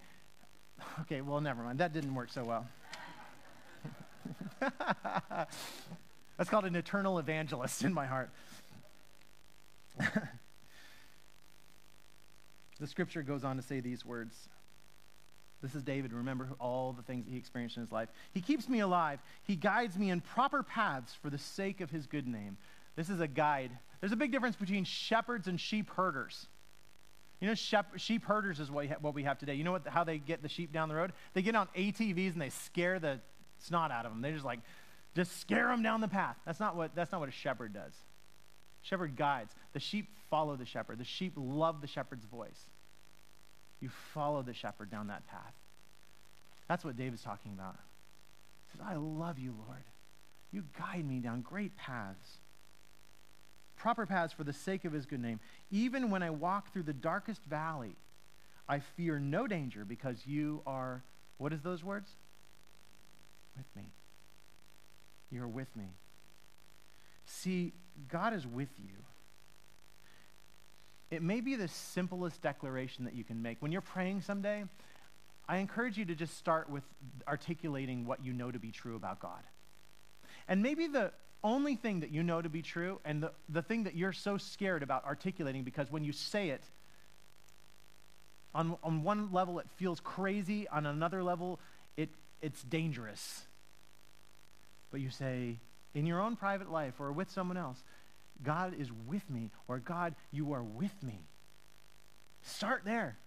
okay, 1.01 1.21
well, 1.21 1.41
never 1.41 1.61
mind. 1.63 1.79
That 1.79 1.93
didn't 1.93 2.15
work 2.15 2.31
so 2.31 2.43
well. 2.43 2.67
That's 6.37 6.49
called 6.49 6.65
an 6.65 6.75
eternal 6.75 7.19
evangelist 7.19 7.83
in 7.83 7.93
my 7.93 8.05
heart. 8.05 8.29
the 12.79 12.87
scripture 12.87 13.23
goes 13.23 13.43
on 13.43 13.57
to 13.57 13.61
say 13.63 13.79
these 13.79 14.05
words 14.05 14.47
this 15.61 15.73
is 15.73 15.83
David. 15.83 16.13
Remember 16.13 16.49
all 16.59 16.93
the 16.93 17.01
things 17.01 17.25
that 17.25 17.31
he 17.31 17.37
experienced 17.37 17.77
in 17.77 17.83
his 17.83 17.91
life. 17.91 18.09
He 18.31 18.41
keeps 18.41 18.69
me 18.69 18.79
alive. 18.79 19.19
He 19.43 19.55
guides 19.55 19.97
me 19.97 20.11
in 20.11 20.21
proper 20.21 20.61
paths 20.61 21.15
for 21.21 21.29
the 21.29 21.37
sake 21.37 21.81
of 21.81 21.89
his 21.89 22.05
good 22.05 22.27
name. 22.27 22.57
This 22.95 23.09
is 23.09 23.19
a 23.19 23.27
guide. 23.27 23.71
There's 23.99 24.11
a 24.11 24.17
big 24.17 24.31
difference 24.31 24.55
between 24.55 24.83
shepherds 24.83 25.47
and 25.47 25.59
sheep 25.59 25.89
herders. 25.91 26.47
You 27.39 27.47
know, 27.47 27.55
shep- 27.55 27.97
sheep 27.97 28.25
herders 28.25 28.59
is 28.59 28.69
what, 28.69 28.87
ha- 28.87 28.95
what 29.01 29.13
we 29.13 29.23
have 29.23 29.37
today. 29.37 29.55
You 29.55 29.63
know 29.63 29.71
what, 29.71 29.87
how 29.87 30.03
they 30.03 30.17
get 30.17 30.41
the 30.41 30.49
sheep 30.49 30.71
down 30.71 30.89
the 30.89 30.95
road? 30.95 31.13
They 31.33 31.41
get 31.41 31.55
on 31.55 31.67
ATVs 31.75 32.33
and 32.33 32.41
they 32.41 32.49
scare 32.49 32.99
the 32.99 33.19
snot 33.59 33.91
out 33.91 34.05
of 34.05 34.11
them. 34.11 34.21
They 34.21 34.31
just 34.31 34.45
like, 34.45 34.59
just 35.15 35.39
scare 35.39 35.67
them 35.67 35.81
down 35.81 36.01
the 36.01 36.07
path. 36.07 36.37
That's 36.45 36.59
not 36.59 36.75
what, 36.75 36.95
that's 36.95 37.11
not 37.11 37.19
what 37.19 37.29
a 37.29 37.33
shepherd 37.33 37.73
does. 37.73 37.93
Shepherd 38.81 39.15
guides. 39.15 39.53
The 39.73 39.79
sheep 39.79 40.09
follow 40.29 40.55
the 40.55 40.65
shepherd. 40.65 40.99
The 40.99 41.03
sheep 41.03 41.33
love 41.35 41.81
the 41.81 41.87
shepherd's 41.87 42.25
voice. 42.25 42.65
You 43.79 43.89
follow 44.13 44.41
the 44.41 44.53
shepherd 44.53 44.89
down 44.89 45.07
that 45.07 45.27
path. 45.27 45.53
That's 46.67 46.83
what 46.83 46.97
David's 46.97 47.23
talking 47.23 47.53
about. 47.53 47.75
He 48.65 48.77
says, 48.77 48.85
I 48.87 48.95
love 48.95 49.39
you, 49.39 49.53
Lord. 49.67 49.83
You 50.51 50.63
guide 50.77 51.05
me 51.07 51.19
down 51.19 51.41
great 51.41 51.75
paths. 51.77 52.37
Proper 53.75 54.05
paths 54.05 54.33
for 54.33 54.43
the 54.43 54.53
sake 54.53 54.85
of 54.85 54.93
his 54.93 55.05
good 55.05 55.21
name. 55.21 55.39
Even 55.71 56.09
when 56.09 56.23
I 56.23 56.31
walk 56.31 56.73
through 56.73 56.83
the 56.83 56.93
darkest 56.93 57.43
valley, 57.43 57.95
I 58.67 58.79
fear 58.79 59.19
no 59.19 59.47
danger 59.47 59.85
because 59.85 60.25
you 60.25 60.61
are, 60.65 61.03
what 61.37 61.53
is 61.53 61.61
those 61.61 61.83
words? 61.83 62.09
With 63.55 63.67
me. 63.75 63.91
You're 65.31 65.47
with 65.47 65.73
me. 65.75 65.85
See, 67.25 67.73
God 68.09 68.33
is 68.33 68.47
with 68.47 68.69
you 68.77 68.95
it 71.09 71.21
may 71.21 71.41
be 71.41 71.55
the 71.55 71.67
simplest 71.67 72.41
declaration 72.41 73.05
that 73.05 73.13
you 73.13 73.23
can 73.23 73.41
make. 73.41 73.61
When 73.61 73.71
you're 73.71 73.81
praying 73.81 74.21
someday, 74.21 74.65
I 75.47 75.57
encourage 75.57 75.97
you 75.97 76.05
to 76.05 76.15
just 76.15 76.37
start 76.37 76.69
with 76.69 76.83
articulating 77.27 78.05
what 78.05 78.23
you 78.23 78.33
know 78.33 78.51
to 78.51 78.59
be 78.59 78.71
true 78.71 78.95
about 78.95 79.19
God. 79.19 79.43
And 80.47 80.61
maybe 80.61 80.87
the 80.87 81.11
only 81.43 81.75
thing 81.75 82.01
that 82.01 82.11
you 82.11 82.23
know 82.23 82.41
to 82.41 82.49
be 82.49 82.61
true 82.61 82.99
and 83.05 83.23
the, 83.23 83.31
the 83.47 83.61
thing 83.61 83.83
that 83.83 83.95
you're 83.95 84.13
so 84.13 84.37
scared 84.37 84.83
about 84.83 85.05
articulating 85.05 85.63
because 85.63 85.89
when 85.91 86.03
you 86.03 86.11
say 86.11 86.49
it, 86.49 86.63
on, 88.53 88.77
on 88.83 89.03
one 89.03 89.31
level 89.31 89.59
it 89.59 89.67
feels 89.75 89.99
crazy, 89.99 90.67
on 90.67 90.85
another 90.85 91.23
level 91.23 91.59
it, 91.95 92.09
it's 92.41 92.63
dangerous. 92.63 93.43
But 94.91 94.99
you 94.99 95.09
say, 95.09 95.59
in 95.93 96.05
your 96.05 96.21
own 96.21 96.35
private 96.35 96.71
life 96.71 96.95
or 96.99 97.11
with 97.11 97.29
someone 97.29 97.57
else, 97.57 97.81
God 98.43 98.73
is 98.79 98.89
with 99.07 99.27
me, 99.29 99.51
or 99.67 99.79
God, 99.79 100.15
you 100.31 100.53
are 100.53 100.63
with 100.63 100.93
me. 101.01 101.19
Start 102.43 102.83
there. 102.85 103.17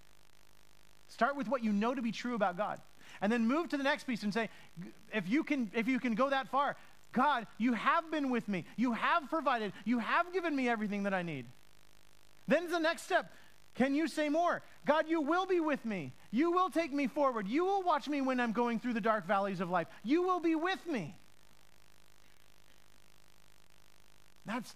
Start 1.08 1.36
with 1.36 1.48
what 1.48 1.64
you 1.64 1.72
know 1.72 1.94
to 1.94 2.02
be 2.02 2.12
true 2.12 2.34
about 2.34 2.56
God. 2.56 2.80
And 3.20 3.32
then 3.32 3.46
move 3.46 3.68
to 3.70 3.76
the 3.76 3.82
next 3.82 4.04
piece 4.04 4.22
and 4.22 4.32
say, 4.32 4.48
if 5.12 5.28
you 5.28 5.42
can, 5.42 5.70
if 5.74 5.88
you 5.88 5.98
can 5.98 6.14
go 6.14 6.30
that 6.30 6.48
far, 6.48 6.76
God, 7.12 7.46
you 7.58 7.72
have 7.72 8.10
been 8.10 8.30
with 8.30 8.48
me. 8.48 8.64
You 8.76 8.92
have 8.92 9.28
provided. 9.28 9.72
You 9.84 9.98
have 9.98 10.32
given 10.32 10.54
me 10.54 10.68
everything 10.68 11.02
that 11.02 11.14
I 11.14 11.22
need. 11.22 11.46
Then 12.46 12.70
the 12.70 12.78
next 12.78 13.02
step. 13.02 13.32
Can 13.74 13.94
you 13.94 14.08
say 14.08 14.28
more? 14.28 14.62
God, 14.86 15.06
you 15.08 15.20
will 15.20 15.46
be 15.46 15.60
with 15.60 15.84
me. 15.84 16.12
You 16.30 16.52
will 16.52 16.70
take 16.70 16.92
me 16.92 17.06
forward. 17.06 17.48
You 17.48 17.64
will 17.64 17.82
watch 17.82 18.08
me 18.08 18.20
when 18.20 18.40
I'm 18.40 18.52
going 18.52 18.80
through 18.80 18.94
the 18.94 19.00
dark 19.00 19.26
valleys 19.26 19.60
of 19.60 19.70
life. 19.70 19.86
You 20.04 20.22
will 20.22 20.40
be 20.40 20.54
with 20.54 20.84
me. 20.86 21.16
That's 24.46 24.74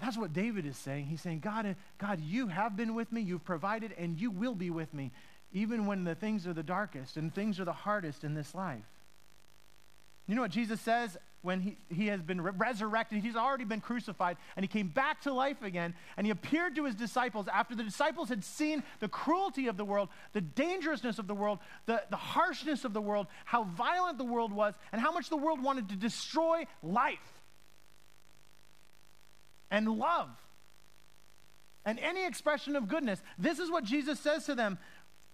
that's 0.00 0.16
what 0.16 0.32
David 0.32 0.66
is 0.66 0.76
saying. 0.76 1.06
He's 1.06 1.20
saying, 1.20 1.40
God, 1.40 1.66
uh, 1.66 1.74
God, 1.98 2.20
you 2.20 2.46
have 2.46 2.76
been 2.76 2.94
with 2.94 3.12
me, 3.12 3.20
you've 3.20 3.44
provided, 3.44 3.92
and 3.98 4.18
you 4.18 4.30
will 4.30 4.54
be 4.54 4.70
with 4.70 4.92
me, 4.94 5.10
even 5.52 5.86
when 5.86 6.04
the 6.04 6.14
things 6.14 6.46
are 6.46 6.54
the 6.54 6.62
darkest 6.62 7.16
and 7.16 7.34
things 7.34 7.60
are 7.60 7.64
the 7.64 7.72
hardest 7.72 8.24
in 8.24 8.34
this 8.34 8.54
life. 8.54 8.84
You 10.26 10.36
know 10.36 10.42
what 10.42 10.52
Jesus 10.52 10.80
says 10.80 11.18
when 11.42 11.60
he, 11.60 11.76
he 11.92 12.06
has 12.06 12.22
been 12.22 12.40
re- 12.40 12.52
resurrected? 12.56 13.22
He's 13.22 13.36
already 13.36 13.64
been 13.64 13.80
crucified, 13.80 14.36
and 14.56 14.62
he 14.62 14.68
came 14.68 14.88
back 14.88 15.22
to 15.22 15.32
life 15.32 15.62
again, 15.62 15.92
and 16.16 16.26
he 16.26 16.30
appeared 16.30 16.76
to 16.76 16.84
his 16.84 16.94
disciples 16.94 17.46
after 17.52 17.74
the 17.74 17.82
disciples 17.82 18.28
had 18.28 18.44
seen 18.44 18.82
the 19.00 19.08
cruelty 19.08 19.66
of 19.66 19.76
the 19.76 19.84
world, 19.84 20.08
the 20.32 20.40
dangerousness 20.40 21.18
of 21.18 21.26
the 21.26 21.34
world, 21.34 21.58
the, 21.86 22.02
the 22.10 22.16
harshness 22.16 22.84
of 22.84 22.92
the 22.92 23.00
world, 23.00 23.26
how 23.44 23.64
violent 23.64 24.18
the 24.18 24.24
world 24.24 24.52
was, 24.52 24.74
and 24.92 25.00
how 25.00 25.12
much 25.12 25.28
the 25.28 25.36
world 25.36 25.62
wanted 25.62 25.88
to 25.88 25.96
destroy 25.96 26.64
life 26.82 27.39
and 29.70 29.88
love. 29.88 30.30
and 31.84 31.98
any 31.98 32.26
expression 32.26 32.76
of 32.76 32.88
goodness. 32.88 33.22
This 33.38 33.58
is 33.58 33.70
what 33.70 33.84
Jesus 33.84 34.20
says 34.20 34.44
to 34.46 34.54
them. 34.54 34.78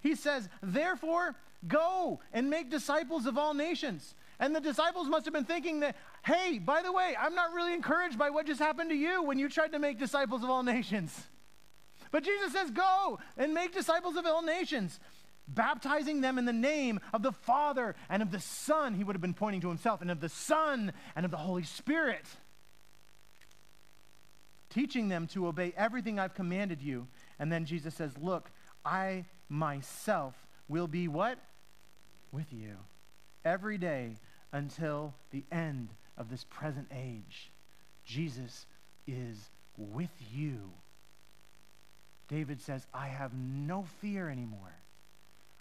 He 0.01 0.15
says, 0.15 0.49
Therefore, 0.63 1.35
go 1.67 2.21
and 2.33 2.49
make 2.49 2.71
disciples 2.71 3.27
of 3.27 3.37
all 3.37 3.55
nations. 3.55 4.15
And 4.39 4.55
the 4.55 4.61
disciples 4.61 5.09
must 5.09 5.25
have 5.25 5.35
been 5.35 5.45
thinking 5.45 5.81
that, 5.81 5.97
hey, 6.25 6.59
by 6.59 6.83
the 6.83 6.93
way, 6.93 7.17
I'm 7.19 7.35
not 7.35 7.53
really 7.53 7.75
encouraged 7.75 8.19
by 8.19 8.31
what 8.31 8.47
just 8.47 8.61
happened 8.61 8.91
to 8.91 8.97
you 8.97 9.23
when 9.23 9.39
you 9.39 9.49
tried 9.49 9.73
to 9.73 9.79
make 9.79 9.99
disciples 9.99 10.45
of 10.45 10.51
all 10.51 10.63
nations. 10.63 11.19
But 12.13 12.23
Jesus 12.23 12.53
says, 12.53 12.71
go 12.71 13.19
and 13.37 13.53
make 13.53 13.75
disciples 13.75 14.17
of 14.17 14.27
all 14.27 14.43
nations, 14.43 15.01
baptizing 15.49 16.21
them 16.21 16.39
in 16.39 16.45
the 16.45 16.53
name 16.53 17.01
of 17.13 17.23
the 17.23 17.33
Father 17.33 17.97
and 18.09 18.23
of 18.23 18.31
the 18.31 18.41
Son. 18.41 18.95
He 18.95 19.03
would 19.03 19.17
have 19.17 19.23
been 19.23 19.35
pointing 19.35 19.63
to 19.63 19.69
himself, 19.69 20.03
and 20.03 20.11
of 20.11 20.21
the 20.21 20.29
Son 20.29 20.93
and 21.17 21.25
of 21.25 21.31
the 21.31 21.39
Holy 21.39 21.65
Spirit 21.65 22.25
teaching 24.77 25.09
them 25.09 25.27
to 25.27 25.47
obey 25.47 25.73
everything 25.75 26.19
I've 26.19 26.35
commanded 26.35 26.83
you. 26.83 27.07
And 27.39 27.51
then 27.51 27.65
Jesus 27.65 27.95
says, 27.95 28.13
Look, 28.21 28.51
I 28.85 29.25
myself 29.49 30.35
will 30.69 30.87
be 30.87 31.09
what? 31.09 31.39
With 32.31 32.53
you 32.53 32.77
every 33.43 33.79
day 33.79 34.17
until 34.53 35.15
the 35.31 35.45
end 35.51 35.89
of 36.19 36.29
this 36.29 36.45
present 36.45 36.89
age. 36.95 37.51
Jesus 38.05 38.67
is 39.07 39.51
with 39.79 40.11
you. 40.35 40.71
David 42.29 42.61
says, 42.61 42.87
I 42.93 43.07
have 43.07 43.33
no 43.33 43.87
fear 44.03 44.29
anymore. 44.29 44.75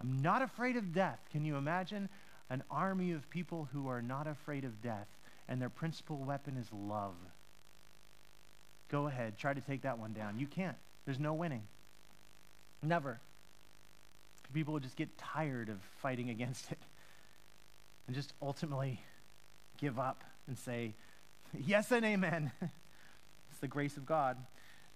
I'm 0.01 0.21
not 0.21 0.41
afraid 0.41 0.75
of 0.75 0.91
death. 0.91 1.19
Can 1.31 1.45
you 1.45 1.55
imagine 1.55 2.09
an 2.49 2.63
army 2.69 3.13
of 3.13 3.29
people 3.29 3.69
who 3.71 3.87
are 3.87 4.01
not 4.01 4.27
afraid 4.27 4.65
of 4.65 4.81
death 4.81 5.07
and 5.47 5.61
their 5.61 5.69
principal 5.69 6.17
weapon 6.17 6.57
is 6.57 6.67
love? 6.73 7.15
Go 8.89 9.07
ahead, 9.07 9.37
try 9.37 9.53
to 9.53 9.61
take 9.61 9.81
that 9.81 9.97
one 9.97 10.13
down. 10.13 10.39
You 10.39 10.47
can't. 10.47 10.77
There's 11.05 11.19
no 11.19 11.33
winning. 11.33 11.63
Never. 12.81 13.19
People 14.53 14.73
will 14.73 14.79
just 14.79 14.95
get 14.95 15.17
tired 15.17 15.69
of 15.69 15.77
fighting 16.01 16.29
against 16.35 16.71
it 16.71 16.79
and 18.07 18.15
just 18.15 18.33
ultimately 18.41 19.01
give 19.77 19.99
up 19.99 20.23
and 20.47 20.57
say, 20.57 20.93
Yes 21.65 21.91
and 21.91 22.05
amen. 22.05 22.51
it's 22.61 23.59
the 23.61 23.67
grace 23.67 23.97
of 23.97 24.05
God. 24.05 24.37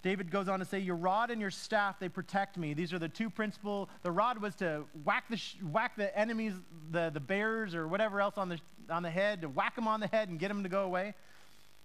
David 0.02 0.32
goes 0.32 0.48
on 0.48 0.60
to 0.60 0.66
say, 0.66 0.80
Your 0.80 0.96
rod 0.96 1.32
and 1.32 1.42
your 1.42 1.52
staff, 1.52 2.00
they 2.00 2.10
protect 2.10 2.58
me. 2.58 2.74
These 2.74 2.94
are 2.94 3.00
the 3.00 3.10
two 3.10 3.30
principal. 3.30 3.90
The 4.04 4.12
rod 4.12 4.42
was 4.42 4.56
to 4.56 4.86
whack 5.04 5.26
the, 5.30 5.38
sh- 5.38 5.58
whack 5.72 5.96
the 5.96 6.16
enemies, 6.18 6.54
the, 6.92 7.10
the 7.14 7.20
bears 7.20 7.76
or 7.76 7.88
whatever 7.88 8.22
else 8.22 8.38
on 8.38 8.50
the, 8.50 8.60
on 8.90 9.04
the 9.04 9.10
head, 9.10 9.42
to 9.42 9.50
whack 9.50 9.76
them 9.76 9.88
on 9.88 10.00
the 10.00 10.08
head 10.08 10.30
and 10.30 10.40
get 10.40 10.48
them 10.48 10.64
to 10.64 10.70
go 10.70 10.84
away. 10.84 11.16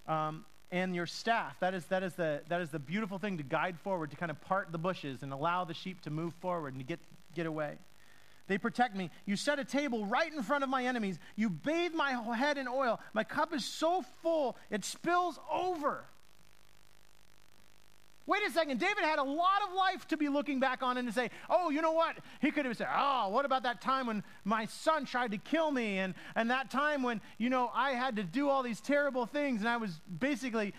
Um, 0.07 0.45
and 0.75 0.93
your 0.93 1.07
staff. 1.07 1.55
That 1.61 1.73
is, 1.73 1.85
that, 1.87 2.03
is 2.03 2.15
the, 2.15 2.43
that 2.49 2.61
is 2.61 2.71
the 2.71 2.81
beautiful 2.81 3.21
thing 3.21 3.37
to 3.39 3.45
guide 3.45 3.79
forward, 3.79 4.11
to 4.11 4.17
kind 4.17 4.29
of 4.29 4.41
part 4.41 4.73
the 4.73 4.79
bushes 4.79 5.23
and 5.23 5.33
allow 5.33 5.65
the 5.65 5.73
sheep 5.73 6.01
to 6.03 6.11
move 6.11 6.35
forward 6.41 6.75
and 6.75 6.81
to 6.81 6.85
get, 6.85 6.99
get 7.33 7.47
away. 7.47 7.77
They 8.49 8.59
protect 8.59 8.97
me. 8.97 9.11
You 9.25 9.37
set 9.37 9.61
a 9.61 9.65
table 9.65 10.05
right 10.05 10.31
in 10.31 10.43
front 10.43 10.65
of 10.65 10.71
my 10.71 10.85
enemies. 10.85 11.21
You 11.37 11.49
bathe 11.49 11.95
my 11.95 12.11
head 12.35 12.59
in 12.59 12.67
oil. 12.67 12.99
My 13.13 13.23
cup 13.23 13.55
is 13.55 13.65
so 13.65 14.05
full, 14.21 14.57
it 14.69 14.85
spills 14.85 15.39
over. 15.49 16.05
Wait 18.27 18.41
a 18.47 18.51
second. 18.51 18.81
David 18.81 19.05
had 19.05 19.19
a 19.19 19.23
lot 19.23 19.63
of 19.69 19.75
life 19.75 20.07
to 20.09 20.17
be 20.17 20.29
looking 20.29 20.59
back 20.59 20.83
on 20.83 20.97
and 20.97 21.07
to 21.07 21.13
say, 21.13 21.31
oh, 21.51 21.71
you 21.71 21.83
know 21.83 21.93
what? 21.93 22.17
He 22.41 22.51
could 22.51 22.65
have 22.65 22.77
said, 22.77 22.89
oh, 22.95 23.29
what 23.29 23.45
about 23.45 23.65
that 23.65 23.83
time 23.83 24.07
when 24.07 24.23
my 24.45 24.65
son 24.65 25.05
tried 25.05 25.33
to 25.33 25.39
kill 25.39 25.71
me? 25.71 25.99
And, 25.99 26.15
and 26.35 26.51
that 26.51 26.71
time 26.71 27.03
when, 27.03 27.21
you 27.37 27.51
know, 27.51 27.71
I 27.75 27.91
had 27.91 28.17
to 28.17 28.23
do 28.23 28.49
all 28.49 28.63
these 28.63 28.81
terrible 28.81 29.27
things 29.27 29.61
and 29.61 29.69
I 29.69 29.77
was 29.77 30.01
basically 30.19 30.73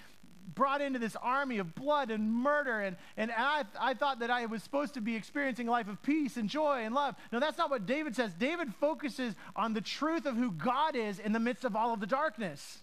brought 0.56 0.82
into 0.82 0.98
this 0.98 1.16
army 1.22 1.60
of 1.60 1.76
blood 1.76 2.10
and 2.10 2.34
murder. 2.34 2.82
And, 2.82 2.96
and 3.18 3.32
I, 3.36 3.64
I 3.80 3.94
thought 3.94 4.20
that 4.20 4.32
I 4.32 4.46
was 4.48 4.64
supposed 4.64 4.96
to 4.96 5.02
be 5.02 5.16
experiencing 5.16 5.68
a 5.68 5.72
life 5.72 5.88
of 5.88 6.02
peace 6.02 6.38
and 6.38 6.50
joy 6.50 6.84
and 6.84 6.96
love. 6.96 7.16
No, 7.32 7.40
that's 7.40 7.58
not 7.58 7.70
what 7.70 7.86
David 7.86 8.16
says. 8.16 8.34
David 8.34 8.74
focuses 8.80 9.36
on 9.56 9.74
the 9.74 9.82
truth 9.82 10.26
of 10.26 10.36
who 10.36 10.52
God 10.52 10.96
is 10.96 11.20
in 11.20 11.32
the 11.32 11.40
midst 11.40 11.66
of 11.66 11.76
all 11.76 11.94
of 11.94 12.00
the 12.00 12.08
darkness. 12.08 12.80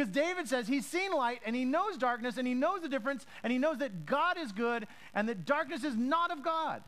Because 0.00 0.14
David 0.14 0.48
says 0.48 0.66
he's 0.66 0.86
seen 0.86 1.12
light 1.12 1.42
and 1.44 1.54
he 1.54 1.66
knows 1.66 1.98
darkness 1.98 2.38
and 2.38 2.48
he 2.48 2.54
knows 2.54 2.80
the 2.80 2.88
difference 2.88 3.26
and 3.42 3.52
he 3.52 3.58
knows 3.58 3.76
that 3.80 4.06
God 4.06 4.38
is 4.38 4.50
good 4.50 4.86
and 5.12 5.28
that 5.28 5.44
darkness 5.44 5.84
is 5.84 5.94
not 5.94 6.30
of 6.30 6.42
God. 6.42 6.82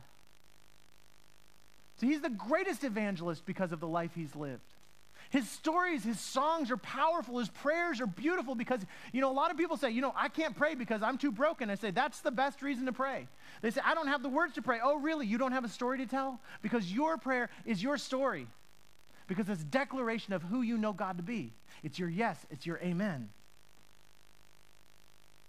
So 1.97 2.07
he's 2.07 2.21
the 2.21 2.31
greatest 2.31 2.83
evangelist 2.83 3.45
because 3.45 3.71
of 3.71 3.79
the 3.79 3.87
life 3.87 4.09
he's 4.15 4.35
lived. 4.35 4.63
His 5.29 5.47
stories, 5.47 6.03
his 6.03 6.19
songs 6.19 6.71
are 6.71 6.77
powerful. 6.77 7.37
His 7.37 7.49
prayers 7.49 8.01
are 8.01 8.07
beautiful 8.07 8.55
because, 8.55 8.81
you 9.11 9.21
know, 9.21 9.29
a 9.29 9.37
lot 9.37 9.51
of 9.51 9.57
people 9.57 9.77
say, 9.77 9.91
you 9.91 10.01
know, 10.01 10.13
I 10.15 10.27
can't 10.27 10.55
pray 10.57 10.73
because 10.73 11.03
I'm 11.03 11.19
too 11.19 11.31
broken. 11.31 11.69
I 11.69 11.75
say, 11.75 11.91
that's 11.91 12.21
the 12.21 12.31
best 12.31 12.63
reason 12.63 12.87
to 12.87 12.93
pray. 12.93 13.27
They 13.61 13.69
say, 13.69 13.81
I 13.85 13.93
don't 13.93 14.07
have 14.07 14.23
the 14.23 14.29
words 14.29 14.55
to 14.55 14.63
pray. 14.63 14.79
Oh, 14.83 14.97
really? 14.97 15.27
You 15.27 15.37
don't 15.37 15.51
have 15.51 15.65
a 15.65 15.69
story 15.69 15.99
to 15.99 16.07
tell? 16.07 16.41
Because 16.63 16.91
your 16.91 17.19
prayer 17.19 17.51
is 17.63 17.83
your 17.83 17.99
story. 17.99 18.47
Because 19.27 19.49
it's 19.49 19.63
declaration 19.63 20.33
of 20.33 20.43
who 20.43 20.61
you 20.61 20.77
know 20.77 20.93
God 20.93 21.17
to 21.17 21.23
be. 21.23 21.53
It's 21.83 21.97
your 21.97 22.09
yes, 22.09 22.37
it's 22.51 22.65
your 22.65 22.77
amen. 22.79 23.29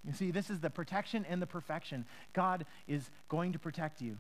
You 0.07 0.13
see, 0.13 0.31
this 0.31 0.51
is 0.51 0.61
the 0.61 0.71
protection 0.71 1.25
and 1.29 1.41
the 1.41 1.47
perfection. 1.47 2.05
God 2.33 2.67
is 2.87 3.09
going 3.29 3.53
to 3.53 3.59
protect 3.59 4.03
you. 4.03 4.19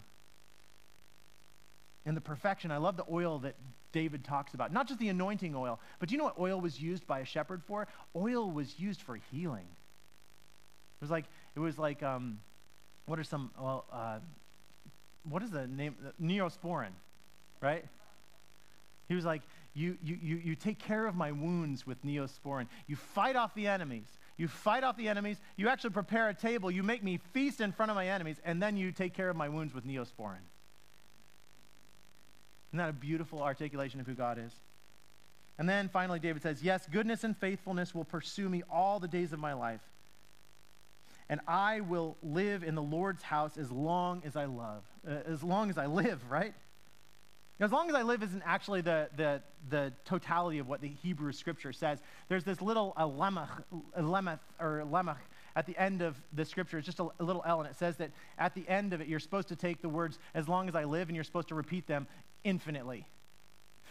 And 2.06 2.16
the 2.16 2.20
perfection, 2.20 2.70
I 2.70 2.78
love 2.78 2.96
the 2.96 3.04
oil 3.10 3.38
that 3.40 3.54
David 3.92 4.24
talks 4.24 4.54
about. 4.54 4.72
Not 4.72 4.88
just 4.88 4.98
the 4.98 5.08
anointing 5.08 5.54
oil, 5.54 5.78
but 5.98 6.08
do 6.08 6.14
you 6.14 6.18
know 6.18 6.24
what 6.24 6.38
oil 6.38 6.60
was 6.60 6.80
used 6.80 7.06
by 7.06 7.20
a 7.20 7.24
shepherd 7.24 7.62
for? 7.62 7.86
Oil 8.16 8.50
was 8.50 8.78
used 8.78 9.02
for 9.02 9.16
healing. 9.30 9.66
It 11.00 11.00
was 11.00 11.10
like, 11.10 11.26
it 11.54 11.60
was 11.60 11.78
like, 11.78 12.02
um, 12.02 12.40
what 13.06 13.18
are 13.18 13.24
some, 13.24 13.50
well, 13.58 13.84
uh, 13.92 14.18
what 15.28 15.42
is 15.42 15.50
the 15.50 15.66
name? 15.66 15.96
Neosporin, 16.20 16.90
right? 17.60 17.84
He 19.08 19.14
was 19.14 19.24
like, 19.24 19.42
you, 19.74 19.98
you, 20.02 20.18
you, 20.22 20.36
you 20.36 20.54
take 20.54 20.78
care 20.78 21.06
of 21.06 21.14
my 21.14 21.32
wounds 21.32 21.86
with 21.86 22.04
neosporin. 22.04 22.66
You 22.86 22.96
fight 22.96 23.36
off 23.36 23.54
the 23.54 23.66
enemies. 23.66 24.06
You 24.36 24.48
fight 24.48 24.84
off 24.84 24.96
the 24.96 25.08
enemies. 25.08 25.38
You 25.56 25.68
actually 25.68 25.90
prepare 25.90 26.28
a 26.28 26.34
table. 26.34 26.70
You 26.70 26.82
make 26.82 27.02
me 27.02 27.18
feast 27.32 27.60
in 27.60 27.72
front 27.72 27.90
of 27.90 27.96
my 27.96 28.08
enemies, 28.08 28.36
and 28.44 28.62
then 28.62 28.76
you 28.76 28.92
take 28.92 29.14
care 29.14 29.28
of 29.28 29.36
my 29.36 29.48
wounds 29.48 29.74
with 29.74 29.86
neosporin. 29.86 30.42
Isn't 32.70 32.78
that 32.78 32.90
a 32.90 32.92
beautiful 32.94 33.42
articulation 33.42 34.00
of 34.00 34.06
who 34.06 34.14
God 34.14 34.38
is? 34.38 34.52
And 35.58 35.68
then 35.68 35.88
finally, 35.88 36.18
David 36.18 36.42
says, 36.42 36.62
Yes, 36.62 36.86
goodness 36.90 37.22
and 37.22 37.36
faithfulness 37.36 37.94
will 37.94 38.04
pursue 38.04 38.48
me 38.48 38.62
all 38.70 38.98
the 38.98 39.08
days 39.08 39.32
of 39.32 39.38
my 39.38 39.52
life. 39.52 39.82
And 41.28 41.40
I 41.46 41.80
will 41.80 42.16
live 42.22 42.64
in 42.64 42.74
the 42.74 42.82
Lord's 42.82 43.22
house 43.22 43.56
as 43.56 43.70
long 43.70 44.22
as 44.26 44.36
I 44.36 44.44
love, 44.44 44.84
uh, 45.08 45.12
as 45.26 45.42
long 45.42 45.70
as 45.70 45.78
I 45.78 45.86
live, 45.86 46.20
right? 46.30 46.54
As 47.60 47.70
long 47.70 47.88
as 47.88 47.94
I 47.94 48.02
live 48.02 48.22
isn't 48.22 48.42
actually 48.44 48.80
the, 48.80 49.08
the, 49.16 49.40
the 49.70 49.92
totality 50.04 50.58
of 50.58 50.66
what 50.66 50.80
the 50.80 50.88
Hebrew 50.88 51.32
scripture 51.32 51.72
says. 51.72 52.00
There's 52.28 52.42
this 52.42 52.60
little 52.60 52.94
lemach, 52.98 53.62
lemach, 53.96 54.40
or 54.58 54.84
lemach 54.90 55.18
at 55.54 55.66
the 55.66 55.78
end 55.78 56.02
of 56.02 56.20
the 56.32 56.44
scripture. 56.44 56.78
It's 56.78 56.86
just 56.86 56.98
a, 56.98 57.06
a 57.20 57.24
little 57.24 57.44
L, 57.46 57.60
and 57.60 57.70
it 57.70 57.76
says 57.76 57.96
that 57.98 58.10
at 58.38 58.54
the 58.56 58.68
end 58.68 58.92
of 58.92 59.00
it, 59.00 59.06
you're 59.06 59.20
supposed 59.20 59.48
to 59.48 59.56
take 59.56 59.82
the 59.82 59.88
words, 59.88 60.18
as 60.34 60.48
long 60.48 60.68
as 60.68 60.74
I 60.74 60.82
live, 60.82 61.08
and 61.08 61.14
you're 61.14 61.24
supposed 61.24 61.48
to 61.48 61.54
repeat 61.54 61.86
them 61.86 62.08
infinitely. 62.42 63.06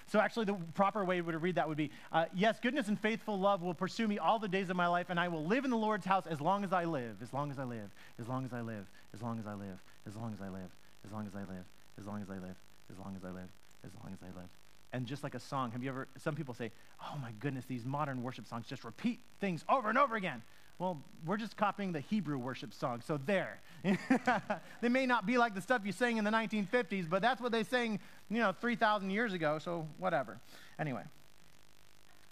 So, 0.08 0.20
actually, 0.20 0.44
the 0.44 0.56
proper 0.74 1.06
way 1.06 1.22
to 1.22 1.38
read 1.38 1.56
that 1.56 1.70
would 1.70 1.78
be 1.78 1.90
uh, 2.12 2.26
Yes, 2.36 2.60
goodness 2.60 2.90
and 2.90 3.00
faithful 3.00 3.40
love 3.40 3.62
will 3.62 3.74
pursue 3.74 4.10
me 4.10 4.20
all 4.20 4.40
the 4.40 4.50
days 4.50 4.70
of 4.70 4.76
my 4.76 4.88
life, 4.88 5.06
and 5.10 5.18
I 5.18 5.30
will 5.30 5.46
live 5.46 5.64
in 5.64 5.72
the 5.72 5.78
Lord's 5.78 6.06
house 6.06 6.28
as 6.28 6.42
long 6.42 6.66
as 6.66 6.74
I 6.74 6.84
live, 6.84 7.22
as 7.22 7.32
long 7.32 7.50
as 7.50 7.58
I 7.58 7.64
live, 7.64 7.90
as 8.20 8.28
long 8.28 8.44
as 8.44 8.52
I 8.52 8.60
live, 8.60 8.86
as 9.14 9.22
long 9.22 9.40
as 9.40 9.48
I 9.48 9.54
live, 9.54 9.78
as 10.06 10.16
long 10.16 10.34
as 10.34 10.42
I 10.42 10.50
live, 10.50 10.70
as 11.06 11.12
long 11.14 11.26
as 11.26 11.36
I 11.36 11.44
live, 11.46 11.46
as 11.46 11.46
long 11.46 11.48
as 11.48 11.50
I 11.50 11.54
live 11.54 11.66
as 11.98 12.08
long 12.08 12.22
as 12.22 12.30
I 12.30 12.34
live, 12.34 12.56
as 12.92 12.98
long 12.98 13.16
as 13.16 13.24
I 13.24 13.30
live. 13.30 13.50
As 13.86 13.92
long 14.02 14.14
as 14.14 14.20
I 14.22 14.38
live. 14.38 14.50
And 14.94 15.08
just 15.08 15.24
like 15.24 15.34
a 15.34 15.40
song, 15.40 15.72
have 15.72 15.84
you 15.84 15.90
ever, 15.90 16.08
some 16.18 16.36
people 16.36 16.54
say, 16.54 16.72
oh 17.02 17.18
my 17.20 17.32
goodness, 17.40 17.66
these 17.66 17.84
modern 17.84 18.22
worship 18.22 18.46
songs 18.48 18.68
just 18.68 18.84
repeat 18.84 19.20
things 19.42 19.66
over 19.68 19.90
and 19.90 19.98
over 19.98 20.16
again. 20.16 20.44
Well, 20.78 21.02
we're 21.26 21.38
just 21.38 21.58
copying 21.58 21.92
the 21.92 22.00
Hebrew 22.00 22.38
worship 22.38 22.74
song, 22.74 23.02
so 23.06 23.20
there. 23.26 23.60
they 24.82 24.90
may 24.90 25.06
not 25.06 25.26
be 25.26 25.38
like 25.38 25.56
the 25.56 25.62
stuff 25.62 25.82
you 25.86 25.92
sang 25.92 26.18
in 26.18 26.24
the 26.24 26.32
1950s, 26.32 27.10
but 27.10 27.22
that's 27.22 27.42
what 27.42 27.52
they 27.52 27.64
sang, 27.64 28.00
you 28.30 28.40
know, 28.40 28.54
3,000 28.60 29.10
years 29.10 29.34
ago, 29.34 29.60
so 29.60 29.88
whatever. 29.98 30.40
Anyway, 30.80 31.04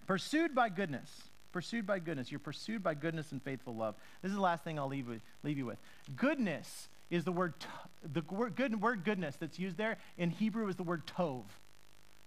pursued 0.06 0.54
by 0.54 0.68
goodness. 0.68 1.08
Pursued 1.52 1.86
by 1.86 1.98
goodness. 1.98 2.30
You're 2.30 2.40
pursued 2.40 2.82
by 2.82 2.94
goodness 2.94 3.32
and 3.32 3.42
faithful 3.42 3.76
love. 3.76 3.94
This 4.22 4.30
is 4.30 4.36
the 4.36 4.42
last 4.42 4.64
thing 4.64 4.78
I'll 4.78 4.88
leave, 4.88 5.06
leave 5.42 5.58
you 5.58 5.66
with. 5.66 5.78
Goodness 6.16 6.88
is 7.12 7.24
the 7.24 7.30
word, 7.30 7.54
the 8.02 8.22
word, 8.30 8.56
good, 8.56 8.80
word 8.80 9.04
goodness 9.04 9.36
that's 9.36 9.58
used 9.58 9.76
there 9.76 9.98
in 10.16 10.30
Hebrew 10.30 10.66
is 10.68 10.76
the 10.76 10.82
word 10.82 11.06
tov. 11.06 11.44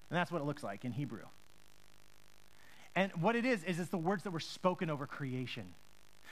And 0.10 0.18
that's 0.18 0.32
what 0.32 0.42
it 0.42 0.46
looks 0.46 0.64
like 0.64 0.86
in 0.86 0.92
Hebrew. 0.92 1.26
And 2.96 3.12
what 3.20 3.36
it 3.36 3.46
is, 3.46 3.64
is 3.64 3.80
it's 3.80 3.90
the 3.90 3.98
words 3.98 4.24
that 4.24 4.32
were 4.32 4.40
spoken 4.40 4.90
over 4.90 5.08
creation. 5.08 5.74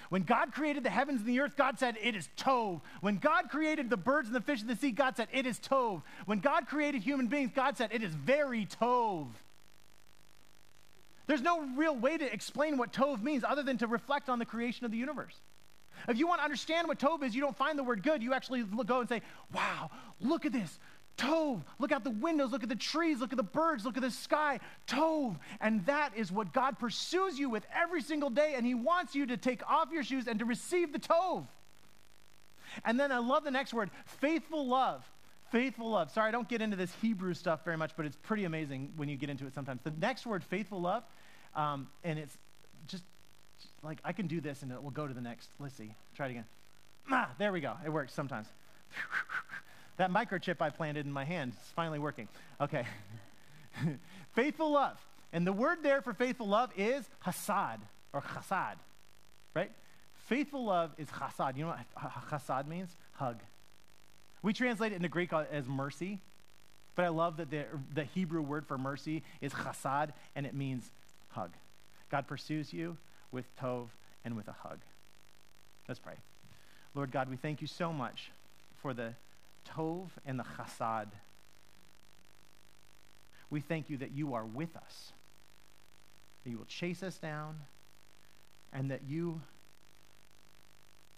When 0.10 0.22
God 0.22 0.54
created 0.54 0.84
the 0.84 0.90
heavens 0.90 1.22
and 1.22 1.30
the 1.30 1.40
earth, 1.40 1.56
God 1.58 1.80
said, 1.80 1.98
It 2.02 2.16
is 2.16 2.30
Tov. 2.38 2.82
When 3.02 3.18
God 3.18 3.50
created 3.50 3.90
the 3.90 3.98
birds 3.98 4.28
and 4.28 4.36
the 4.36 4.42
fish 4.42 4.62
of 4.62 4.68
the 4.68 4.76
sea, 4.76 4.92
God 4.92 5.18
said, 5.18 5.30
It 5.34 5.46
is 5.46 5.60
Tov. 5.60 6.04
When 6.26 6.40
God 6.40 6.68
created 6.68 7.02
human 7.02 7.28
beings, 7.28 7.52
God 7.56 7.76
said, 7.76 7.90
It 7.92 8.04
is 8.04 8.14
very 8.14 8.66
Tov. 8.66 9.28
There's 11.26 11.42
no 11.42 11.62
real 11.76 11.96
way 11.96 12.18
to 12.18 12.34
explain 12.34 12.78
what 12.78 12.94
Tov 12.94 13.22
means 13.24 13.44
other 13.44 13.64
than 13.64 13.78
to 13.80 13.88
reflect 13.88 14.30
on 14.30 14.40
the 14.40 14.46
creation 14.46 14.86
of 14.86 14.92
the 14.92 14.98
universe. 14.98 15.36
If 16.08 16.18
you 16.18 16.28
want 16.28 16.40
to 16.40 16.44
understand 16.44 16.88
what 16.88 17.00
Tov 17.00 17.24
is, 17.24 17.34
you 17.36 17.42
don't 17.42 17.56
find 17.56 17.78
the 17.78 17.84
word 17.84 18.04
good. 18.04 18.22
You 18.22 18.34
actually 18.34 18.64
go 18.64 19.00
and 19.00 19.10
say, 19.10 19.22
wow, 19.54 19.90
look 20.20 20.46
at 20.46 20.52
this. 20.52 20.80
Tov. 21.18 21.62
Look 21.80 21.92
out 21.92 22.04
the 22.04 22.10
windows, 22.12 22.52
look 22.52 22.64
at 22.64 22.70
the 22.70 22.76
trees, 22.76 23.20
look 23.20 23.32
at 23.32 23.38
the 23.38 23.44
birds, 23.44 23.86
look 23.86 23.98
at 23.98 24.04
the 24.04 24.12
sky. 24.12 24.60
Tov. 24.88 25.38
And 25.62 25.86
that 25.86 26.12
is 26.16 26.32
what 26.32 26.54
God 26.54 26.80
pursues 26.80 27.38
you 27.38 27.50
with 27.50 27.66
every 27.74 28.02
single 28.02 28.30
day. 28.30 28.54
And 28.56 28.66
He 28.66 28.74
wants 28.74 29.14
you 29.14 29.26
to 29.28 29.38
take 29.38 29.62
off 29.70 29.90
your 29.92 30.04
shoes 30.04 30.28
and 30.28 30.40
to 30.40 30.46
receive 30.46 30.92
the 30.92 31.00
Tov. 31.00 31.46
And 32.84 33.00
then 33.00 33.12
I 33.12 33.20
love 33.20 33.44
the 33.44 33.52
next 33.52 33.74
word 33.74 33.92
faithful 34.06 34.68
love. 34.68 35.04
Faithful 35.52 35.92
love. 35.92 36.10
Sorry, 36.10 36.30
I 36.30 36.32
don't 36.32 36.50
get 36.50 36.64
into 36.64 36.76
this 36.76 36.92
Hebrew 37.00 37.36
stuff 37.36 37.64
very 37.64 37.78
much, 37.78 37.92
but 37.96 38.08
it's 38.08 38.16
pretty 38.16 38.46
amazing 38.46 38.92
when 38.96 39.08
you 39.08 39.16
get 39.16 39.30
into 39.30 39.46
it 39.46 39.54
sometimes. 39.54 39.82
The 39.84 39.94
next 40.02 40.26
word, 40.26 40.44
faithful 40.44 40.82
love, 40.82 41.04
um, 41.56 41.90
and 42.04 42.18
it's 42.18 42.36
just, 42.88 43.04
just 43.04 43.04
like 43.84 44.00
I 44.04 44.14
can 44.14 44.28
do 44.28 44.42
this 44.42 44.62
and 44.62 44.72
it 44.72 44.82
will 44.82 44.92
go 44.92 45.08
to 45.08 45.14
the 45.14 45.22
next. 45.22 45.50
Let's 45.60 45.76
see. 45.76 45.94
Try 46.16 46.28
it 46.28 46.32
again. 46.32 46.46
Ah, 47.12 47.30
there 47.38 47.52
we 47.52 47.60
go. 47.60 47.74
It 47.86 47.90
works 47.90 48.14
sometimes. 48.14 48.48
that 49.98 50.12
microchip 50.12 50.62
I 50.62 50.70
planted 50.70 51.06
in 51.06 51.12
my 51.12 51.26
hand 51.26 51.54
is 51.54 51.70
finally 51.76 52.00
working. 52.00 52.28
Okay. 52.62 52.86
faithful 54.34 54.72
love. 54.72 54.98
And 55.34 55.46
the 55.46 55.54
word 55.54 55.80
there 55.82 56.02
for 56.02 56.14
faithful 56.14 56.48
love 56.48 56.72
is 56.78 57.06
hasad 57.26 57.80
or 58.14 58.22
chasad, 58.22 58.76
right? 59.56 59.72
Faithful 60.28 60.66
love 60.66 60.92
is 60.98 61.08
chasad. 61.10 61.58
You 61.58 61.66
know 61.66 61.70
what 61.70 62.30
chasad 62.30 62.68
means? 62.68 62.96
Hug. 63.14 63.40
We 64.42 64.54
translate 64.54 64.92
it 64.92 64.96
into 64.96 65.10
Greek 65.10 65.34
as 65.34 65.68
mercy, 65.68 66.20
but 66.96 67.06
I 67.06 67.10
love 67.10 67.38
that 67.38 67.50
the, 67.50 67.66
the 67.94 68.04
Hebrew 68.04 68.42
word 68.42 68.68
for 68.68 68.78
mercy 68.78 69.24
is 69.42 69.52
chasad, 69.54 70.12
and 70.36 70.46
it 70.46 70.54
means 70.54 70.92
hug. 71.30 71.52
God 72.12 72.28
pursues 72.28 72.72
you 72.72 72.98
with 73.34 73.46
tov 73.58 73.88
and 74.24 74.36
with 74.38 74.48
a 74.48 74.54
hug. 74.54 74.80
Let's 75.88 76.00
pray. 76.00 76.16
Lord 76.96 77.12
God, 77.12 77.30
we 77.30 77.36
thank 77.36 77.60
you 77.60 77.68
so 77.68 77.92
much 77.92 78.32
for 78.82 78.94
the 78.94 79.14
tov 79.68 80.10
and 80.26 80.40
the 80.40 80.44
chasad. 80.44 81.08
We 83.50 83.60
thank 83.60 83.90
you 83.90 83.98
that 83.98 84.12
you 84.12 84.34
are 84.34 84.46
with 84.46 84.76
us, 84.78 85.12
that 86.44 86.50
you 86.50 86.58
will 86.58 86.66
chase 86.66 87.04
us 87.04 87.18
down, 87.18 87.56
and 88.72 88.90
that 88.92 89.02
you 89.08 89.42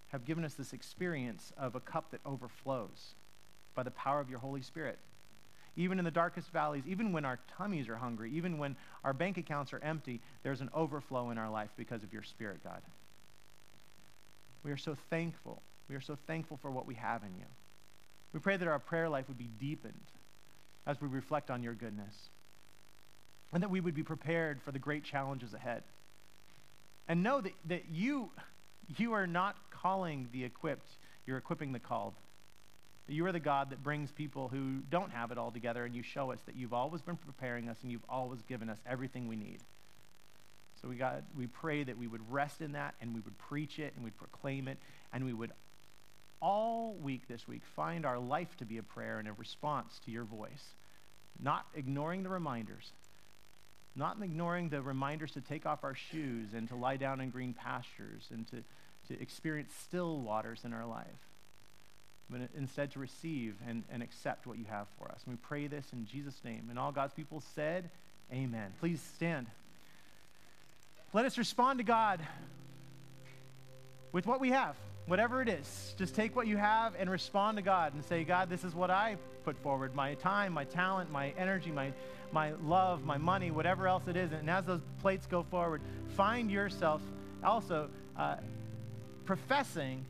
have 0.07 0.25
given 0.25 0.45
us 0.45 0.53
this 0.53 0.73
experience 0.73 1.51
of 1.57 1.75
a 1.75 1.79
cup 1.79 2.11
that 2.11 2.21
overflows 2.25 3.15
by 3.73 3.83
the 3.83 3.91
power 3.91 4.19
of 4.19 4.29
your 4.29 4.39
Holy 4.39 4.61
Spirit. 4.61 4.97
Even 5.75 5.99
in 5.99 6.05
the 6.05 6.11
darkest 6.11 6.51
valleys, 6.51 6.83
even 6.87 7.11
when 7.11 7.25
our 7.25 7.39
tummies 7.57 7.89
are 7.89 7.97
hungry, 7.97 8.31
even 8.31 8.57
when 8.57 8.77
our 9.05 9.13
bank 9.13 9.37
accounts 9.37 9.71
are 9.71 9.79
empty, 9.83 10.19
there's 10.41 10.61
an 10.61 10.69
overflow 10.73 11.29
in 11.29 11.37
our 11.37 11.49
life 11.49 11.69
because 11.77 12.03
of 12.03 12.11
your 12.11 12.23
Spirit, 12.23 12.63
God. 12.63 12.81
We 14.63 14.71
are 14.71 14.77
so 14.77 14.97
thankful. 15.11 15.61
We 15.87 15.95
are 15.95 16.01
so 16.01 16.17
thankful 16.25 16.57
for 16.57 16.71
what 16.71 16.87
we 16.87 16.95
have 16.95 17.21
in 17.21 17.29
you. 17.37 17.45
We 18.33 18.39
pray 18.39 18.57
that 18.57 18.67
our 18.67 18.79
prayer 18.79 19.07
life 19.07 19.27
would 19.27 19.37
be 19.37 19.51
deepened 19.59 19.93
as 20.87 20.99
we 20.99 21.07
reflect 21.07 21.51
on 21.51 21.61
your 21.61 21.75
goodness, 21.75 22.15
and 23.53 23.61
that 23.61 23.69
we 23.69 23.79
would 23.79 23.93
be 23.93 24.03
prepared 24.03 24.59
for 24.63 24.71
the 24.71 24.79
great 24.79 25.03
challenges 25.03 25.53
ahead. 25.53 25.83
And 27.07 27.21
know 27.21 27.41
that, 27.41 27.53
that 27.65 27.83
you, 27.91 28.31
you 28.97 29.13
are 29.13 29.27
not 29.27 29.55
calling 29.69 30.29
the 30.33 30.43
equipped, 30.43 30.89
you're 31.27 31.37
equipping 31.37 31.73
the 31.73 31.79
called. 31.79 32.13
You 33.07 33.25
are 33.27 33.31
the 33.31 33.39
God 33.39 33.69
that 33.69 33.83
brings 33.83 34.11
people 34.11 34.47
who 34.47 34.79
don't 34.89 35.11
have 35.11 35.31
it 35.31 35.37
all 35.37 35.51
together, 35.51 35.85
and 35.85 35.95
you 35.95 36.01
show 36.01 36.31
us 36.31 36.39
that 36.47 36.55
you've 36.55 36.73
always 36.73 37.01
been 37.01 37.17
preparing 37.17 37.69
us 37.69 37.77
and 37.83 37.91
you've 37.91 38.05
always 38.09 38.41
given 38.43 38.67
us 38.69 38.79
everything 38.85 39.27
we 39.27 39.35
need. 39.35 39.59
So 40.81 40.89
we, 40.89 40.95
got, 40.95 41.23
we 41.37 41.47
pray 41.47 41.83
that 41.83 41.97
we 41.97 42.07
would 42.07 42.21
rest 42.31 42.61
in 42.61 42.73
that 42.73 42.95
and 43.01 43.13
we 43.13 43.21
would 43.21 43.37
preach 43.37 43.79
it 43.79 43.93
and 43.95 44.03
we'd 44.03 44.17
proclaim 44.17 44.67
it 44.67 44.77
and 45.13 45.23
we 45.23 45.33
would 45.33 45.51
all 46.41 46.95
week 46.95 47.27
this 47.27 47.47
week 47.47 47.61
find 47.75 48.05
our 48.05 48.19
life 48.19 48.57
to 48.57 48.65
be 48.65 48.77
a 48.77 48.83
prayer 48.83 49.19
and 49.19 49.27
a 49.27 49.33
response 49.33 49.99
to 50.05 50.11
your 50.11 50.25
voice. 50.25 50.75
Not 51.41 51.65
ignoring 51.75 52.23
the 52.23 52.29
reminders, 52.29 52.91
not 53.95 54.17
ignoring 54.21 54.69
the 54.69 54.81
reminders 54.81 55.31
to 55.31 55.41
take 55.41 55.65
off 55.65 55.83
our 55.83 55.95
shoes 55.95 56.53
and 56.53 56.67
to 56.69 56.75
lie 56.75 56.97
down 56.97 57.21
in 57.21 57.29
green 57.29 57.53
pastures 57.53 58.27
and 58.31 58.47
to, 58.47 58.57
to 59.07 59.21
experience 59.21 59.73
still 59.81 60.19
waters 60.19 60.61
in 60.65 60.73
our 60.73 60.85
life 60.85 61.34
but 62.29 62.41
instead 62.57 62.91
to 62.91 62.99
receive 62.99 63.55
and, 63.67 63.83
and 63.91 64.01
accept 64.01 64.47
what 64.47 64.57
you 64.57 64.65
have 64.69 64.87
for 64.97 65.09
us. 65.11 65.21
And 65.25 65.33
we 65.35 65.37
pray 65.47 65.67
this 65.67 65.85
in 65.93 66.07
Jesus' 66.07 66.39
name. 66.43 66.67
And 66.69 66.79
all 66.79 66.91
God's 66.91 67.13
people 67.13 67.41
said, 67.53 67.89
Amen. 68.33 68.73
Please 68.79 69.01
stand. 69.15 69.45
Let 71.13 71.25
us 71.25 71.37
respond 71.37 71.79
to 71.79 71.83
God 71.83 72.19
with 74.11 74.25
what 74.25 74.39
we 74.39 74.49
have, 74.49 74.75
whatever 75.05 75.41
it 75.41 75.47
is. 75.47 75.93
Just 75.97 76.15
take 76.15 76.35
what 76.35 76.47
you 76.47 76.57
have 76.57 76.93
and 76.97 77.09
respond 77.09 77.57
to 77.57 77.61
God 77.61 77.93
and 77.93 78.03
say, 78.03 78.23
God, 78.23 78.49
this 78.49 78.63
is 78.63 78.73
what 78.73 78.89
I 78.89 79.17
put 79.43 79.57
forward 79.57 79.93
my 79.93 80.15
time, 80.15 80.53
my 80.53 80.63
talent, 80.63 81.11
my 81.11 81.33
energy, 81.37 81.69
my, 81.69 81.93
my 82.31 82.53
love, 82.63 83.05
my 83.05 83.17
money, 83.17 83.51
whatever 83.51 83.87
else 83.87 84.07
it 84.07 84.17
is. 84.17 84.31
And 84.31 84.49
as 84.49 84.65
those 84.65 84.81
plates 85.01 85.27
go 85.27 85.43
forward, 85.43 85.81
find 86.15 86.49
yourself 86.49 87.01
also 87.43 87.89
uh, 88.17 88.37
professing 89.25 90.05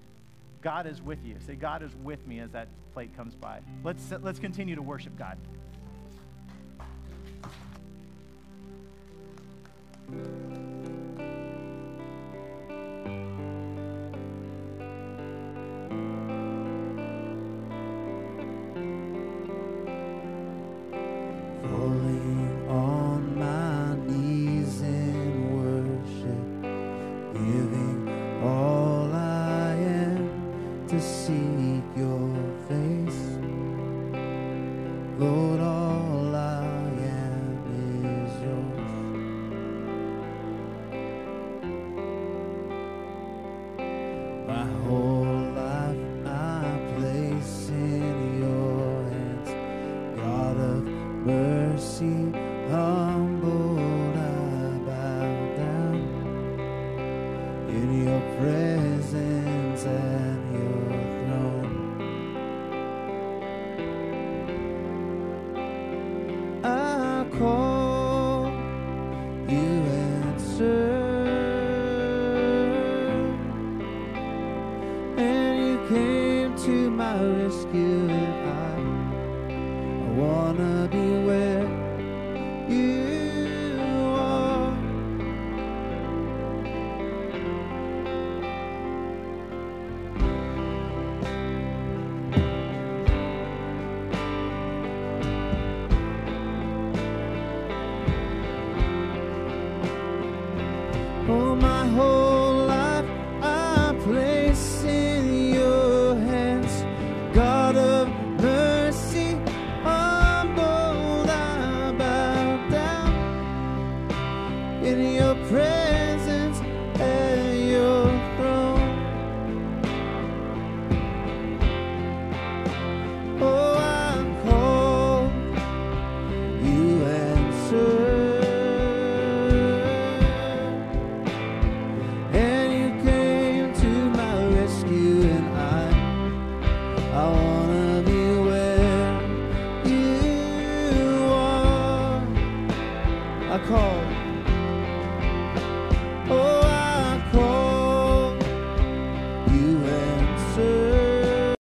God 0.66 0.88
is 0.88 1.00
with 1.00 1.24
you. 1.24 1.36
Say, 1.46 1.54
God 1.54 1.84
is 1.84 1.96
with 1.98 2.26
me 2.26 2.40
as 2.40 2.50
that 2.54 2.70
plate 2.92 3.16
comes 3.16 3.36
by. 3.36 3.60
Let's, 3.84 4.02
let's 4.24 4.40
continue 4.40 4.74
to 4.74 4.82
worship 4.82 5.16
God. 5.16 5.38
to 76.66 76.90
my 76.90 77.24
rescue. 77.24 78.10
And 78.10 78.50
I, 78.50 79.54
I 79.54 80.12
wanna 80.18 80.88